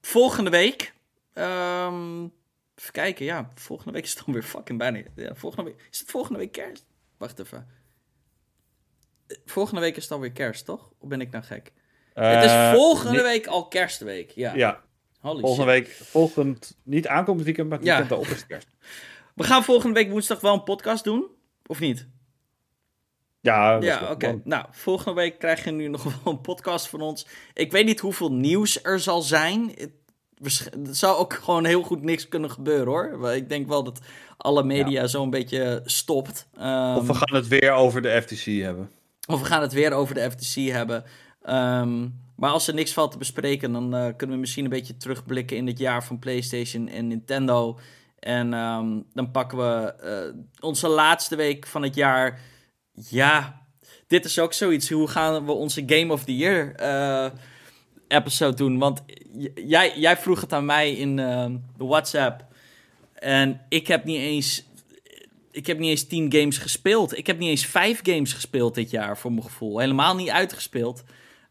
[0.00, 0.92] Volgende week.
[1.32, 2.22] ehm,
[2.74, 3.50] even kijken, ja.
[3.54, 5.02] Volgende week is het dan weer fucking bijna.
[5.16, 6.86] Ja, volgende week, is het volgende week kerst?
[7.16, 7.66] Wacht even.
[9.26, 10.90] Eh, Volgende week is het alweer kerst, toch?
[10.98, 11.72] Of ben ik nou gek?
[12.14, 14.30] het is Eh, volgende week al kerstweek.
[14.30, 14.54] Ja.
[14.54, 14.82] Ja,
[15.20, 15.86] Holy volgende shit.
[15.86, 15.96] week.
[15.96, 17.96] Volgend, niet aankomend weekend, maar het Ja.
[17.98, 18.68] weekend daarop is kerst.
[19.34, 21.26] We gaan volgende week woensdag wel een podcast doen.
[21.66, 22.06] Of niet?
[23.40, 24.40] Ja, Ja, oké.
[24.44, 27.26] Nou, volgende week krijg je nu nog wel een podcast van ons.
[27.54, 29.72] Ik weet niet hoeveel nieuws er zal zijn.
[29.74, 29.90] Het,
[30.90, 33.34] zou ook gewoon heel goed niks kunnen gebeuren hoor.
[33.34, 33.98] Ik denk wel dat
[34.36, 36.48] alle media zo'n beetje stopt.
[36.56, 38.90] Ehm, Of we gaan het weer over de FTC hebben.
[39.28, 41.04] of we gaan het weer over de FTC hebben.
[41.42, 44.96] Ehm, maar als er niks valt te bespreken, dan eh, kunnen we misschien een beetje
[44.96, 47.78] terugblikken in het jaar van PlayStation en Nintendo.
[48.18, 52.40] En ehm, dan pakken we eh, onze laatste week van het jaar.
[52.92, 53.62] Ja,
[54.06, 54.90] dit is ook zoiets.
[54.90, 57.30] Hoe gaan we onze Game of the Year eh,
[58.08, 58.78] episode doen?
[58.78, 59.02] Want
[59.54, 62.44] jij, jij vroeg het aan mij in ehm, de WhatsApp.
[63.14, 64.68] En ik heb niet eens
[65.52, 67.18] ik heb niet eens tien games gespeeld.
[67.18, 69.78] Ik heb niet eens vijf games gespeeld dit jaar, voor mijn gevoel.
[69.78, 71.04] Helemaal niet uitgespeeld.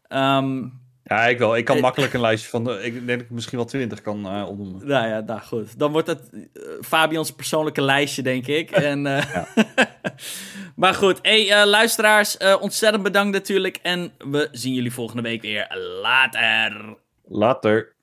[0.08, 0.68] Ehm,
[1.10, 1.56] Ja, ik wel.
[1.56, 2.64] Ik kan makkelijk een lijstje van...
[2.64, 4.86] De, ik denk dat ik misschien wel twintig kan uh, opnoemen.
[4.86, 5.78] Nou ja, nou goed.
[5.78, 6.42] Dan wordt het uh,
[6.80, 8.70] Fabians persoonlijke lijstje, denk ik.
[8.90, 9.24] en, uh,
[10.76, 13.78] maar goed, hey, luisteraars, ontzettend bedankt natuurlijk.
[13.82, 15.66] En we zien jullie volgende week weer.
[16.02, 16.96] Later.
[17.24, 17.94] Later.